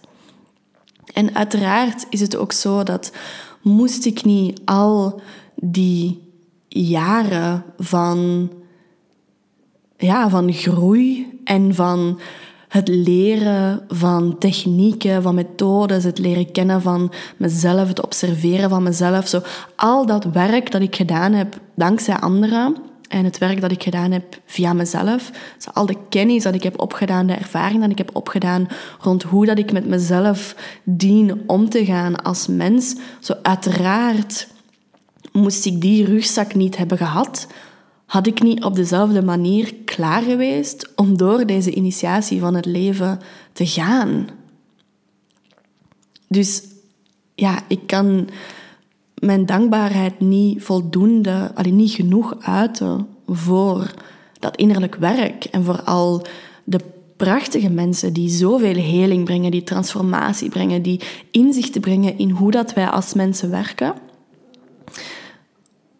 En 1.13 1.35
uiteraard 1.35 2.05
is 2.09 2.19
het 2.19 2.35
ook 2.35 2.51
zo 2.51 2.83
dat 2.83 3.11
moest 3.61 4.05
ik 4.05 4.23
niet 4.23 4.61
al 4.65 5.21
die 5.55 6.21
jaren 6.67 7.63
van, 7.77 8.49
ja, 9.97 10.29
van 10.29 10.53
groei 10.53 11.39
en 11.43 11.75
van 11.75 12.19
het 12.67 12.87
leren 12.87 13.83
van 13.87 14.37
technieken, 14.37 15.21
van 15.21 15.35
methodes, 15.35 16.03
het 16.03 16.17
leren 16.17 16.51
kennen 16.51 16.81
van 16.81 17.11
mezelf, 17.37 17.87
het 17.87 18.03
observeren 18.03 18.69
van 18.69 18.83
mezelf. 18.83 19.27
Zo, 19.27 19.41
al 19.75 20.05
dat 20.05 20.23
werk 20.23 20.71
dat 20.71 20.81
ik 20.81 20.95
gedaan 20.95 21.33
heb 21.33 21.59
dankzij 21.75 22.15
anderen 22.15 22.75
en 23.07 23.23
het 23.23 23.37
werk 23.37 23.61
dat 23.61 23.71
ik 23.71 23.83
gedaan 23.83 24.11
heb 24.11 24.39
via 24.45 24.73
mezelf, 24.73 25.31
zo, 25.57 25.69
al 25.73 25.85
de 25.85 25.97
kennis 26.09 26.43
dat 26.43 26.55
ik 26.55 26.63
heb 26.63 26.79
opgedaan, 26.79 27.27
de 27.27 27.33
ervaring 27.33 27.81
dat 27.81 27.91
ik 27.91 27.97
heb 27.97 28.15
opgedaan 28.15 28.67
rond 28.99 29.23
hoe 29.23 29.45
dat 29.45 29.57
ik 29.57 29.71
met 29.71 29.87
mezelf 29.87 30.55
dien 30.83 31.43
om 31.47 31.69
te 31.69 31.85
gaan 31.85 32.23
als 32.23 32.47
mens, 32.47 32.95
zo 33.19 33.33
uiteraard 33.41 34.47
moest 35.31 35.65
ik 35.65 35.81
die 35.81 36.05
rugzak 36.05 36.55
niet 36.55 36.77
hebben 36.77 36.97
gehad, 36.97 37.47
had 38.05 38.27
ik 38.27 38.41
niet 38.41 38.63
op 38.63 38.75
dezelfde 38.75 39.21
manier 39.21 39.73
klaar 39.85 40.21
geweest 40.21 40.91
om 40.95 41.17
door 41.17 41.45
deze 41.45 41.73
initiatie 41.73 42.39
van 42.39 42.55
het 42.55 42.65
leven 42.65 43.19
te 43.53 43.65
gaan. 43.65 44.27
Dus 46.27 46.63
ja, 47.35 47.59
ik 47.67 47.87
kan 47.87 48.29
mijn 49.19 49.45
dankbaarheid 49.45 50.19
niet 50.19 50.63
voldoende, 50.63 51.51
alleen 51.53 51.75
niet 51.75 51.91
genoeg 51.91 52.35
uiten 52.39 53.07
voor 53.27 53.93
dat 54.39 54.55
innerlijk 54.55 54.95
werk 54.95 55.43
en 55.45 55.63
vooral 55.63 56.25
de 56.63 56.79
prachtige 57.17 57.69
mensen 57.69 58.13
die 58.13 58.29
zoveel 58.29 58.75
heling 58.75 59.25
brengen, 59.25 59.51
die 59.51 59.63
transformatie 59.63 60.49
brengen, 60.49 60.81
die 60.81 61.01
inzichten 61.31 61.81
brengen 61.81 62.17
in 62.17 62.29
hoe 62.29 62.51
dat 62.51 62.73
wij 62.73 62.87
als 62.87 63.13
mensen 63.13 63.49
werken. 63.49 63.93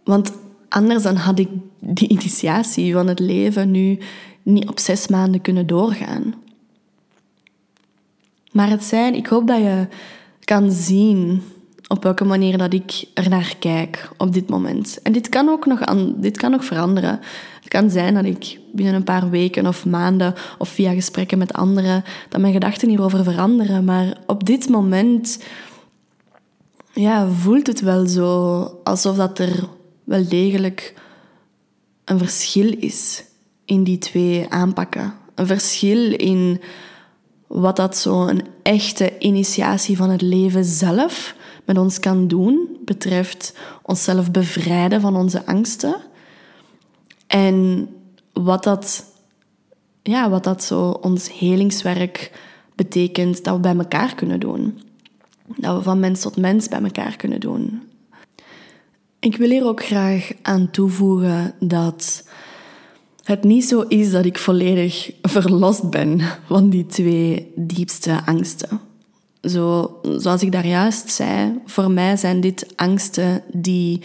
Want 0.04 0.32
anders 0.70 1.04
dan 1.04 1.16
had 1.16 1.40
ik 1.40 1.50
die 1.80 2.08
initiatie 2.08 2.94
van 2.94 3.08
het 3.08 3.20
leven 3.20 3.72
nu 3.72 3.98
niet 4.44 4.70
op 4.70 4.80
zes 4.80 5.08
maanden 5.08 5.42
kunnen 5.42 5.68
doorgaan. 5.68 6.34
Maar 8.52 8.70
het 8.70 8.84
zijn, 8.84 9.16
ik 9.16 9.28
hoop 9.28 9.48
dat 9.48 9.58
je 9.58 9.88
kan 10.40 10.72
zien 10.72 11.42
op 11.88 12.04
welke 12.04 12.24
manier 12.24 12.58
dat 12.58 12.74
ik 12.74 13.06
er 13.14 13.30
naar 13.30 13.56
kijk 13.60 14.10
op 14.18 14.34
dit 14.34 14.50
moment. 14.50 15.02
En 15.02 15.12
dit 15.12 15.30
kan 15.30 15.50
ook 15.50 15.66
nog, 15.66 15.82
aan, 15.82 16.16
dit 16.18 16.38
kan 16.38 16.52
nog 16.52 16.66
veranderen. 16.66 17.20
Het 17.60 17.68
kan 17.68 17.90
zijn 17.90 18.14
dat 18.14 18.26
ik 18.26 18.60
binnen 18.74 18.94
een 18.94 19.04
paar 19.04 19.30
weken 19.30 19.68
of 19.68 19.86
maanden 19.86 20.34
of 20.58 20.70
via 20.70 20.94
gesprekken 20.94 21.38
met 21.38 21.54
anderen, 21.54 22.04
dat 22.30 22.42
mijn 22.42 22.54
gedachten 22.54 22.90
hierover 22.90 23.24
veranderen. 23.24 23.84
Maar 23.84 24.18
op 24.26 24.46
dit 24.46 24.70
moment 24.70 25.44
ja, 26.94 27.30
voelt 27.30 27.68
het 27.68 27.82
wel 27.82 28.08
zo 28.08 28.62
alsof 28.84 29.16
dat 29.16 29.40
er 29.40 29.68
wel 30.04 30.28
degelijk 30.28 30.94
een 32.06 32.18
verschil 32.18 32.76
is 32.80 33.24
in 33.66 33.84
die 33.84 33.98
twee 33.98 34.46
aanpakken. 34.50 35.14
Een 35.36 35.48
verschil 35.48 36.14
in 36.14 36.62
wat 37.48 37.76
dat 37.76 37.98
zo 37.98 38.28
een 38.28 38.46
echte 38.64 39.20
initiatie 39.20 39.98
van 39.98 40.10
het 40.10 40.22
leven 40.22 40.66
zelf 40.66 41.36
met 41.68 41.78
ons 41.78 42.00
kan 42.00 42.28
doen, 42.28 42.78
betreft 42.86 43.54
onszelf 43.82 44.32
bevrijden 44.32 45.02
van 45.02 45.16
onze 45.16 45.46
angsten. 45.46 45.96
En 47.28 47.88
wat 48.34 48.64
dat, 48.64 49.06
ja, 50.04 50.30
wat 50.30 50.44
dat 50.44 50.64
zo 50.64 50.90
ons 50.90 51.40
helingswerk 51.40 52.32
betekent 52.76 53.44
dat 53.44 53.56
we 53.56 53.62
bij 53.62 53.76
elkaar 53.76 54.16
kunnen 54.16 54.40
doen. 54.40 54.82
Dat 55.56 55.78
we 55.78 55.84
van 55.84 56.00
mens 56.00 56.22
tot 56.22 56.38
mens 56.38 56.68
bij 56.68 56.82
elkaar 56.82 57.16
kunnen 57.16 57.40
doen. 57.40 57.82
Ik 59.20 59.38
wil 59.38 59.50
hier 59.50 59.66
ook 59.66 59.84
graag 59.84 60.32
aan 60.42 60.72
toevoegen 60.72 61.54
dat 61.60 62.28
het 63.24 63.44
niet 63.44 63.66
zo 63.66 63.82
is 63.82 64.12
dat 64.12 64.26
ik 64.26 64.38
volledig 64.38 65.12
verlost 65.22 65.90
ben 65.90 66.22
van 66.46 66.70
die 66.70 66.86
twee 66.86 67.52
diepste 67.56 68.26
angsten. 68.26 68.80
Zo, 69.42 69.92
zoals 70.18 70.42
ik 70.42 70.52
daar 70.52 70.68
juist 70.68 71.10
zei, 71.10 71.60
voor 71.66 71.92
mij 71.92 72.18
zijn 72.18 72.42
dit 72.42 72.74
angsten 72.76 73.44
die 73.52 74.02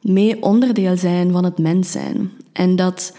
mee 0.00 0.42
onderdeel 0.42 0.96
zijn 0.96 1.32
van 1.32 1.44
het 1.44 1.58
mens 1.58 1.90
zijn. 1.90 2.30
En 2.52 2.76
dat 2.76 3.12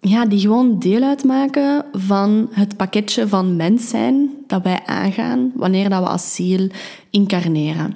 ja, 0.00 0.26
die 0.26 0.40
gewoon 0.40 0.78
deel 0.78 1.02
uitmaken 1.02 1.84
van 1.92 2.48
het 2.50 2.76
pakketje 2.76 3.28
van 3.28 3.56
mens 3.56 3.88
zijn 3.88 4.30
dat 4.46 4.62
wij 4.62 4.80
aangaan 4.86 5.52
wanneer 5.54 5.88
dat 5.88 6.02
we 6.02 6.08
als 6.08 6.34
ziel 6.34 6.68
incarneren. 7.10 7.94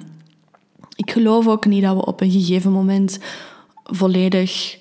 Ik 0.95 1.11
geloof 1.11 1.47
ook 1.47 1.65
niet 1.65 1.83
dat 1.83 1.95
we 1.95 2.05
op 2.05 2.21
een 2.21 2.31
gegeven 2.31 2.71
moment 2.71 3.19
volledig 3.83 4.77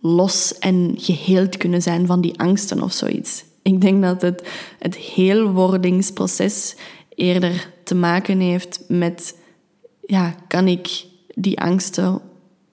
los 0.00 0.58
en 0.58 0.94
geheeld 0.96 1.56
kunnen 1.56 1.82
zijn 1.82 2.06
van 2.06 2.20
die 2.20 2.38
angsten 2.38 2.82
of 2.82 2.92
zoiets. 2.92 3.44
Ik 3.62 3.80
denk 3.80 4.02
dat 4.02 4.22
het, 4.22 4.48
het 4.78 4.96
heelwordingsproces 4.96 6.76
eerder 7.18 7.70
te 7.84 7.94
maken 7.94 8.40
heeft 8.40 8.84
met, 8.88 9.38
ja, 10.06 10.34
kan 10.48 10.68
ik 10.68 11.04
die 11.34 11.60
angsten 11.60 12.20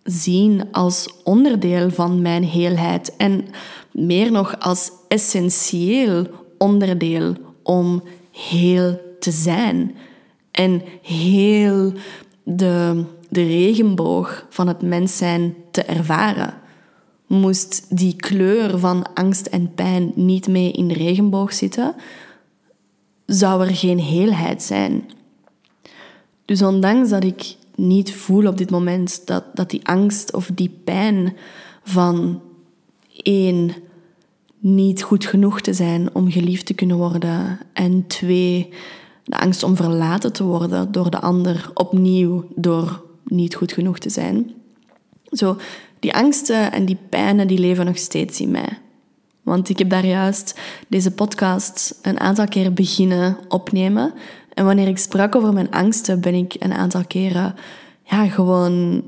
zien 0.03 0.71
als 0.71 1.09
onderdeel 1.23 1.89
van 1.89 2.21
mijn 2.21 2.43
heelheid 2.43 3.15
en 3.15 3.45
meer 3.91 4.31
nog 4.31 4.59
als 4.59 4.91
essentieel 5.07 6.27
onderdeel 6.57 7.33
om 7.63 8.03
heel 8.31 8.99
te 9.19 9.31
zijn 9.31 9.95
en 10.51 10.81
heel 11.01 11.93
de, 12.43 13.03
de 13.29 13.43
regenboog 13.43 14.45
van 14.49 14.67
het 14.67 14.81
mens 14.81 15.17
zijn 15.17 15.55
te 15.71 15.83
ervaren. 15.83 16.53
Moest 17.27 17.97
die 17.97 18.15
kleur 18.15 18.79
van 18.79 19.13
angst 19.13 19.45
en 19.45 19.73
pijn 19.73 20.11
niet 20.15 20.47
mee 20.47 20.71
in 20.71 20.87
de 20.87 20.93
regenboog 20.93 21.53
zitten, 21.53 21.95
zou 23.25 23.67
er 23.67 23.75
geen 23.75 23.99
heelheid 23.99 24.63
zijn. 24.63 25.03
Dus 26.45 26.61
ondanks 26.61 27.09
dat 27.09 27.23
ik 27.23 27.55
niet 27.75 28.13
voel 28.13 28.47
op 28.47 28.57
dit 28.57 28.69
moment 28.69 29.27
dat, 29.27 29.43
dat 29.53 29.69
die 29.69 29.87
angst 29.87 30.33
of 30.33 30.49
die 30.53 30.79
pijn 30.83 31.35
van 31.83 32.41
één, 33.23 33.71
niet 34.59 35.03
goed 35.03 35.25
genoeg 35.25 35.61
te 35.61 35.73
zijn 35.73 36.15
om 36.15 36.31
geliefd 36.31 36.65
te 36.65 36.73
kunnen 36.73 36.97
worden 36.97 37.59
en 37.73 38.07
twee, 38.07 38.69
de 39.23 39.39
angst 39.39 39.63
om 39.63 39.75
verlaten 39.75 40.33
te 40.33 40.43
worden 40.43 40.91
door 40.91 41.09
de 41.09 41.21
ander 41.21 41.71
opnieuw 41.73 42.45
door 42.55 43.03
niet 43.23 43.55
goed 43.55 43.71
genoeg 43.71 43.99
te 43.99 44.09
zijn. 44.09 44.51
Zo, 45.25 45.57
die 45.99 46.13
angsten 46.13 46.71
en 46.71 46.85
die 46.85 46.97
pijnen 47.09 47.47
die 47.47 47.59
leven 47.59 47.85
nog 47.85 47.97
steeds 47.97 48.39
in 48.39 48.51
mij. 48.51 48.79
Want 49.45 49.69
ik 49.69 49.77
heb 49.77 49.89
daar 49.89 50.05
juist 50.05 50.59
deze 50.87 51.11
podcast 51.11 51.99
een 52.01 52.19
aantal 52.19 52.47
keer 52.47 52.73
beginnen 52.73 53.37
opnemen. 53.47 54.13
En 54.53 54.65
wanneer 54.65 54.87
ik 54.87 54.97
sprak 54.97 55.35
over 55.35 55.53
mijn 55.53 55.71
angsten, 55.71 56.21
ben 56.21 56.33
ik 56.33 56.55
een 56.59 56.73
aantal 56.73 57.05
keren 57.07 57.55
ja, 58.03 58.27
gewoon 58.27 59.03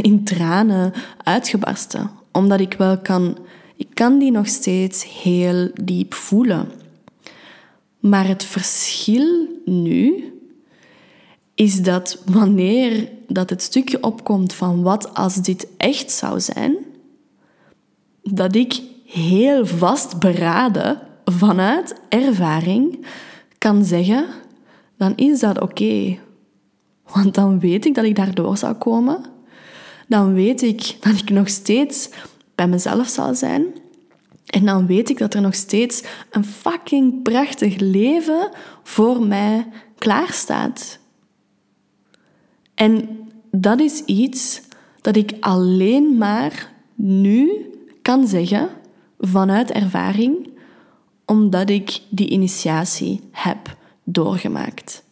in 0.00 0.24
tranen 0.24 0.92
uitgebarsten. 1.24 2.10
Omdat 2.32 2.60
ik 2.60 2.72
wel 2.72 2.98
kan, 2.98 3.38
ik 3.76 3.88
kan 3.94 4.18
die 4.18 4.30
nog 4.30 4.48
steeds 4.48 5.22
heel 5.22 5.70
diep 5.82 6.14
voelen. 6.14 6.70
Maar 8.00 8.26
het 8.26 8.44
verschil 8.44 9.46
nu 9.64 10.32
is 11.54 11.82
dat 11.82 12.22
wanneer 12.26 13.08
dat 13.26 13.50
het 13.50 13.62
stukje 13.62 14.02
opkomt 14.02 14.52
van 14.52 14.82
wat 14.82 15.14
als 15.14 15.34
dit 15.34 15.66
echt 15.76 16.10
zou 16.10 16.40
zijn, 16.40 16.76
dat 18.22 18.54
ik 18.54 18.80
heel 19.08 19.66
vastberaden 19.66 21.00
vanuit 21.24 22.00
ervaring 22.08 23.06
kan 23.58 23.84
zeggen, 23.84 24.26
dan 24.96 25.16
is 25.16 25.40
dat 25.40 25.60
oké. 25.60 26.18
Want 27.12 27.34
dan 27.34 27.60
weet 27.60 27.84
ik 27.84 27.94
dat 27.94 28.04
ik 28.04 28.16
daardoor 28.16 28.56
zou 28.56 28.74
komen. 28.74 29.24
Dan 30.08 30.34
weet 30.34 30.62
ik 30.62 30.96
dat 31.00 31.12
ik 31.12 31.30
nog 31.30 31.48
steeds 31.48 32.08
bij 32.54 32.68
mezelf 32.68 33.08
zal 33.08 33.34
zijn. 33.34 33.64
En 34.46 34.64
dan 34.64 34.86
weet 34.86 35.10
ik 35.10 35.18
dat 35.18 35.34
er 35.34 35.40
nog 35.40 35.54
steeds 35.54 36.02
een 36.30 36.44
fucking 36.44 37.22
prachtig 37.22 37.78
leven 37.78 38.50
voor 38.82 39.22
mij 39.22 39.66
klaarstaat. 39.98 40.98
En 42.74 43.08
dat 43.50 43.80
is 43.80 44.00
iets 44.04 44.60
dat 45.00 45.16
ik 45.16 45.36
alleen 45.40 46.16
maar 46.16 46.72
nu 46.94 47.50
kan 48.02 48.26
zeggen 48.26 48.68
vanuit 49.18 49.70
ervaring, 49.70 50.50
omdat 51.24 51.70
ik 51.70 52.00
die 52.08 52.28
initiatie 52.28 53.20
heb 53.30 53.76
doorgemaakt. 54.04 55.04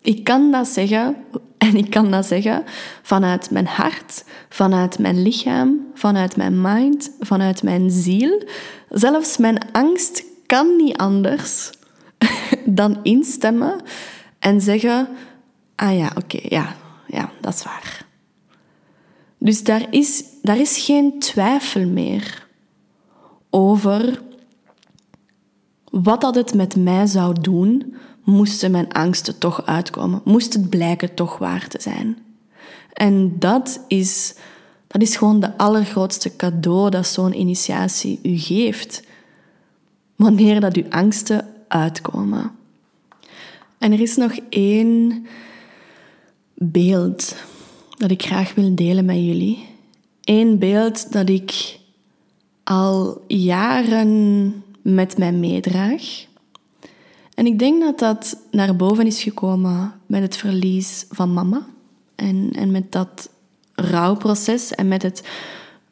Ik 0.00 0.24
kan 0.24 0.50
dat 0.50 0.68
zeggen 0.68 1.16
en 1.58 1.76
ik 1.76 1.90
kan 1.90 2.10
dat 2.10 2.26
zeggen 2.26 2.64
vanuit 3.02 3.50
mijn 3.50 3.66
hart, 3.66 4.24
vanuit 4.48 4.98
mijn 4.98 5.22
lichaam, 5.22 5.86
vanuit 5.94 6.36
mijn 6.36 6.60
mind, 6.60 7.10
vanuit 7.20 7.62
mijn 7.62 7.90
ziel. 7.90 8.42
Zelfs 8.88 9.36
mijn 9.36 9.72
angst 9.72 10.24
kan 10.46 10.76
niet 10.76 10.96
anders 10.96 11.70
dan 12.64 12.98
instemmen 13.02 13.80
en 14.38 14.60
zeggen: 14.60 15.08
Ah 15.74 15.96
ja, 15.96 16.12
oké, 16.16 16.38
ja, 16.42 16.76
ja, 17.06 17.30
dat 17.40 17.54
is 17.54 17.62
waar. 17.62 18.05
Dus 19.38 19.64
daar 19.64 19.86
is, 19.90 20.24
daar 20.42 20.58
is 20.58 20.78
geen 20.78 21.18
twijfel 21.18 21.86
meer 21.86 22.46
over 23.50 24.22
wat 25.90 26.20
dat 26.20 26.34
het 26.34 26.54
met 26.54 26.76
mij 26.76 27.06
zou 27.06 27.40
doen, 27.40 27.94
moesten 28.24 28.70
mijn 28.70 28.92
angsten 28.92 29.38
toch 29.38 29.66
uitkomen, 29.66 30.20
moest 30.24 30.52
het 30.52 30.70
blijken 30.70 31.14
toch 31.14 31.38
waar 31.38 31.68
te 31.68 31.78
zijn. 31.80 32.18
En 32.92 33.38
dat 33.38 33.84
is, 33.88 34.34
dat 34.86 35.02
is 35.02 35.16
gewoon 35.16 35.40
de 35.40 35.58
allergrootste 35.58 36.36
cadeau 36.36 36.90
dat 36.90 37.06
zo'n 37.06 37.38
initiatie 37.38 38.18
u 38.22 38.38
geeft. 38.38 39.02
Wanneer 40.16 40.60
dat 40.60 40.76
uw 40.76 40.90
angsten 40.90 41.46
uitkomen. 41.68 42.50
En 43.78 43.92
er 43.92 44.00
is 44.00 44.16
nog 44.16 44.32
één 44.48 45.26
beeld 46.54 47.36
dat 47.96 48.10
ik 48.10 48.22
graag 48.22 48.54
wil 48.54 48.74
delen 48.74 49.04
met 49.04 49.16
jullie. 49.16 49.66
Eén 50.24 50.58
beeld 50.58 51.12
dat 51.12 51.28
ik 51.28 51.78
al 52.64 53.24
jaren 53.26 54.52
met 54.82 55.18
mij 55.18 55.32
meedraag. 55.32 56.26
En 57.34 57.46
ik 57.46 57.58
denk 57.58 57.80
dat 57.80 57.98
dat 57.98 58.38
naar 58.50 58.76
boven 58.76 59.06
is 59.06 59.22
gekomen 59.22 59.92
met 60.06 60.22
het 60.22 60.36
verlies 60.36 61.06
van 61.10 61.32
mama. 61.32 61.66
En, 62.14 62.50
en 62.52 62.70
met 62.70 62.92
dat 62.92 63.30
rouwproces 63.74 64.74
en 64.74 64.88
met 64.88 65.02
het 65.02 65.28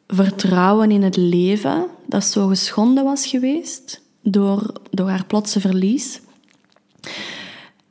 vertrouwen 0.07 0.91
in 0.91 1.03
het 1.03 1.17
leven 1.17 1.87
dat 2.07 2.23
zo 2.23 2.47
geschonden 2.47 3.03
was 3.03 3.27
geweest 3.27 4.01
door, 4.21 4.73
door 4.89 5.09
haar 5.09 5.25
plotse 5.25 5.59
verlies. 5.59 6.21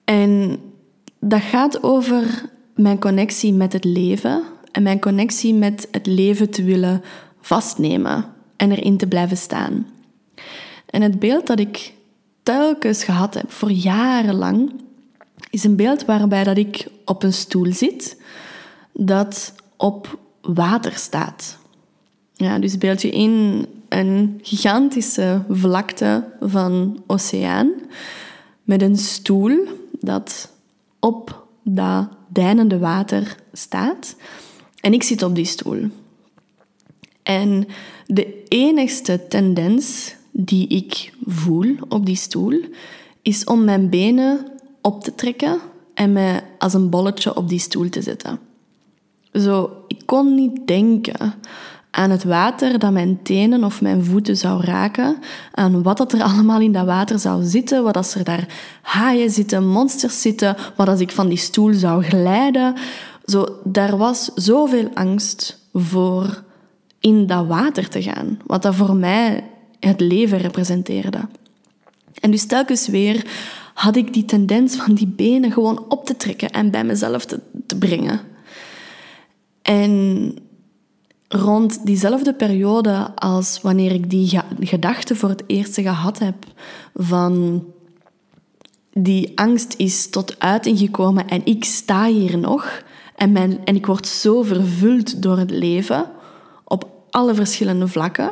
En 0.05 0.59
dat 1.19 1.41
gaat 1.41 1.83
over 1.83 2.53
mijn 2.75 2.99
connectie 2.99 3.53
met 3.53 3.73
het 3.73 3.85
leven 3.85 4.43
en 4.73 4.83
mijn 4.83 5.01
connectie 5.01 5.55
met 5.55 5.89
het 5.91 6.07
leven 6.07 6.51
te 6.51 6.65
willen 6.65 7.03
vastnemen 7.41 8.25
en 8.57 8.71
erin 8.71 8.97
te 8.97 9.07
blijven 9.07 9.37
staan. 9.37 9.87
En 10.87 11.03
het 11.03 11.19
beeld 11.19 11.47
dat 11.47 11.59
ik 11.61 11.93
telkens 12.43 13.05
gehad 13.05 13.35
heb 13.35 13.51
voor 13.51 13.71
jarenlang, 13.71 14.73
is 15.51 15.65
een 15.65 15.77
beeld 15.77 16.05
waarbij 16.05 16.45
dat 16.45 16.57
ik 16.57 16.87
op 17.05 17.23
een 17.23 17.33
stoel 17.33 17.73
zit 17.73 18.21
dat 18.93 19.55
op 19.77 20.19
water 20.41 20.93
staat. 20.93 21.59
Ja, 22.35 22.59
dus 22.59 22.79
beeld 22.79 23.03
je 23.03 23.11
in 23.11 23.67
een 23.89 24.41
gigantische 24.43 25.43
vlakte 25.49 26.25
van 26.41 27.03
oceaan 27.07 27.73
met 28.63 28.83
een 28.83 28.97
stoel 28.97 29.67
dat 30.01 30.53
op 31.01 31.47
dat 31.63 32.09
deinende 32.35 32.79
water 32.79 33.37
staat. 33.53 34.17
En 34.81 34.93
ik 34.93 35.03
zit 35.03 35.23
op 35.23 35.35
die 35.35 35.45
stoel. 35.45 35.89
En 37.23 37.67
de 38.07 38.43
enigste 38.49 39.27
tendens 39.29 40.15
die 40.31 40.69
ik 40.69 41.13
voel 41.27 41.77
op 41.89 42.07
die 42.07 42.17
stoel 42.17 42.61
is 43.23 43.45
om 43.45 43.65
mijn 43.65 43.89
benen 43.89 44.47
op 44.81 45.03
te 45.03 45.15
trekken 45.15 45.59
en 45.95 46.13
me 46.13 46.41
als 46.59 46.75
een 46.75 46.91
bolletje 46.91 47.37
op 47.37 47.49
die 47.49 47.59
stoel 47.59 47.89
te 47.89 48.03
zetten. 48.03 48.39
Zo, 49.33 49.71
ik 49.89 50.03
kon 50.05 50.35
niet 50.35 50.67
denken 50.67 51.35
aan 51.97 52.11
het 52.11 52.25
water 52.25 52.79
dat 52.79 52.93
mijn 52.93 53.23
tenen 53.23 53.65
of 53.65 53.81
mijn 53.81 54.05
voeten 54.05 54.37
zou 54.37 54.65
raken, 54.65 55.17
aan 55.53 55.83
wat 55.83 55.97
dat 55.97 56.13
er 56.13 56.23
allemaal 56.23 56.61
in 56.61 56.73
dat 56.73 56.87
water 56.87 57.19
zou 57.19 57.45
zitten, 57.45 57.83
wat 57.83 57.97
als 57.97 58.15
er 58.15 58.25
daar 58.25 58.47
haaien 58.83 59.31
zitten, 59.31 59.67
monsters 59.67 60.21
zitten, 60.21 60.57
wat 60.77 60.89
als 60.89 61.01
ik 61.01 61.11
van 61.11 61.29
die 61.29 61.39
stoel 61.39 61.75
zou 61.75 62.03
glijden. 62.03 62.75
Zo, 63.25 63.47
daar 63.65 63.97
was 63.97 64.31
zoveel 64.35 64.91
angst 64.95 65.69
voor 65.73 66.43
in 67.01 67.27
dat 67.27 67.47
water 67.47 67.89
te 67.89 68.03
gaan, 68.03 68.39
wat 68.47 68.63
dat 68.63 68.75
voor 68.75 68.97
mij 68.97 69.45
het 69.81 70.01
leven 70.01 70.39
representeerde. 70.39 71.21
En 72.21 72.31
dus 72.31 72.47
telkens 72.47 72.89
weer 72.89 73.27
had 73.75 73.97
ik 73.97 74.13
die 74.13 74.25
tendens 74.25 74.77
van 74.77 74.95
die 74.95 75.07
benen 75.07 75.53
gewoon 75.53 75.85
op 75.89 76.07
te 76.07 76.17
trekken 76.17 76.51
en 76.51 76.71
bij 76.71 76.85
mezelf 76.85 77.25
te, 77.25 77.41
te 77.67 77.77
brengen. 77.77 78.21
En 79.63 80.35
rond 81.35 81.87
diezelfde 81.87 82.35
periode 82.35 83.11
als 83.15 83.61
wanneer 83.63 83.93
ik 83.93 84.11
die 84.11 84.41
gedachte 84.61 85.17
voor 85.17 85.29
het 85.29 85.45
eerst 85.47 85.75
gehad 85.75 86.19
heb 86.19 86.35
van 86.95 87.65
die 88.93 89.33
angst 89.39 89.75
is 89.77 90.11
tot 90.11 90.39
uiting 90.39 90.79
gekomen 90.79 91.29
en 91.29 91.47
ik 91.47 91.65
sta 91.65 92.07
hier 92.07 92.39
nog 92.39 92.83
en, 93.17 93.33
mijn, 93.33 93.65
en 93.65 93.75
ik 93.75 93.87
word 93.87 94.07
zo 94.07 94.43
vervuld 94.43 95.23
door 95.23 95.39
het 95.39 95.51
leven 95.51 96.11
op 96.65 96.89
alle 97.11 97.35
verschillende 97.35 97.89
vlakken. 97.89 98.31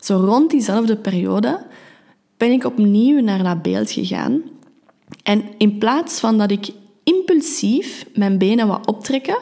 Zo 0.00 0.16
rond 0.16 0.50
diezelfde 0.50 0.96
periode 0.96 1.66
ben 2.36 2.50
ik 2.50 2.64
opnieuw 2.64 3.20
naar 3.20 3.42
dat 3.42 3.62
beeld 3.62 3.90
gegaan. 3.90 4.42
En 5.22 5.44
in 5.58 5.78
plaats 5.78 6.20
van 6.20 6.38
dat 6.38 6.50
ik 6.50 6.70
impulsief 7.04 8.06
mijn 8.14 8.38
benen 8.38 8.66
wat 8.66 8.86
optrekken, 8.86 9.38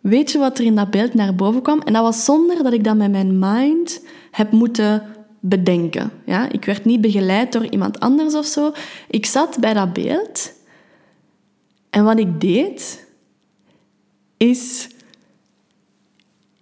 weet 0.00 0.32
je 0.32 0.38
wat 0.38 0.58
er 0.58 0.64
in 0.64 0.74
dat 0.74 0.90
beeld 0.90 1.14
naar 1.14 1.34
boven 1.34 1.62
kwam? 1.62 1.80
En 1.80 1.92
dat 1.92 2.02
was 2.02 2.24
zonder 2.24 2.62
dat 2.62 2.72
ik 2.72 2.84
dat 2.84 2.96
met 2.96 3.10
mijn 3.10 3.38
mind 3.38 4.04
heb 4.30 4.52
moeten 4.52 5.02
bedenken. 5.40 6.10
Ja? 6.26 6.50
Ik 6.50 6.64
werd 6.64 6.84
niet 6.84 7.00
begeleid 7.00 7.52
door 7.52 7.66
iemand 7.66 8.00
anders 8.00 8.34
of 8.34 8.46
zo. 8.46 8.72
Ik 9.08 9.26
zat 9.26 9.56
bij 9.60 9.74
dat 9.74 9.92
beeld 9.92 10.56
en 11.90 12.04
wat 12.04 12.18
ik 12.18 12.40
deed, 12.40 13.06
is... 14.36 14.88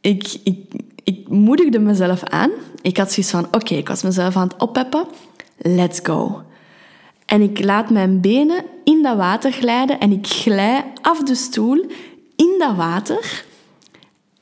Ik, 0.00 0.36
ik, 0.44 0.58
ik 1.04 1.28
moedigde 1.28 1.78
mezelf 1.78 2.24
aan. 2.24 2.50
Ik 2.82 2.96
had 2.96 3.12
zoiets 3.12 3.32
van, 3.32 3.46
oké, 3.46 3.74
ik 3.74 3.88
was 3.88 4.02
mezelf 4.02 4.36
aan 4.36 4.48
het 4.48 4.60
oppeppen. 4.60 5.06
Let's 5.56 6.00
go. 6.02 6.42
En 7.26 7.40
ik 7.40 7.64
laat 7.64 7.90
mijn 7.90 8.20
benen 8.20 8.64
in 8.84 9.02
dat 9.02 9.16
water 9.16 9.52
glijden 9.52 10.00
en 10.00 10.12
ik 10.12 10.26
glij 10.26 10.92
af 11.00 11.22
de 11.22 11.34
stoel 11.34 11.86
in 12.36 12.54
dat 12.58 12.76
water 12.76 13.44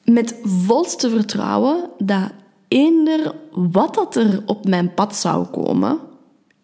met 0.05 0.38
volste 0.42 1.11
vertrouwen 1.11 1.90
dat 1.99 2.30
eender 2.68 3.34
wat 3.51 3.95
dat 3.95 4.16
er 4.16 4.42
op 4.47 4.68
mijn 4.68 4.95
pad 4.95 5.16
zou 5.16 5.47
komen 5.47 5.99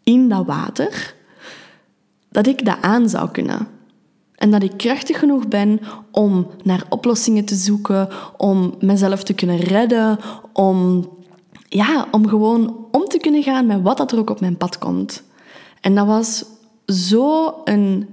in 0.02 0.28
dat 0.28 0.46
water, 0.46 1.14
dat 2.28 2.46
ik 2.46 2.64
dat 2.64 2.76
aan 2.80 3.08
zou 3.08 3.30
kunnen. 3.30 3.68
En 4.34 4.50
dat 4.50 4.62
ik 4.62 4.76
krachtig 4.76 5.18
genoeg 5.18 5.48
ben 5.48 5.80
om 6.10 6.46
naar 6.62 6.84
oplossingen 6.88 7.44
te 7.44 7.54
zoeken, 7.54 8.08
om 8.36 8.74
mezelf 8.78 9.22
te 9.22 9.32
kunnen 9.32 9.56
redden, 9.58 10.18
om, 10.52 11.08
ja, 11.68 12.06
om 12.10 12.28
gewoon 12.28 12.86
om 12.90 13.04
te 13.04 13.18
kunnen 13.18 13.42
gaan 13.42 13.66
met 13.66 13.82
wat 13.82 13.96
dat 13.96 14.12
er 14.12 14.18
ook 14.18 14.30
op 14.30 14.40
mijn 14.40 14.56
pad 14.56 14.78
komt. 14.78 15.22
En 15.80 15.94
dat 15.94 16.06
was 16.06 16.44
zo 16.86 17.54
een 17.64 18.08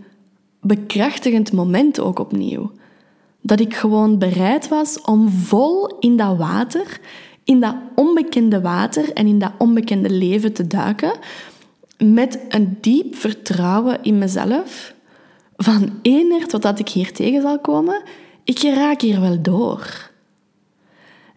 bekrachtigend 0.62 1.52
moment 1.52 2.00
ook 2.00 2.20
opnieuw. 2.20 2.72
Dat 3.48 3.60
ik 3.60 3.76
gewoon 3.76 4.18
bereid 4.18 4.68
was 4.68 5.02
om 5.02 5.30
vol 5.30 5.98
in 6.00 6.18
dat 6.18 6.38
water, 6.38 7.00
in 7.44 7.60
dat 7.60 7.76
onbekende 7.96 8.62
water 8.62 9.14
en 9.14 9.28
in 9.28 9.40
dat 9.40 9.52
onbekende 9.58 10.10
leven 10.10 10.54
te 10.54 10.68
duiken, 10.68 11.12
met 11.98 12.40
een 12.50 12.78
diep 12.82 13.16
vertrouwen 13.16 14.04
in 14.04 14.18
mezelf 14.18 14.94
van 15.56 16.00
eender 16.02 16.48
totdat 16.48 16.80
ik 16.80 16.90
hier 16.90 17.14
tegen 17.14 17.42
zal 17.42 17.60
komen, 17.60 18.02
ik 18.44 18.62
raak 18.62 19.02
hier 19.02 19.22
wel 19.22 19.42
door. 19.42 20.10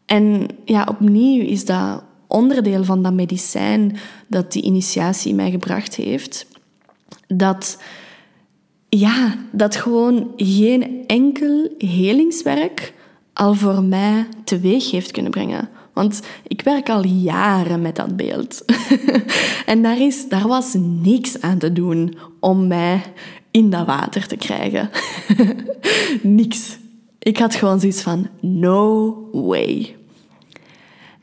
En 0.06 0.46
ja, 0.64 0.86
opnieuw 0.88 1.42
is 1.42 1.64
dat 1.64 2.02
onderdeel 2.26 2.84
van 2.84 3.02
dat 3.02 3.12
medicijn 3.12 3.96
dat 4.26 4.52
die 4.52 4.62
initiatie 4.62 5.34
mij 5.34 5.50
gebracht 5.50 5.94
heeft. 5.94 6.46
Dat, 7.26 7.82
ja, 8.90 9.34
dat 9.52 9.76
gewoon 9.76 10.32
geen 10.36 11.04
enkel 11.06 11.74
helingswerk 11.78 12.94
al 13.32 13.54
voor 13.54 13.82
mij 13.82 14.26
teweeg 14.44 14.90
heeft 14.90 15.10
kunnen 15.10 15.30
brengen. 15.30 15.68
Want 15.92 16.20
ik 16.46 16.62
werk 16.62 16.88
al 16.88 17.04
jaren 17.04 17.82
met 17.82 17.96
dat 17.96 18.16
beeld. 18.16 18.64
en 19.66 19.82
daar, 19.82 20.00
is, 20.00 20.28
daar 20.28 20.48
was 20.48 20.74
niks 20.78 21.40
aan 21.40 21.58
te 21.58 21.72
doen 21.72 22.16
om 22.40 22.66
mij 22.66 23.02
in 23.50 23.70
dat 23.70 23.86
water 23.86 24.26
te 24.26 24.36
krijgen. 24.36 24.90
niks. 26.22 26.78
Ik 27.18 27.38
had 27.38 27.54
gewoon 27.54 27.80
zoiets 27.80 28.02
van, 28.02 28.28
no 28.40 29.14
way. 29.32 29.96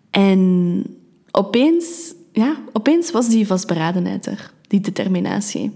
En 0.09 0.84
opeens, 1.32 2.13
ja, 2.32 2.55
opeens 2.74 3.11
was 3.11 3.30
die 3.30 3.47
vastberadenheid 3.47 4.26
er, 4.26 4.51
die 4.68 4.80
determinatie. 4.80 5.72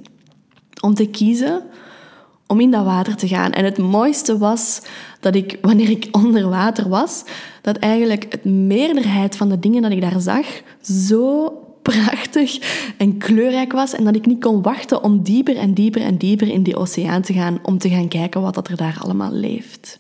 Om 0.81 0.93
te 0.93 1.05
kiezen 1.05 1.63
om 2.51 2.59
in 2.59 2.71
dat 2.71 2.85
water 2.85 3.15
te 3.15 3.27
gaan. 3.27 3.51
En 3.51 3.65
het 3.65 3.77
mooiste 3.77 4.37
was 4.37 4.81
dat 5.19 5.35
ik, 5.35 5.57
wanneer 5.61 5.89
ik 5.89 6.07
onder 6.11 6.49
water 6.49 6.89
was, 6.89 7.23
dat 7.61 7.77
eigenlijk 7.77 8.25
het 8.29 8.45
meerderheid 8.45 9.37
van 9.37 9.49
de 9.49 9.59
dingen 9.59 9.81
dat 9.81 9.91
ik 9.91 10.01
daar 10.01 10.19
zag 10.19 10.45
zo 10.81 11.51
prachtig 11.81 12.59
en 12.97 13.17
kleurrijk 13.17 13.71
was 13.71 13.93
en 13.93 14.03
dat 14.03 14.15
ik 14.15 14.25
niet 14.25 14.43
kon 14.43 14.61
wachten 14.61 15.03
om 15.03 15.23
dieper 15.23 15.57
en 15.57 15.73
dieper 15.73 16.01
en 16.01 16.17
dieper 16.17 16.47
in 16.47 16.63
die 16.63 16.75
oceaan 16.75 17.21
te 17.21 17.33
gaan 17.33 17.59
om 17.63 17.77
te 17.77 17.89
gaan 17.89 18.07
kijken 18.07 18.41
wat 18.41 18.69
er 18.69 18.75
daar 18.75 18.97
allemaal 19.01 19.31
leeft. 19.31 19.97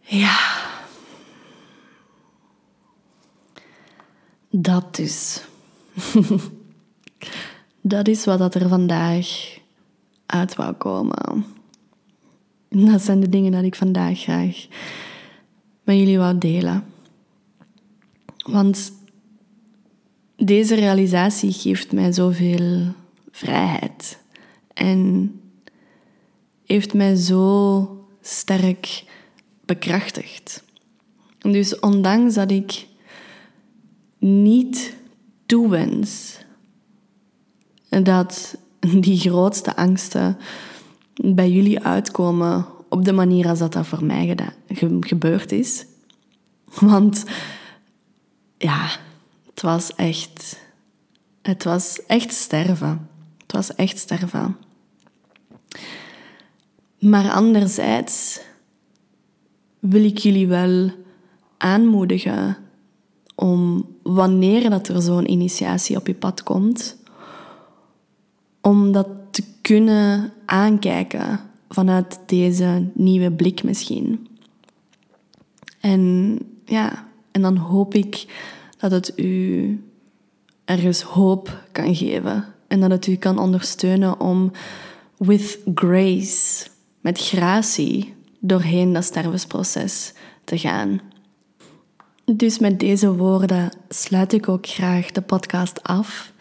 Ja. 0.00 0.38
Dat 4.50 4.96
dus. 4.96 5.42
dat 7.80 8.08
is 8.08 8.24
wat 8.24 8.54
er 8.54 8.68
vandaag 8.68 9.58
uit 10.26 10.54
wou 10.54 10.72
komen. 10.72 11.44
Dat 12.68 13.02
zijn 13.02 13.20
de 13.20 13.28
dingen 13.28 13.52
dat 13.52 13.62
ik 13.62 13.74
vandaag 13.74 14.18
graag 14.18 14.66
met 15.84 15.96
jullie 15.96 16.18
wou 16.18 16.38
delen. 16.38 16.84
Want 18.46 18.92
deze 20.36 20.74
realisatie 20.74 21.52
geeft 21.52 21.92
mij 21.92 22.12
zoveel 22.12 22.92
vrijheid 23.30 24.18
en 24.74 25.32
heeft 26.66 26.94
mij 26.94 27.14
zo 27.14 28.06
sterk 28.20 29.04
bekrachtigd. 29.64 30.64
Dus 31.38 31.78
ondanks 31.78 32.34
dat 32.34 32.50
ik 32.50 32.86
niet 34.18 34.96
toewens 35.54 36.38
dat 37.88 38.56
die 39.00 39.18
grootste 39.18 39.76
angsten 39.76 40.36
bij 41.14 41.50
jullie 41.50 41.80
uitkomen 41.80 42.66
op 42.88 43.04
de 43.04 43.12
manier 43.12 43.48
als 43.48 43.58
dat, 43.58 43.72
dat 43.72 43.86
voor 43.86 44.04
mij 44.04 44.36
gebeurd 45.00 45.52
is. 45.52 45.86
Want 46.80 47.24
ja, 48.58 48.90
het 49.46 49.62
was 49.62 49.94
echt. 49.94 50.58
Het 51.42 51.64
was 51.64 52.06
echt 52.06 52.32
sterven. 52.32 53.08
Het 53.38 53.52
was 53.52 53.74
echt 53.74 53.98
sterven. 53.98 54.56
Maar 56.98 57.30
anderzijds 57.30 58.40
wil 59.78 60.04
ik 60.04 60.18
jullie 60.18 60.46
wel 60.46 60.90
aanmoedigen 61.56 62.63
om 63.34 63.86
wanneer 64.02 64.70
dat 64.70 64.88
er 64.88 65.02
zo'n 65.02 65.30
initiatie 65.30 65.96
op 65.96 66.06
je 66.06 66.14
pad 66.14 66.42
komt, 66.42 66.96
om 68.60 68.92
dat 68.92 69.08
te 69.30 69.44
kunnen 69.60 70.32
aankijken 70.44 71.40
vanuit 71.68 72.18
deze 72.26 72.90
nieuwe 72.94 73.32
blik 73.32 73.62
misschien. 73.62 74.28
En 75.80 76.38
ja, 76.64 77.08
en 77.30 77.42
dan 77.42 77.56
hoop 77.56 77.94
ik 77.94 78.26
dat 78.78 78.90
het 78.90 79.12
u 79.18 79.82
ergens 80.64 81.02
hoop 81.02 81.62
kan 81.72 81.94
geven 81.94 82.44
en 82.68 82.80
dat 82.80 82.90
het 82.90 83.06
u 83.06 83.16
kan 83.16 83.38
ondersteunen 83.38 84.20
om 84.20 84.50
with 85.18 85.58
grace, 85.74 86.66
met 87.00 87.18
gratie, 87.18 88.14
doorheen 88.38 88.92
dat 88.92 89.04
stervensproces 89.04 90.12
te 90.44 90.58
gaan. 90.58 91.00
Dus 92.24 92.58
met 92.58 92.80
deze 92.80 93.14
woorden 93.14 93.70
sluit 93.88 94.32
ik 94.32 94.48
ook 94.48 94.66
graag 94.66 95.10
de 95.10 95.22
podcast 95.22 95.82
af. 95.82 96.32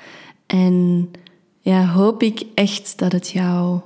En 0.45 1.11
ja, 1.59 1.85
hoop 1.85 2.23
ik 2.23 2.43
echt 2.53 2.99
dat 2.99 3.11
het 3.11 3.29
jou 3.29 3.79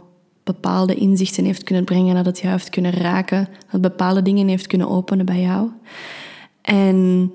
bepaalde 0.43 0.95
inzichten 0.95 1.45
heeft 1.45 1.64
kunnen 1.64 1.84
brengen, 1.84 2.16
dat 2.16 2.26
het 2.26 2.39
jou 2.39 2.52
heeft 2.52 2.70
kunnen 2.70 2.91
raken, 2.91 3.48
dat 3.72 3.82
bepaalde 3.82 4.22
dingen 4.22 4.48
heeft 4.48 4.68
kunnen 4.68 4.89
openen 4.89 5.26
bij 5.26 5.41
jou. 5.41 5.70
En 6.62 7.32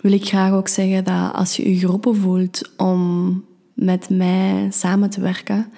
wil 0.00 0.12
ik 0.12 0.26
graag 0.26 0.52
ook 0.52 0.68
zeggen 0.68 1.04
dat 1.04 1.32
als 1.32 1.56
je 1.56 1.70
je 1.70 1.78
geroepen 1.78 2.16
voelt 2.16 2.70
om 2.76 3.44
met 3.74 4.08
mij 4.08 4.68
samen 4.70 5.10
te 5.10 5.20
werken, 5.20 5.72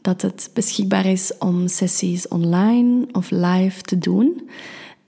dat 0.00 0.22
het 0.22 0.50
beschikbaar 0.54 1.06
is 1.06 1.38
om 1.38 1.68
sessies 1.68 2.28
online 2.28 3.06
of 3.12 3.30
live 3.30 3.82
te 3.82 3.98
doen. 3.98 4.48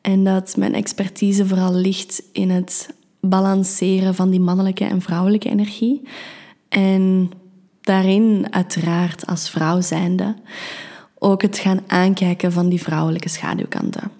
En 0.03 0.25
dat 0.25 0.57
mijn 0.57 0.75
expertise 0.75 1.47
vooral 1.47 1.75
ligt 1.75 2.23
in 2.33 2.51
het 2.51 2.95
balanceren 3.21 4.15
van 4.15 4.31
die 4.31 4.41
mannelijke 4.41 4.85
en 4.85 5.01
vrouwelijke 5.01 5.49
energie. 5.49 6.03
En 6.69 7.31
daarin, 7.81 8.47
uiteraard 8.51 9.27
als 9.27 9.51
vrouw 9.51 9.81
zijnde, 9.81 10.35
ook 11.19 11.43
het 11.43 11.59
gaan 11.59 11.81
aankijken 11.87 12.53
van 12.53 12.69
die 12.69 12.83
vrouwelijke 12.83 13.29
schaduwkanten. 13.29 14.11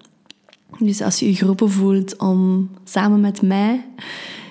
Dus 0.79 1.01
als 1.01 1.19
je 1.19 1.25
je 1.25 1.35
geroepen 1.35 1.71
voelt 1.71 2.17
om 2.17 2.69
samen 2.83 3.19
met 3.19 3.41
mij 3.41 3.85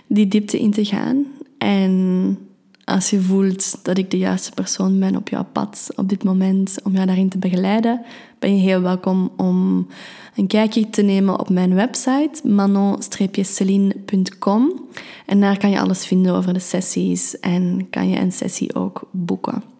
die 0.06 0.28
diepte 0.28 0.60
in 0.60 0.70
te 0.70 0.84
gaan 0.84 1.26
en 1.58 2.38
als 2.84 3.10
je 3.10 3.20
voelt 3.20 3.84
dat 3.84 3.98
ik 3.98 4.10
de 4.10 4.18
juiste 4.18 4.52
persoon 4.52 4.98
ben 4.98 5.16
op 5.16 5.28
jouw 5.28 5.46
pad 5.52 5.88
op 5.96 6.08
dit 6.08 6.24
moment 6.24 6.78
om 6.82 6.92
jou 6.92 7.06
daarin 7.06 7.28
te 7.28 7.38
begeleiden, 7.38 8.02
ben 8.42 8.56
je 8.56 8.60
heel 8.60 8.80
welkom 8.80 9.30
om 9.36 9.86
een 10.36 10.46
kijkje 10.46 10.90
te 10.90 11.02
nemen 11.02 11.40
op 11.40 11.50
mijn 11.50 11.74
website 11.74 12.48
manon-celine.com. 12.48 14.88
En 15.26 15.40
daar 15.40 15.58
kan 15.58 15.70
je 15.70 15.80
alles 15.80 16.06
vinden 16.06 16.34
over 16.34 16.52
de 16.52 16.58
sessies 16.58 17.40
en 17.40 17.86
kan 17.90 18.08
je 18.08 18.18
een 18.18 18.32
sessie 18.32 18.74
ook 18.74 19.08
boeken. 19.10 19.71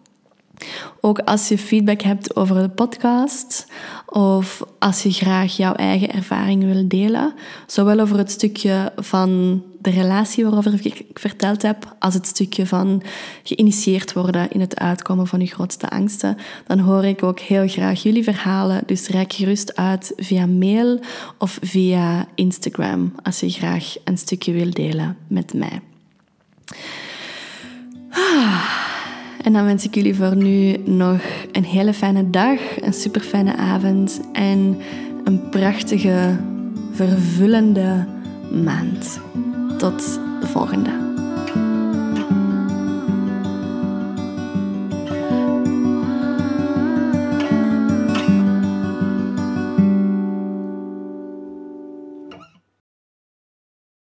Ook 1.01 1.19
als 1.19 1.47
je 1.47 1.57
feedback 1.57 2.01
hebt 2.01 2.35
over 2.35 2.61
de 2.61 2.69
podcast 2.69 3.67
of 4.05 4.63
als 4.79 5.03
je 5.03 5.11
graag 5.11 5.57
jouw 5.57 5.73
eigen 5.73 6.13
ervaring 6.13 6.63
wil 6.63 6.87
delen, 6.87 7.33
zowel 7.67 7.99
over 7.99 8.17
het 8.17 8.31
stukje 8.31 8.91
van 8.95 9.61
de 9.79 9.89
relatie 9.89 10.43
waarover 10.43 10.85
ik 10.85 11.05
verteld 11.13 11.61
heb, 11.61 11.95
als 11.99 12.13
het 12.13 12.27
stukje 12.27 12.65
van 12.65 13.03
geïnitieerd 13.43 14.13
worden 14.13 14.51
in 14.51 14.59
het 14.59 14.79
uitkomen 14.79 15.27
van 15.27 15.39
je 15.39 15.45
grootste 15.45 15.89
angsten, 15.89 16.37
dan 16.67 16.79
hoor 16.79 17.05
ik 17.05 17.23
ook 17.23 17.39
heel 17.39 17.67
graag 17.67 18.03
jullie 18.03 18.23
verhalen. 18.23 18.83
Dus 18.85 19.07
reik 19.07 19.33
gerust 19.33 19.75
uit 19.75 20.13
via 20.15 20.45
mail 20.45 20.99
of 21.37 21.57
via 21.61 22.27
Instagram 22.35 23.15
als 23.23 23.39
je 23.39 23.49
graag 23.49 23.95
een 24.03 24.17
stukje 24.17 24.51
wil 24.51 24.69
delen 24.69 25.17
met 25.27 25.53
mij. 25.53 25.81
Ah. 28.09 28.92
En 29.43 29.53
dan 29.53 29.65
wens 29.65 29.85
ik 29.85 29.95
jullie 29.95 30.15
voor 30.15 30.35
nu 30.35 30.77
nog 30.85 31.21
een 31.51 31.63
hele 31.63 31.93
fijne 31.93 32.29
dag, 32.29 32.81
een 32.81 32.93
super 32.93 33.21
fijne 33.21 33.55
avond 33.55 34.19
en 34.33 34.77
een 35.23 35.49
prachtige, 35.49 36.37
vervullende 36.91 38.05
maand. 38.63 39.19
Tot 39.77 40.19
de 40.41 40.47
volgende. 40.47 41.12